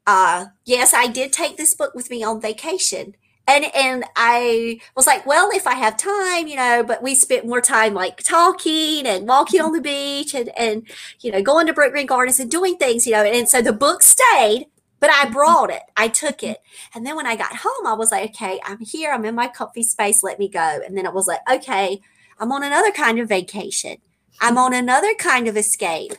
Uh, 0.07 0.47
yes, 0.65 0.93
I 0.93 1.07
did 1.07 1.33
take 1.33 1.57
this 1.57 1.75
book 1.75 1.95
with 1.95 2.11
me 2.11 2.23
on 2.23 2.41
vacation. 2.41 3.15
And 3.49 3.65
and 3.75 4.05
I 4.15 4.81
was 4.95 5.07
like, 5.07 5.27
well, 5.27 5.51
if 5.53 5.67
I 5.67 5.75
have 5.75 5.97
time, 5.97 6.47
you 6.47 6.57
know, 6.57 6.85
but 6.87 7.03
we 7.03 7.15
spent 7.15 7.47
more 7.47 7.61
time 7.61 7.95
like 7.95 8.23
talking 8.23 9.07
and 9.07 9.27
walking 9.27 9.61
on 9.61 9.73
the 9.73 9.81
beach 9.81 10.35
and 10.35 10.51
and 10.57 10.87
you 11.21 11.33
know, 11.33 11.43
going 11.43 11.67
to 11.67 11.73
Brookgreen 11.73 12.07
Gardens 12.07 12.39
and 12.39 12.51
doing 12.51 12.77
things, 12.77 13.07
you 13.07 13.13
know. 13.13 13.25
And 13.25 13.49
so 13.49 13.61
the 13.61 13.73
book 13.73 14.03
stayed, 14.03 14.67
but 15.03 15.11
I 15.11 15.25
mm-hmm. 15.25 15.33
brought 15.33 15.71
it. 15.71 15.83
I 15.97 16.07
took 16.07 16.45
it. 16.45 16.63
And 16.95 17.05
then 17.05 17.17
when 17.17 17.27
I 17.27 17.35
got 17.35 17.57
home, 17.57 17.87
I 17.87 17.93
was 17.93 18.13
like, 18.13 18.31
okay, 18.31 18.61
I'm 18.65 18.79
here. 18.79 19.11
I'm 19.11 19.25
in 19.25 19.35
my 19.35 19.49
comfy 19.49 19.83
space. 19.83 20.23
Let 20.23 20.39
me 20.39 20.49
go. 20.49 20.81
And 20.87 20.97
then 20.97 21.05
it 21.05 21.13
was 21.13 21.27
like, 21.27 21.41
okay, 21.51 22.01
I'm 22.39 22.53
on 22.53 22.63
another 22.63 22.93
kind 22.93 23.19
of 23.19 23.29
vacation. 23.29 23.97
I'm 24.41 24.57
on 24.57 24.73
another 24.73 25.13
kind 25.15 25.49
of 25.49 25.57
escape 25.57 26.13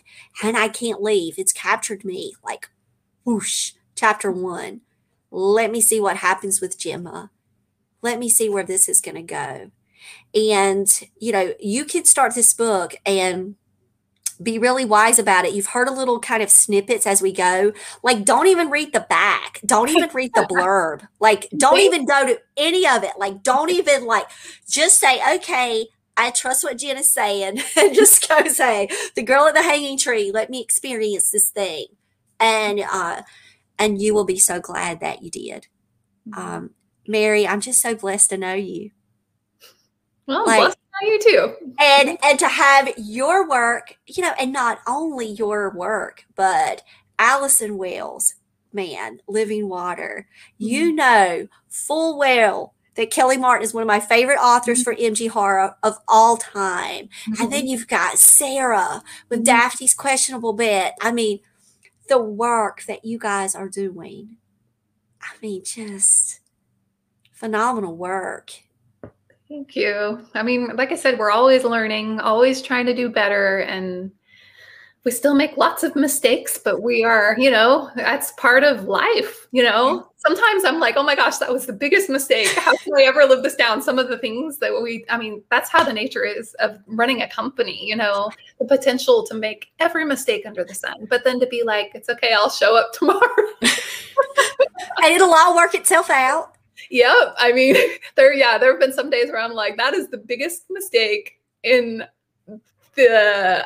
and 0.43 0.57
I 0.57 0.67
can't 0.67 1.01
leave. 1.01 1.35
It's 1.39 1.53
captured 1.53 2.03
me 2.03 2.33
like 2.43 2.69
whoosh, 3.23 3.71
chapter 3.95 4.29
one. 4.29 4.81
Let 5.31 5.71
me 5.71 5.79
see 5.79 6.01
what 6.01 6.17
happens 6.17 6.59
with 6.59 6.77
Gemma. 6.77 7.31
Let 8.01 8.19
me 8.19 8.27
see 8.27 8.49
where 8.49 8.65
this 8.65 8.89
is 8.89 8.99
going 8.99 9.15
to 9.15 9.21
go. 9.21 9.71
And, 10.35 11.09
you 11.17 11.31
know, 11.31 11.53
you 11.57 11.85
can 11.85 12.03
start 12.03 12.35
this 12.35 12.53
book 12.53 12.95
and 13.05 13.55
be 14.41 14.57
really 14.57 14.85
wise 14.85 15.19
about 15.19 15.45
it. 15.45 15.53
You've 15.53 15.67
heard 15.67 15.87
a 15.87 15.93
little 15.93 16.19
kind 16.19 16.41
of 16.41 16.49
snippets 16.49 17.05
as 17.05 17.21
we 17.21 17.31
go. 17.31 17.73
Like, 18.01 18.25
don't 18.25 18.47
even 18.47 18.69
read 18.69 18.93
the 18.93 19.05
back. 19.09 19.59
Don't 19.65 19.89
even 19.89 20.09
read 20.13 20.31
the 20.33 20.41
blurb. 20.51 21.07
Like, 21.19 21.47
don't 21.55 21.79
even 21.79 22.05
go 22.05 22.25
to 22.25 22.39
any 22.57 22.87
of 22.87 23.03
it. 23.03 23.13
Like, 23.17 23.43
don't 23.43 23.69
even 23.69 24.05
like 24.05 24.25
just 24.69 24.99
say, 24.99 25.21
okay, 25.35 25.87
I 26.17 26.31
trust 26.31 26.63
what 26.63 26.77
Jen 26.77 26.97
is 26.97 27.11
saying 27.11 27.61
and 27.77 27.93
just 27.93 28.27
go 28.27 28.47
say, 28.47 28.89
the 29.15 29.23
girl 29.23 29.45
at 29.45 29.55
the 29.55 29.63
hanging 29.63 29.97
tree, 29.97 30.31
let 30.31 30.49
me 30.49 30.61
experience 30.61 31.31
this 31.31 31.49
thing. 31.49 31.87
And 32.39 32.81
uh 32.91 33.21
and 33.79 34.01
you 34.01 34.13
will 34.13 34.25
be 34.25 34.39
so 34.39 34.59
glad 34.59 34.99
that 34.99 35.23
you 35.23 35.29
did. 35.29 35.67
Mm-hmm. 36.27 36.39
Um, 36.39 36.69
Mary, 37.07 37.47
I'm 37.47 37.61
just 37.61 37.81
so 37.81 37.95
blessed 37.95 38.29
to 38.29 38.37
know 38.37 38.53
you. 38.53 38.91
Well, 40.25 40.45
like, 40.45 40.59
blessed 40.59 40.77
to 40.77 40.81
know 40.81 40.82
you 41.01 41.19
too. 41.19 41.73
And 41.79 42.17
and 42.23 42.39
to 42.39 42.47
have 42.47 42.93
your 42.97 43.47
work, 43.47 43.97
you 44.05 44.21
know, 44.23 44.33
and 44.39 44.53
not 44.53 44.79
only 44.87 45.27
your 45.27 45.71
work, 45.75 46.25
but 46.35 46.83
Allison 47.19 47.77
Wells, 47.77 48.35
man, 48.71 49.19
Living 49.27 49.69
Water. 49.69 50.27
Mm-hmm. 50.59 50.65
You 50.65 50.95
know 50.95 51.47
full 51.67 52.17
well 52.17 52.73
that 52.95 53.11
Kelly 53.11 53.37
Martin 53.37 53.63
is 53.63 53.73
one 53.73 53.81
of 53.81 53.87
my 53.87 53.99
favorite 53.99 54.37
authors 54.37 54.83
mm-hmm. 54.83 54.91
for 54.91 54.95
MG 54.95 55.29
horror 55.29 55.75
of 55.81 55.97
all 56.07 56.37
time. 56.37 57.09
Mm-hmm. 57.27 57.41
And 57.41 57.51
then 57.51 57.67
you've 57.67 57.87
got 57.87 58.19
Sarah 58.19 59.01
with 59.29 59.39
mm-hmm. 59.39 59.45
Daphne's 59.45 59.93
questionable 59.93 60.53
bet. 60.53 60.95
I 61.01 61.11
mean, 61.11 61.39
the 62.07 62.19
work 62.19 62.83
that 62.83 63.05
you 63.05 63.17
guys 63.17 63.55
are 63.55 63.69
doing. 63.69 64.37
I 65.21 65.33
mean, 65.41 65.63
just 65.63 66.41
phenomenal 67.31 67.95
work. 67.95 68.51
Thank 69.53 69.75
you. 69.75 70.25
I 70.33 70.41
mean, 70.41 70.75
like 70.75 70.91
I 70.91 70.95
said, 70.95 71.19
we're 71.19 71.29
always 71.29 71.63
learning, 71.63 72.19
always 72.19 72.59
trying 72.59 72.87
to 72.87 72.95
do 72.95 73.07
better. 73.07 73.59
And 73.59 74.11
we 75.05 75.11
still 75.11 75.35
make 75.35 75.57
lots 75.57 75.83
of 75.83 75.95
mistakes, 75.95 76.57
but 76.57 76.81
we 76.81 77.03
are, 77.03 77.35
you 77.37 77.51
know, 77.51 77.91
that's 77.95 78.31
part 78.31 78.63
of 78.63 78.85
life, 78.85 79.47
you 79.51 79.61
know. 79.61 80.07
Sometimes 80.15 80.65
I'm 80.65 80.79
like, 80.79 80.97
oh 80.97 81.03
my 81.03 81.15
gosh, 81.15 81.37
that 81.37 81.53
was 81.53 81.67
the 81.67 81.73
biggest 81.73 82.09
mistake. 82.09 82.47
How 82.55 82.75
can 82.77 82.93
I 82.97 83.03
ever 83.03 83.25
live 83.25 83.43
this 83.43 83.55
down? 83.55 83.79
Some 83.79 83.99
of 83.99 84.09
the 84.09 84.17
things 84.17 84.57
that 84.57 84.71
we, 84.81 85.05
I 85.07 85.19
mean, 85.19 85.43
that's 85.51 85.69
how 85.69 85.83
the 85.83 85.93
nature 85.93 86.25
is 86.25 86.55
of 86.55 86.79
running 86.87 87.21
a 87.21 87.29
company, 87.29 87.79
you 87.85 87.95
know, 87.95 88.31
the 88.59 88.65
potential 88.65 89.23
to 89.27 89.35
make 89.35 89.67
every 89.77 90.03
mistake 90.03 90.47
under 90.47 90.63
the 90.63 90.73
sun, 90.73 91.05
but 91.11 91.23
then 91.23 91.39
to 91.39 91.45
be 91.45 91.61
like, 91.63 91.91
it's 91.93 92.09
okay, 92.09 92.33
I'll 92.33 92.49
show 92.49 92.75
up 92.75 92.91
tomorrow. 92.93 93.21
and 93.61 95.13
it'll 95.13 95.31
all 95.31 95.55
work 95.55 95.75
itself 95.75 96.09
out. 96.09 96.57
Yep. 96.89 97.35
I 97.37 97.51
mean, 97.53 97.75
there, 98.15 98.33
yeah, 98.33 98.57
there 98.57 98.71
have 98.71 98.79
been 98.79 98.93
some 98.93 99.09
days 99.09 99.29
where 99.29 99.39
I'm 99.39 99.53
like, 99.53 99.77
that 99.77 99.93
is 99.93 100.07
the 100.09 100.17
biggest 100.17 100.65
mistake 100.69 101.39
in 101.63 102.03
the 102.95 103.65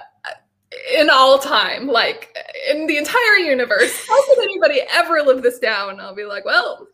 in 0.93 1.09
all 1.09 1.39
time, 1.39 1.87
like 1.87 2.35
in 2.69 2.87
the 2.87 2.97
entire 2.97 3.37
universe. 3.37 3.97
How 4.07 4.25
could 4.25 4.43
anybody 4.43 4.81
ever 4.91 5.21
live 5.21 5.41
this 5.41 5.59
down? 5.59 5.99
I'll 5.99 6.15
be 6.15 6.25
like, 6.25 6.45
well, 6.45 6.87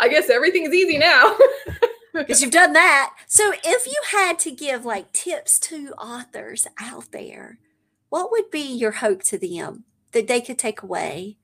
I 0.00 0.08
guess 0.08 0.30
everything's 0.30 0.74
easy 0.74 0.98
now. 0.98 1.36
Because 2.14 2.42
you've 2.42 2.50
done 2.50 2.74
that. 2.74 3.14
So 3.26 3.54
if 3.64 3.86
you 3.86 3.94
had 4.10 4.38
to 4.40 4.50
give 4.50 4.84
like 4.84 5.12
tips 5.12 5.58
to 5.60 5.92
authors 5.92 6.66
out 6.78 7.10
there, 7.10 7.58
what 8.10 8.30
would 8.30 8.50
be 8.50 8.60
your 8.60 8.90
hope 8.90 9.22
to 9.22 9.38
them 9.38 9.84
that 10.12 10.28
they 10.28 10.42
could 10.42 10.58
take 10.58 10.82
away? 10.82 11.38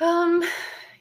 Um, 0.00 0.42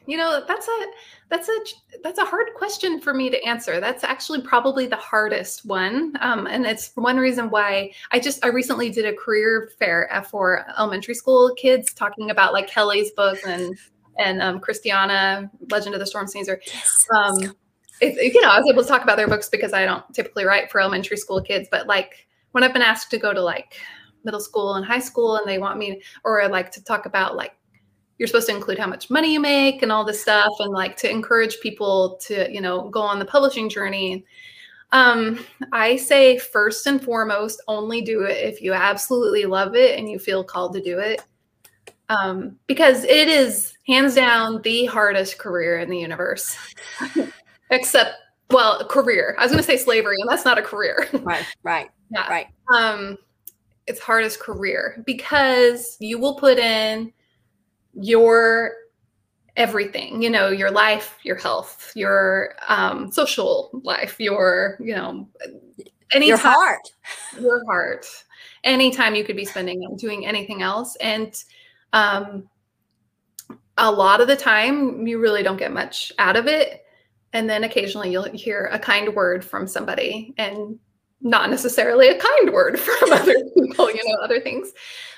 you 0.08 0.16
know, 0.16 0.44
that's 0.48 0.68
a 0.68 0.86
that's 1.30 1.50
a 1.50 1.58
that's 2.02 2.18
a 2.18 2.26
hard 2.26 2.48
question 2.56 3.02
for 3.02 3.14
me 3.14 3.30
to 3.30 3.44
answer. 3.44 3.82
That's 3.82 4.06
actually 4.06 4.42
probably 4.42 4.88
the 4.88 4.96
hardest 4.96 5.66
one, 5.66 6.14
um, 6.22 6.48
and 6.48 6.66
it's 6.66 6.92
one 6.96 7.18
reason 7.18 7.50
why 7.50 7.92
I 8.12 8.20
just 8.20 8.44
I 8.44 8.48
recently 8.48 8.90
did 8.90 9.06
a 9.06 9.14
career 9.14 9.70
fair 9.78 10.10
for 10.32 10.66
elementary 10.80 11.14
school 11.14 11.54
kids, 11.56 11.94
talking 11.94 12.32
about 12.32 12.54
like 12.54 12.68
Kelly's 12.68 13.12
book 13.12 13.38
and 13.46 13.78
and 14.18 14.42
um, 14.42 14.60
Christiana, 14.62 15.52
Legend 15.70 15.94
of 15.94 16.00
the 16.00 16.08
Storm 16.08 16.26
Sneezer. 16.26 16.60
Yes. 16.66 17.06
Um, 17.14 17.54
it, 18.00 18.34
you 18.34 18.42
know, 18.42 18.50
I 18.50 18.60
was 18.60 18.70
able 18.70 18.84
to 18.84 18.88
talk 18.88 19.04
about 19.04 19.18
their 19.18 19.28
books 19.28 19.50
because 19.50 19.74
I 19.74 19.86
don't 19.86 20.04
typically 20.14 20.46
write 20.46 20.72
for 20.72 20.80
elementary 20.80 21.18
school 21.18 21.42
kids, 21.42 21.68
but 21.70 21.86
like 21.86 22.28
when 22.52 22.64
I've 22.64 22.74
been 22.74 22.82
asked 22.82 23.12
to 23.12 23.18
go 23.18 23.34
to 23.34 23.42
like 23.42 23.76
middle 24.24 24.40
school 24.40 24.76
and 24.76 24.86
high 24.86 25.00
school, 25.00 25.36
and 25.36 25.48
they 25.48 25.58
want 25.58 25.78
me 25.78 26.02
or 26.24 26.48
like 26.48 26.72
to 26.72 26.84
talk 26.84 27.06
about 27.06 27.36
like 27.36 27.57
you're 28.18 28.28
supposed 28.28 28.48
to 28.48 28.56
include 28.56 28.80
how 28.80 28.88
much 28.88 29.10
money 29.10 29.32
you 29.32 29.40
make 29.40 29.84
and 29.84 29.92
all 29.92 30.04
this 30.04 30.22
stuff 30.22 30.54
and 30.60 30.72
like 30.72 30.98
to 30.98 31.10
encourage 31.10 31.60
people 31.60 32.18
to 32.22 32.52
you 32.52 32.62
know 32.62 32.90
go 32.90 33.02
on 33.02 33.20
the 33.20 33.26
publishing 33.26 33.70
journey. 33.70 34.26
Um, 34.94 35.46
i 35.74 35.98
say 35.98 36.38
first 36.38 36.88
and 36.88 37.04
foremost 37.04 37.62
only 37.68 38.02
do 38.02 38.22
it 38.24 38.38
if 38.38 38.62
you 38.62 38.72
absolutely 38.72 39.44
love 39.44 39.76
it 39.76 40.00
and 40.00 40.10
you 40.10 40.18
feel 40.18 40.44
called 40.44 40.74
to 40.74 40.82
do 40.82 41.00
it. 41.00 41.22
Um, 42.10 42.58
because 42.68 43.04
it 43.04 43.28
is 43.28 43.78
hands 43.86 44.16
down 44.16 44.62
the 44.62 44.86
hardest 44.86 45.38
career 45.40 45.80
in 45.80 45.90
the 45.90 45.98
universe. 45.98 46.58
Except 47.70 48.12
well 48.50 48.86
career. 48.88 49.36
I 49.38 49.44
was 49.44 49.52
going 49.52 49.62
to 49.62 49.68
say 49.68 49.76
slavery 49.76 50.16
and 50.22 50.30
that's 50.30 50.46
not 50.46 50.58
a 50.58 50.62
career. 50.62 51.08
Right 51.22 51.46
right 51.64 51.90
yeah. 52.10 52.30
right. 52.30 52.48
Um 52.74 53.18
it's 53.88 54.00
hardest 54.00 54.40
career 54.40 55.04
because 55.06 55.98
you 56.00 56.18
will 56.18 56.36
put 56.36 56.60
in 56.60 57.12
your 58.02 58.74
everything 59.56 60.22
you 60.22 60.30
know 60.30 60.50
your 60.50 60.70
life 60.70 61.18
your 61.24 61.36
health 61.36 61.92
your 61.96 62.54
um, 62.68 63.12
social 63.12 63.72
life 63.84 64.20
your 64.20 64.78
you 64.80 64.96
know 64.96 65.28
any 66.14 66.28
your 66.28 66.38
heart. 66.38 66.88
your 67.40 67.66
heart 67.66 68.06
anytime 68.64 69.16
you 69.16 69.24
could 69.24 69.36
be 69.36 69.46
spending 69.46 69.82
on 69.82 69.96
doing 69.96 70.26
anything 70.26 70.62
else. 70.62 70.96
And 70.98 71.34
um, 71.94 72.50
a 73.78 73.92
lot 73.92 74.22
of 74.22 74.28
the 74.28 74.36
time 74.36 75.08
you 75.08 75.20
really 75.20 75.44
don't 75.44 75.58
get 75.58 75.72
much 75.72 76.12
out 76.20 76.36
of 76.36 76.48
it. 76.48 76.84
And 77.34 77.50
then 77.50 77.64
occasionally 77.64 78.12
you'll 78.12 78.32
hear 78.32 78.70
a 78.72 78.80
kind 78.80 79.14
word 79.14 79.44
from 79.44 79.68
somebody 79.68 80.34
and 80.38 80.80
not 81.22 81.50
necessarily 81.50 82.08
a 82.10 82.20
kind 82.20 82.54
word 82.54 82.80
from 82.80 83.12
other 83.12 83.34
people 83.56 83.92
you 83.92 84.02
know 84.06 84.24
other 84.24 84.40
things. 84.40 84.72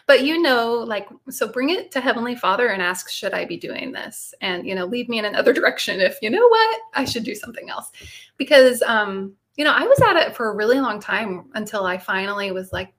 But 0.08 0.24
you 0.24 0.42
know 0.42 0.74
like 0.74 1.08
so 1.30 1.48
bring 1.48 1.70
it 1.70 1.92
to 1.92 2.02
heavenly 2.02 2.36
father 2.36 2.68
and 2.68 2.82
ask 2.82 3.10
should 3.10 3.34
i 3.34 3.46
be 3.46 3.58
doing 3.58 3.92
this? 3.92 4.34
And 4.42 4.66
you 4.66 4.76
know 4.76 4.86
lead 4.86 5.10
me 5.10 5.20
in 5.20 5.26
another 5.26 5.54
direction 5.60 6.00
if 6.00 6.18
you 6.22 6.30
know 6.30 6.48
what? 6.48 6.80
I 6.94 7.06
should 7.06 7.24
do 7.24 7.36
something 7.36 7.70
else. 7.70 7.92
Because 8.38 8.82
um 8.84 9.34
you 9.56 9.66
know 9.66 9.74
i 9.74 9.84
was 9.84 10.00
at 10.02 10.16
it 10.16 10.36
for 10.36 10.50
a 10.50 10.56
really 10.56 10.80
long 10.80 11.02
time 11.02 11.50
until 11.54 11.84
i 11.86 11.98
finally 11.98 12.52
was 12.52 12.72
like 12.72 12.94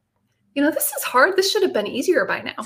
you 0.55 0.63
know 0.63 0.71
this 0.71 0.93
is 0.93 1.03
hard. 1.05 1.37
This 1.37 1.51
should 1.51 1.63
have 1.63 1.73
been 1.73 1.87
easier 1.87 2.25
by 2.25 2.43
now. 2.43 2.65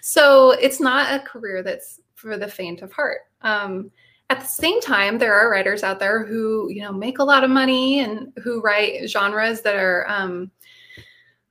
So 0.00 0.52
it's 0.52 0.80
not 0.80 1.14
a 1.14 1.24
career 1.24 1.62
that's 1.62 2.00
for 2.14 2.36
the 2.36 2.48
faint 2.48 2.82
of 2.82 2.92
heart. 2.92 3.20
Um 3.42 3.90
at 4.30 4.40
the 4.40 4.46
same 4.46 4.80
time 4.80 5.18
there 5.18 5.34
are 5.34 5.50
writers 5.50 5.82
out 5.82 5.98
there 5.98 6.24
who 6.24 6.68
you 6.70 6.82
know 6.82 6.92
make 6.92 7.18
a 7.18 7.24
lot 7.24 7.44
of 7.44 7.50
money 7.50 8.00
and 8.00 8.32
who 8.42 8.60
write 8.60 9.08
genres 9.08 9.62
that 9.62 9.76
are 9.76 10.04
um 10.08 10.50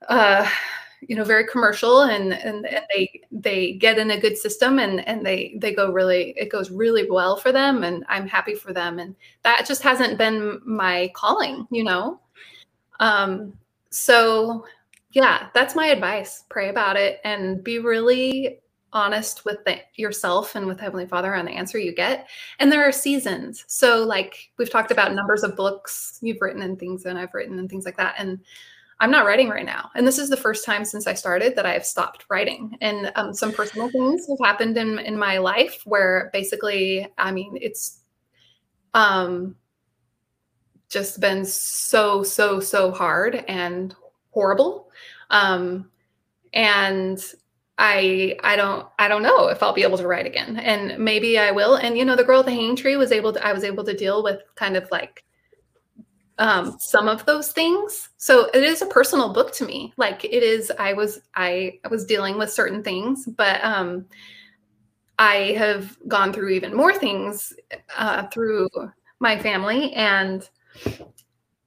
uh 0.09 0.47
you 1.01 1.15
know 1.15 1.23
very 1.23 1.45
commercial 1.45 2.01
and, 2.03 2.34
and 2.34 2.65
and 2.65 2.86
they 2.93 3.21
they 3.32 3.73
get 3.73 3.97
in 3.97 4.11
a 4.11 4.19
good 4.19 4.38
system 4.38 4.80
and 4.80 5.07
and 5.07 5.25
they 5.25 5.55
they 5.59 5.73
go 5.73 5.91
really 5.91 6.34
it 6.38 6.49
goes 6.49 6.71
really 6.71 7.09
well 7.09 7.36
for 7.36 7.51
them 7.51 7.84
and 7.84 8.03
i'm 8.09 8.28
happy 8.28 8.55
for 8.55 8.73
them. 8.73 8.99
And 8.99 9.15
that 9.43 9.65
just 9.67 9.84
hasn't 9.84 10.17
been 10.17 10.59
my 10.65 11.11
calling 11.15 11.67
you 11.71 11.84
know? 11.84 12.19
Um 12.99 13.53
so 13.89 14.65
yeah 15.11 15.49
that's 15.53 15.75
my 15.75 15.88
advice. 15.88 16.43
Pray 16.49 16.69
about 16.69 16.97
it 16.97 17.19
and 17.23 17.63
be 17.63 17.80
really 17.80 18.59
honest 18.94 19.46
with 19.46 19.64
the, 19.66 19.80
yourself 19.96 20.56
and 20.56 20.66
with 20.66 20.80
heavenly 20.80 21.06
father 21.06 21.36
on 21.36 21.46
the 21.46 21.52
answer 21.52 21.78
you 21.78 21.94
get 21.94 22.28
and 22.60 22.72
there 22.72 22.88
are 22.88 22.92
seasons 22.92 23.66
so 23.68 24.04
like 24.04 24.50
we've 24.58 24.70
talked 24.70 24.92
about 24.92 25.14
numbers 25.14 25.44
of 25.44 25.56
books 25.56 26.18
you've 26.22 26.42
written 26.42 26.62
and 26.62 26.80
things 26.80 27.06
and 27.06 27.20
i've 27.20 27.34
written 27.34 27.60
and 27.60 27.70
things 27.70 27.86
like 27.86 27.98
that 27.98 28.16
and 28.18 28.40
I'm 29.00 29.12
not 29.12 29.26
writing 29.26 29.50
right 29.50 29.66
now. 29.66 29.92
And 29.96 30.08
this 30.08 30.18
is 30.18 30.30
the 30.30 30.38
first 30.38 30.66
time 30.66 30.84
since 30.84 31.06
I 31.06 31.14
started 31.14 31.56
that 31.56 31.66
I 31.66 31.74
have 31.74 31.86
stopped 31.86 32.26
writing. 32.30 32.76
And 32.82 33.12
um, 33.16 33.34
some 33.34 33.52
personal 33.52 33.90
things 33.92 34.28
have 34.28 34.40
happened 34.44 34.76
in, 34.76 34.98
in 35.00 35.18
my 35.18 35.38
life 35.38 35.84
where 35.86 36.32
basically, 36.34 37.08
I 37.18 37.32
mean, 37.32 37.60
it's 37.62 38.00
um, 38.96 39.56
just 40.90 41.20
been 41.20 41.46
so, 41.46 42.24
so, 42.24 42.60
so 42.60 42.92
hard 42.92 43.46
and 43.48 43.96
horrible. 44.32 44.90
Um, 45.30 45.92
and 46.54 47.24
I 47.78 48.38
I 48.43 48.55
don't 48.55 48.88
I 48.97 49.07
don't 49.07 49.23
know 49.23 49.47
if 49.47 49.61
I'll 49.61 49.73
be 49.73 49.84
able 49.84 49.97
to 49.97 50.07
write 50.07 50.25
again. 50.25 50.57
And 50.57 50.97
maybe 50.97 51.38
I 51.38 51.51
will. 51.51 51.75
And 51.75 51.97
you 51.97 52.05
know, 52.05 52.15
the 52.15 52.23
girl 52.23 52.39
at 52.39 52.45
the 52.45 52.51
hanging 52.51 52.75
tree 52.75 52.95
was 52.95 53.11
able 53.11 53.34
to 53.34 53.45
I 53.45 53.53
was 53.53 53.63
able 53.63 53.84
to 53.84 53.93
deal 53.93 54.23
with 54.23 54.41
kind 54.55 54.75
of 54.75 54.89
like 54.91 55.23
um, 56.39 56.78
some 56.80 57.07
of 57.07 57.25
those 57.25 57.51
things. 57.51 58.09
So 58.17 58.49
it 58.53 58.63
is 58.63 58.82
a 58.82 58.88
personal 58.88 59.34
book 59.34 59.51
to 59.53 59.65
me. 59.65 59.93
Like 59.97 60.23
it 60.23 60.43
is, 60.43 60.71
I 60.78 60.93
was, 60.93 61.21
I, 61.36 61.80
was 61.89 62.05
dealing 62.05 62.38
with 62.38 62.51
certain 62.51 62.84
things, 62.84 63.25
but 63.25 63.63
um, 63.63 64.05
I 65.17 65.55
have 65.57 65.97
gone 66.07 66.32
through 66.32 66.49
even 66.49 66.75
more 66.75 66.93
things 66.93 67.53
uh, 67.97 68.28
through 68.28 68.69
my 69.19 69.38
family, 69.39 69.93
and 69.93 70.47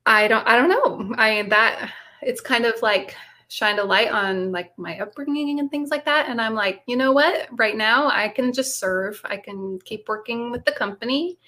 I 0.07 0.29
don't, 0.29 0.47
I 0.47 0.55
don't 0.55 0.69
know. 0.69 1.15
I 1.19 1.43
that 1.49 1.93
it's 2.23 2.41
kind 2.41 2.65
of 2.65 2.81
like 2.81 3.17
shined 3.51 3.79
a 3.79 3.85
light 3.85 4.11
on 4.11 4.53
like 4.53 4.73
my 4.79 4.99
upbringing 4.99 5.61
and 5.61 5.71
things 5.71 5.91
like 5.91 6.05
that. 6.07 6.29
And 6.29 6.41
I'm 6.41 6.55
like, 6.55 6.83
you 6.87 6.97
know 6.97 7.13
what? 7.13 7.49
Right 7.53 7.77
now, 7.77 8.09
I 8.09 8.29
can 8.29 8.53
just 8.53 8.79
serve. 8.79 9.21
I 9.25 9.37
can 9.37 9.79
keep 9.85 10.09
working 10.09 10.51
with 10.51 10.65
the 10.65 10.73
company 10.73 11.39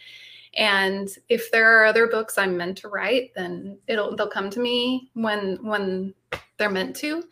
and 0.55 1.09
if 1.28 1.50
there 1.50 1.78
are 1.80 1.84
other 1.84 2.07
books 2.07 2.36
i'm 2.36 2.57
meant 2.57 2.76
to 2.76 2.88
write 2.88 3.30
then 3.34 3.78
it'll 3.86 4.14
they'll 4.16 4.28
come 4.28 4.50
to 4.50 4.61
me 4.61 5.11
when 5.14 5.59
when 5.62 6.12
they're 6.59 6.70
meant 6.70 6.94
to 6.94 7.24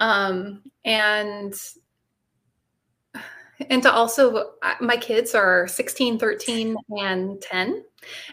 um 0.00 0.62
and 0.84 1.54
and 3.70 3.82
to 3.82 3.92
also 3.92 4.52
my 4.80 4.96
kids 4.96 5.34
are 5.34 5.68
16 5.68 6.18
13 6.18 6.76
and 6.98 7.40
10 7.40 7.84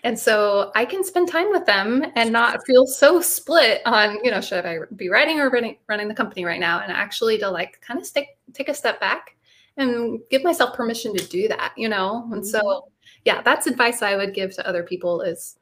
and 0.03 0.17
so 0.17 0.71
i 0.75 0.86
can 0.86 1.03
spend 1.03 1.27
time 1.27 1.49
with 1.49 1.65
them 1.65 2.05
and 2.15 2.32
not 2.32 2.65
feel 2.65 2.88
so 2.88 3.21
split 3.21 3.82
on 3.86 4.17
you 4.23 4.32
know 4.32 4.41
should 4.41 4.65
i 4.65 4.80
be 4.95 5.09
writing 5.09 5.39
or 5.39 5.49
running, 5.49 5.77
running 5.88 6.07
the 6.07 6.13
company 6.13 6.45
right 6.45 6.59
now? 6.59 6.80
And 6.80 6.91
actually 6.91 7.38
to 7.39 7.49
like 7.49 7.80
kind 7.82 7.99
of 7.99 8.05
stick 8.05 8.38
take 8.53 8.69
a 8.69 8.73
step 8.73 8.99
back 8.99 9.36
and 9.77 10.19
give 10.30 10.43
myself 10.43 10.75
permission 10.75 11.15
to 11.15 11.27
do 11.27 11.47
that 11.47 11.73
you 11.77 11.89
know? 11.89 12.27
And 12.32 12.45
so 12.45 12.59
mm-hmm. 12.59 12.89
yeah, 13.25 13.41
that's 13.41 13.67
advice 13.67 14.01
I 14.01 14.15
would 14.15 14.34
give 14.34 14.55
to 14.55 14.67
other 14.67 14.84
people 14.84 15.21
is 15.21 15.57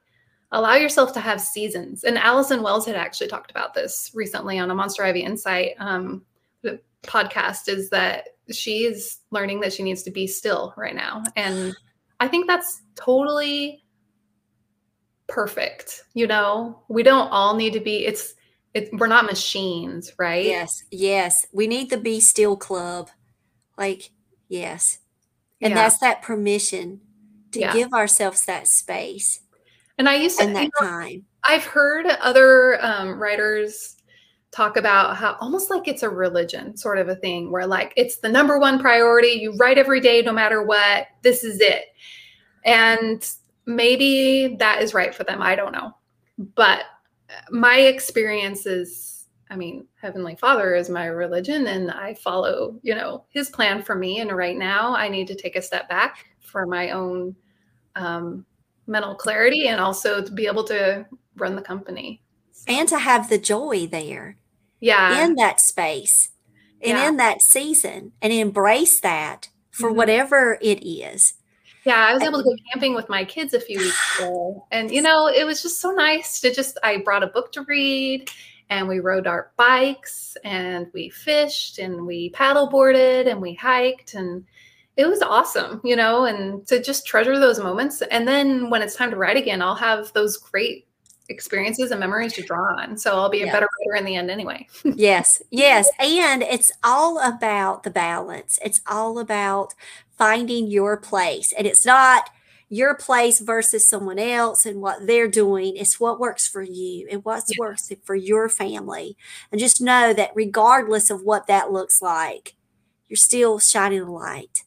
allow 0.52 0.76
yourself 0.76 1.14
to 1.14 1.20
have 1.20 1.42
seasons. 1.42 2.06
And 2.06 2.18
Allison 2.18 2.64
Wells 2.64 2.86
had 2.86 2.96
actually 2.96 3.28
talked 3.28 3.52
about 3.52 3.74
this 3.74 4.12
recently 4.14 4.60
on 4.60 4.72
a 4.72 4.76
Monster 4.76 5.04
Ivy 5.04 5.24
Insight 5.24 5.76
um, 5.78 6.24
podcast 7.04 7.68
is 7.68 7.90
that 7.90 8.30
she's 8.52 9.20
learning 9.32 9.60
that 9.62 9.74
she 9.74 9.84
needs 9.84 10.04
to 10.04 10.12
be 10.12 10.28
still 10.28 10.74
right 10.78 10.96
now. 10.96 11.24
And 11.36 11.76
I 12.20 12.28
think 12.28 12.48
that's 12.48 12.82
totally 12.96 13.84
perfect. 15.28 16.04
You 16.14 16.28
know, 16.28 16.84
we 16.88 17.04
don't 17.04 17.28
all 17.30 17.56
need 17.56 17.74
to 17.74 17.80
be, 17.80 18.06
it's, 18.06 18.34
it, 18.74 18.90
we're 18.94 19.08
not 19.08 19.26
machines, 19.26 20.14
right? 20.18 20.46
Yes, 20.46 20.84
yes. 20.92 21.46
We 21.52 21.68
need 21.68 21.90
the 21.90 21.98
Be 21.98 22.20
Still 22.20 22.56
Club. 22.56 23.10
Like, 23.78 24.12
yes. 24.48 25.00
And 25.62 25.72
Yeah. 25.72 25.76
that's 25.76 26.00
that 26.00 26.22
permission 26.22 27.02
to 27.52 27.60
Yeah. 27.60 27.74
give 27.74 27.94
ourselves 27.94 28.46
that 28.46 28.68
space 28.68 29.42
And 29.98 30.08
I 30.08 30.16
used 30.16 30.38
to, 30.38 30.44
and 30.44 30.52
you 30.52 30.62
that 30.62 30.72
know, 30.80 30.88
time. 30.88 31.26
I've 31.44 31.64
heard 31.66 32.06
other 32.06 32.84
um, 32.86 33.20
writers 33.20 33.97
talk 34.52 34.78
about 34.78 35.18
how 35.18 35.36
almost 35.40 35.70
like 35.70 35.88
it's 35.88 36.04
a 36.04 36.10
religion 36.10 36.76
sort 36.78 36.98
of 36.98 37.10
a 37.10 37.16
thing 37.16 37.52
where 37.52 37.68
like 37.68 37.94
it's 37.96 38.18
the 38.18 38.30
number 38.30 38.60
one 38.60 38.80
priority. 38.80 39.30
You 39.30 39.54
write 39.58 39.78
every 39.78 40.00
day, 40.00 40.22
no 40.22 40.32
matter 40.32 40.64
what. 40.64 41.08
This 41.22 41.44
is 41.44 41.60
it. 41.60 41.86
And 42.66 43.30
maybe 43.66 44.56
that 44.60 44.82
is 44.82 44.94
right 44.94 45.14
for 45.14 45.24
them. 45.24 45.42
I 45.42 45.56
don't 45.56 45.74
know. 45.74 45.94
But 46.56 46.84
my 47.50 47.78
experience 47.80 48.66
is, 48.66 49.26
I 49.50 49.56
mean, 49.56 49.88
Heavenly 50.02 50.36
Father 50.36 50.76
is 50.76 50.90
my 50.90 51.06
religion 51.06 51.68
and 51.68 51.92
I 51.92 52.14
follow, 52.14 52.80
you 52.82 52.96
know, 52.96 53.26
his 53.30 53.50
plan 53.50 53.82
for 53.82 53.96
me. 53.96 54.20
And 54.20 54.36
right 54.36 54.58
now 54.58 54.96
I 54.96 55.08
need 55.08 55.28
to 55.28 55.36
take 55.36 55.56
a 55.56 55.62
step 55.62 55.90
back 55.90 56.26
for 56.40 56.66
my 56.66 56.92
own 56.92 57.36
um, 57.96 58.46
mental 58.88 59.16
clarity 59.16 59.68
and 59.68 59.80
also 59.80 60.22
to 60.22 60.32
be 60.32 60.48
able 60.48 60.64
to 60.66 61.06
run 61.36 61.56
the 61.56 61.62
company. 61.62 62.22
And 62.68 62.88
to 62.90 63.00
have 63.00 63.30
the 63.30 63.38
joy 63.38 63.88
there 63.88 64.38
Yeah. 64.80 65.24
in 65.26 65.36
that 65.36 65.60
space 65.60 66.30
and 66.82 66.98
Yeah. 66.98 67.08
in 67.10 67.18
that 67.18 67.42
season 67.42 68.12
and 68.22 68.32
embrace 68.34 69.00
that 69.02 69.50
for 69.72 69.92
Mhm. 69.92 69.96
whatever 69.96 70.58
it 70.62 70.84
is. 70.86 71.34
Yeah, 71.86 72.06
I 72.06 72.14
was 72.14 72.22
able 72.24 72.40
to 72.40 72.44
go 72.44 72.56
camping 72.74 72.94
with 72.96 73.08
my 73.08 73.24
kids 73.24 73.54
a 73.54 73.62
few 73.62 73.80
weeks 73.80 73.96
ago. 74.20 74.66
And, 74.72 74.92
you 74.92 75.02
know, 75.02 75.28
it 75.28 75.46
was 75.46 75.62
just 75.62 75.80
so 75.80 75.92
nice 75.92 76.42
to 76.42 76.54
just, 76.54 76.78
I 76.84 76.98
brought 76.98 77.24
a 77.24 77.28
book 77.28 77.52
to 77.54 77.62
read 77.64 78.30
and 78.70 78.88
we 78.90 79.00
rode 79.00 79.26
our 79.28 79.52
bikes 79.56 80.36
and 80.44 80.88
we 80.94 81.10
fished 81.10 81.80
and 81.80 82.06
we 82.06 82.30
paddle 82.32 82.68
boarded 82.68 83.28
and 83.28 83.42
we 83.42 83.54
hiked 83.54 84.14
and 84.16 84.44
it 84.98 85.08
was 85.08 85.22
awesome, 85.22 85.80
you 85.84 85.96
know, 85.96 86.26
and 86.26 86.66
to 86.68 86.82
just 86.82 87.06
treasure 87.06 87.40
those 87.40 87.60
moments. 87.60 88.02
And 88.02 88.28
then 88.28 88.70
when 88.72 88.82
it's 88.82 88.96
time 88.96 89.12
to 89.12 89.16
write 89.16 89.38
again, 89.38 89.62
I'll 89.62 89.76
have 89.76 90.12
those 90.14 90.36
great 90.38 90.87
experiences 91.30 91.92
and 91.92 92.00
memories 92.00 92.34
to 92.34 92.42
draw 92.42 92.76
on. 92.78 92.98
So 92.98 93.16
I'll 93.16 93.30
be 93.30 93.42
a 93.42 93.46
Yeah. 93.46 93.54
better 93.54 93.68
writer 93.80 93.96
in 94.00 94.06
the 94.06 94.16
end 94.16 94.30
anyway. 94.32 94.68
yes, 94.84 95.42
yes. 95.52 95.90
And 96.00 96.44
it's 96.44 96.72
all 96.84 97.20
about 97.20 97.84
the 97.84 97.90
balance. 97.90 98.60
It's 98.64 98.82
all 98.88 99.20
about 99.20 99.74
finding 100.18 100.68
your 100.68 100.98
place. 100.98 101.52
And 101.52 101.68
it's 101.68 101.86
not 101.86 102.30
your 102.70 102.96
place 102.96 103.40
versus 103.40 103.88
someone 103.88 104.20
else 104.20 104.66
and 104.66 104.82
what 104.82 105.08
they're 105.08 105.30
doing. 105.30 105.78
It's 105.78 106.00
what 106.00 106.20
works 106.20 106.48
for 106.48 106.62
you 106.62 107.08
and 107.10 107.24
what 107.24 107.44
Yeah. 107.48 107.56
works 107.60 107.90
for 108.04 108.16
your 108.16 108.50
family. 108.50 109.16
And 109.52 109.60
just 109.60 109.80
know 109.82 110.14
that 110.14 110.32
regardless 110.36 111.10
of 111.10 111.22
what 111.22 111.48
that 111.48 111.72
looks 111.72 112.02
like, 112.02 112.56
you're 113.08 113.16
still 113.16 113.60
shining 113.60 114.02
a 114.02 114.12
light. 114.12 114.64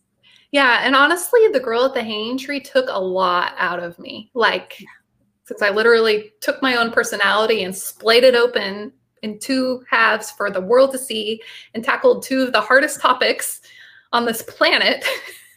Yeah, 0.53 0.81
and 0.83 0.97
honestly, 0.97 1.41
the 1.53 1.61
girl 1.61 1.85
at 1.85 1.95
the 1.95 2.03
hanging 2.03 2.37
tree 2.39 2.59
took 2.59 2.87
a 2.89 2.99
lot 2.99 3.53
out 3.59 3.81
of 3.81 3.99
me. 3.99 4.31
Like, 4.35 4.83
since 5.51 5.63
I 5.63 5.71
literally 5.71 6.31
took 6.41 6.63
my 6.63 6.77
own 6.77 6.93
personality 6.93 7.65
and 7.65 7.75
splayed 7.75 8.23
it 8.23 8.37
open 8.37 8.93
in 9.23 9.37
two 9.41 9.83
halves 9.91 10.31
for 10.31 10.49
the 10.49 10.61
world 10.61 10.93
to 10.93 10.99
see 10.99 11.43
and 11.75 11.83
tackled 11.83 12.23
two 12.23 12.43
of 12.43 12.53
the 12.53 12.61
hardest 12.61 13.01
topics 13.01 13.61
on 14.13 14.25
this 14.25 14.43
planet 14.43 15.05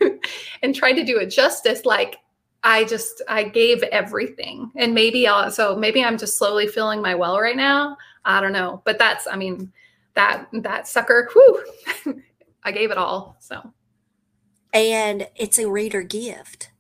and 0.63 0.73
tried 0.73 0.93
to 0.93 1.03
do 1.05 1.19
it 1.19 1.27
justice, 1.27 1.85
like, 1.85 2.17
I 2.63 2.85
just 2.85 3.21
I 3.29 3.43
gave 3.43 3.83
everything. 3.83 4.71
And 4.75 4.95
maybe 4.95 5.27
I'll 5.27 5.51
so 5.51 5.75
maybe 5.75 6.03
I'm 6.03 6.17
just 6.17 6.39
slowly 6.39 6.65
filling 6.65 6.99
my 6.99 7.13
well 7.13 7.39
right 7.39 7.55
now. 7.55 7.95
I 8.25 8.41
don't 8.41 8.51
know. 8.53 8.81
But 8.85 8.97
that's 8.97 9.27
I 9.27 9.35
mean, 9.35 9.71
that 10.15 10.47
that 10.53 10.87
sucker, 10.87 11.29
whew, 11.33 11.63
I 12.63 12.71
gave 12.71 12.89
it 12.89 12.97
all. 12.97 13.37
So 13.39 13.61
And 14.73 15.27
it's 15.35 15.59
a 15.59 15.69
reader 15.69 16.01
gift. 16.01 16.71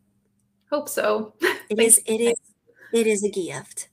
hope 0.71 0.89
so. 0.89 1.35
It 1.69 1.79
is, 1.79 1.99
it 2.07 2.19
is, 2.21 2.52
it 2.93 3.07
is 3.07 3.23
a 3.23 3.29
gift. 3.29 3.89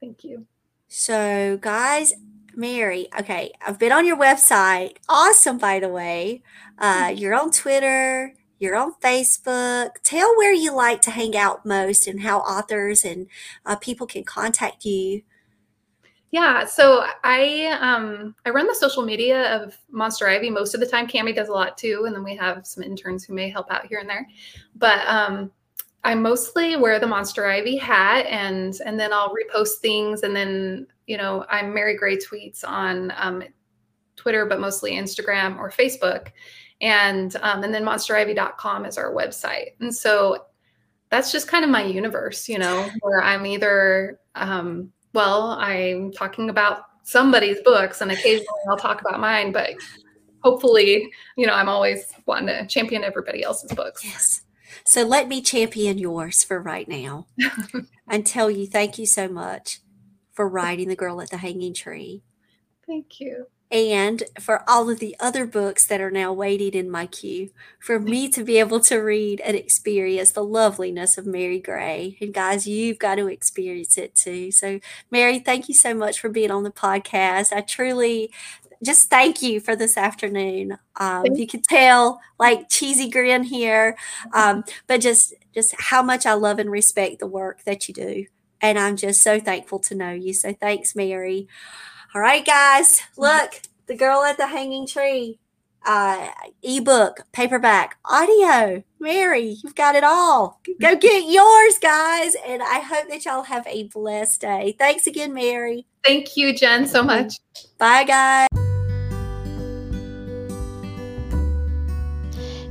Thank 0.00 0.24
you. 0.24 0.46
So, 0.86 1.58
guys, 1.60 2.14
Mary, 2.54 3.08
okay, 3.18 3.52
I've 3.66 3.78
been 3.78 3.92
on 3.92 4.06
your 4.06 4.16
website. 4.16 4.96
Awesome, 5.08 5.58
by 5.58 5.80
the 5.80 5.88
way. 5.88 6.42
Uh, 6.78 7.12
you're 7.14 7.34
on 7.34 7.50
Twitter, 7.50 8.34
you're 8.58 8.76
on 8.76 8.94
Facebook. 9.02 9.90
Tell 10.02 10.36
where 10.36 10.52
you 10.52 10.74
like 10.74 11.02
to 11.02 11.10
hang 11.10 11.36
out 11.36 11.66
most 11.66 12.06
and 12.06 12.22
how 12.22 12.38
authors 12.40 13.04
and 13.04 13.28
uh, 13.66 13.76
people 13.76 14.06
can 14.06 14.24
contact 14.24 14.84
you. 14.84 15.22
Yeah, 16.30 16.66
so 16.66 17.06
I 17.24 17.78
um 17.80 18.34
I 18.44 18.50
run 18.50 18.66
the 18.66 18.74
social 18.74 19.02
media 19.02 19.54
of 19.56 19.78
Monster 19.90 20.28
Ivy 20.28 20.50
most 20.50 20.74
of 20.74 20.80
the 20.80 20.86
time. 20.86 21.06
Cami 21.06 21.34
does 21.34 21.48
a 21.48 21.52
lot 21.52 21.78
too, 21.78 22.04
and 22.06 22.14
then 22.14 22.22
we 22.22 22.36
have 22.36 22.66
some 22.66 22.84
interns 22.84 23.24
who 23.24 23.32
may 23.32 23.48
help 23.48 23.70
out 23.70 23.86
here 23.86 23.98
and 23.98 24.08
there. 24.08 24.28
But 24.76 25.06
um 25.06 25.50
I 26.04 26.14
mostly 26.14 26.76
wear 26.76 26.98
the 26.98 27.06
Monster 27.06 27.46
Ivy 27.46 27.76
hat 27.76 28.26
and 28.26 28.78
and 28.84 28.98
then 28.98 29.12
I'll 29.12 29.34
repost 29.34 29.78
things 29.82 30.22
and 30.22 30.34
then 30.34 30.86
you 31.06 31.16
know 31.16 31.44
I'm 31.50 31.74
Mary 31.74 31.96
Gray 31.96 32.16
tweets 32.16 32.64
on 32.66 33.12
um, 33.16 33.42
Twitter, 34.16 34.44
but 34.44 34.60
mostly 34.60 34.92
Instagram 34.92 35.58
or 35.58 35.70
Facebook. 35.70 36.28
And 36.80 37.34
um, 37.42 37.64
and 37.64 37.72
then 37.72 37.84
monsterivy.com 37.84 38.84
is 38.84 38.98
our 38.98 39.12
website. 39.12 39.72
And 39.80 39.94
so 39.94 40.46
that's 41.10 41.32
just 41.32 41.48
kind 41.48 41.64
of 41.64 41.70
my 41.70 41.82
universe, 41.82 42.48
you 42.48 42.58
know, 42.58 42.88
where 43.00 43.22
I'm 43.22 43.46
either 43.46 44.20
um, 44.34 44.92
well, 45.14 45.52
I'm 45.52 46.12
talking 46.12 46.50
about 46.50 46.82
somebody's 47.02 47.60
books 47.62 48.02
and 48.02 48.12
occasionally 48.12 48.46
I'll 48.68 48.76
talk 48.76 49.00
about 49.00 49.18
mine, 49.18 49.50
but 49.50 49.70
hopefully, 50.42 51.10
you 51.36 51.46
know, 51.46 51.54
I'm 51.54 51.68
always 51.68 52.12
wanting 52.26 52.48
to 52.48 52.66
champion 52.66 53.02
everybody 53.02 53.42
else's 53.42 53.72
books. 53.72 54.04
Yes. 54.04 54.42
So, 54.84 55.02
let 55.04 55.28
me 55.28 55.42
champion 55.42 55.98
yours 55.98 56.44
for 56.44 56.60
right 56.60 56.88
now 56.88 57.26
and 58.08 58.26
tell 58.26 58.50
you 58.50 58.66
thank 58.66 58.98
you 58.98 59.06
so 59.06 59.28
much 59.28 59.80
for 60.32 60.48
writing 60.48 60.88
The 60.88 60.96
Girl 60.96 61.20
at 61.20 61.30
the 61.30 61.38
Hanging 61.38 61.74
Tree. 61.74 62.22
Thank 62.86 63.20
you. 63.20 63.46
and 63.70 64.22
for 64.40 64.64
all 64.68 64.88
of 64.88 64.98
the 64.98 65.14
other 65.20 65.44
books 65.46 65.86
that 65.86 66.00
are 66.00 66.10
now 66.10 66.32
waiting 66.32 66.72
in 66.72 66.90
my 66.90 67.06
queue 67.06 67.50
for 67.78 67.98
me 68.00 68.28
to 68.30 68.42
be 68.44 68.58
able 68.58 68.80
to 68.80 68.96
read 68.98 69.40
and 69.42 69.56
experience 69.56 70.30
the 70.32 70.44
loveliness 70.44 71.18
of 71.18 71.26
Mary 71.26 71.60
Gray. 71.60 72.16
And 72.20 72.32
guys, 72.32 72.66
you've 72.66 72.98
got 72.98 73.16
to 73.16 73.26
experience 73.28 73.98
it 73.98 74.14
too. 74.14 74.50
So, 74.52 74.80
Mary, 75.10 75.38
thank 75.38 75.68
you 75.68 75.74
so 75.74 75.92
much 75.94 76.18
for 76.18 76.30
being 76.30 76.50
on 76.50 76.62
the 76.62 76.70
podcast. 76.70 77.52
I 77.52 77.60
truly 77.60 78.30
just 78.82 79.10
thank 79.10 79.42
you 79.42 79.60
for 79.60 79.76
this 79.76 79.96
afternoon. 79.96 80.78
Um, 80.96 81.26
you 81.34 81.46
could 81.46 81.64
tell 81.64 82.20
like 82.38 82.68
cheesy 82.68 83.08
grin 83.08 83.42
here, 83.42 83.96
um, 84.32 84.64
but 84.86 85.00
just 85.00 85.34
just 85.54 85.74
how 85.78 86.02
much 86.02 86.26
I 86.26 86.34
love 86.34 86.58
and 86.58 86.70
respect 86.70 87.18
the 87.18 87.26
work 87.26 87.64
that 87.64 87.88
you 87.88 87.94
do. 87.94 88.26
And 88.60 88.78
I'm 88.78 88.96
just 88.96 89.22
so 89.22 89.38
thankful 89.40 89.78
to 89.80 89.94
know 89.94 90.12
you. 90.12 90.32
So 90.32 90.52
thanks, 90.52 90.96
Mary. 90.96 91.48
All 92.14 92.20
right, 92.20 92.44
guys, 92.44 93.00
look, 93.16 93.60
The 93.86 93.94
Girl 93.94 94.24
at 94.24 94.36
the 94.38 94.46
Hanging 94.46 94.86
Tree, 94.86 95.38
uh, 95.86 96.28
ebook, 96.62 97.20
paperback, 97.32 97.98
audio. 98.04 98.82
Mary, 98.98 99.56
you've 99.62 99.74
got 99.74 99.94
it 99.94 100.04
all. 100.04 100.60
Go 100.80 100.96
get 101.00 101.30
yours, 101.30 101.78
guys. 101.80 102.34
And 102.46 102.62
I 102.62 102.80
hope 102.80 103.08
that 103.10 103.24
y'all 103.24 103.42
have 103.42 103.66
a 103.66 103.84
blessed 103.84 104.40
day. 104.40 104.74
Thanks 104.78 105.06
again, 105.06 105.34
Mary. 105.34 105.86
Thank 106.04 106.36
you, 106.36 106.54
Jen, 106.54 106.86
so 106.86 107.02
much. 107.02 107.38
Bye, 107.78 108.04
guys. 108.04 108.47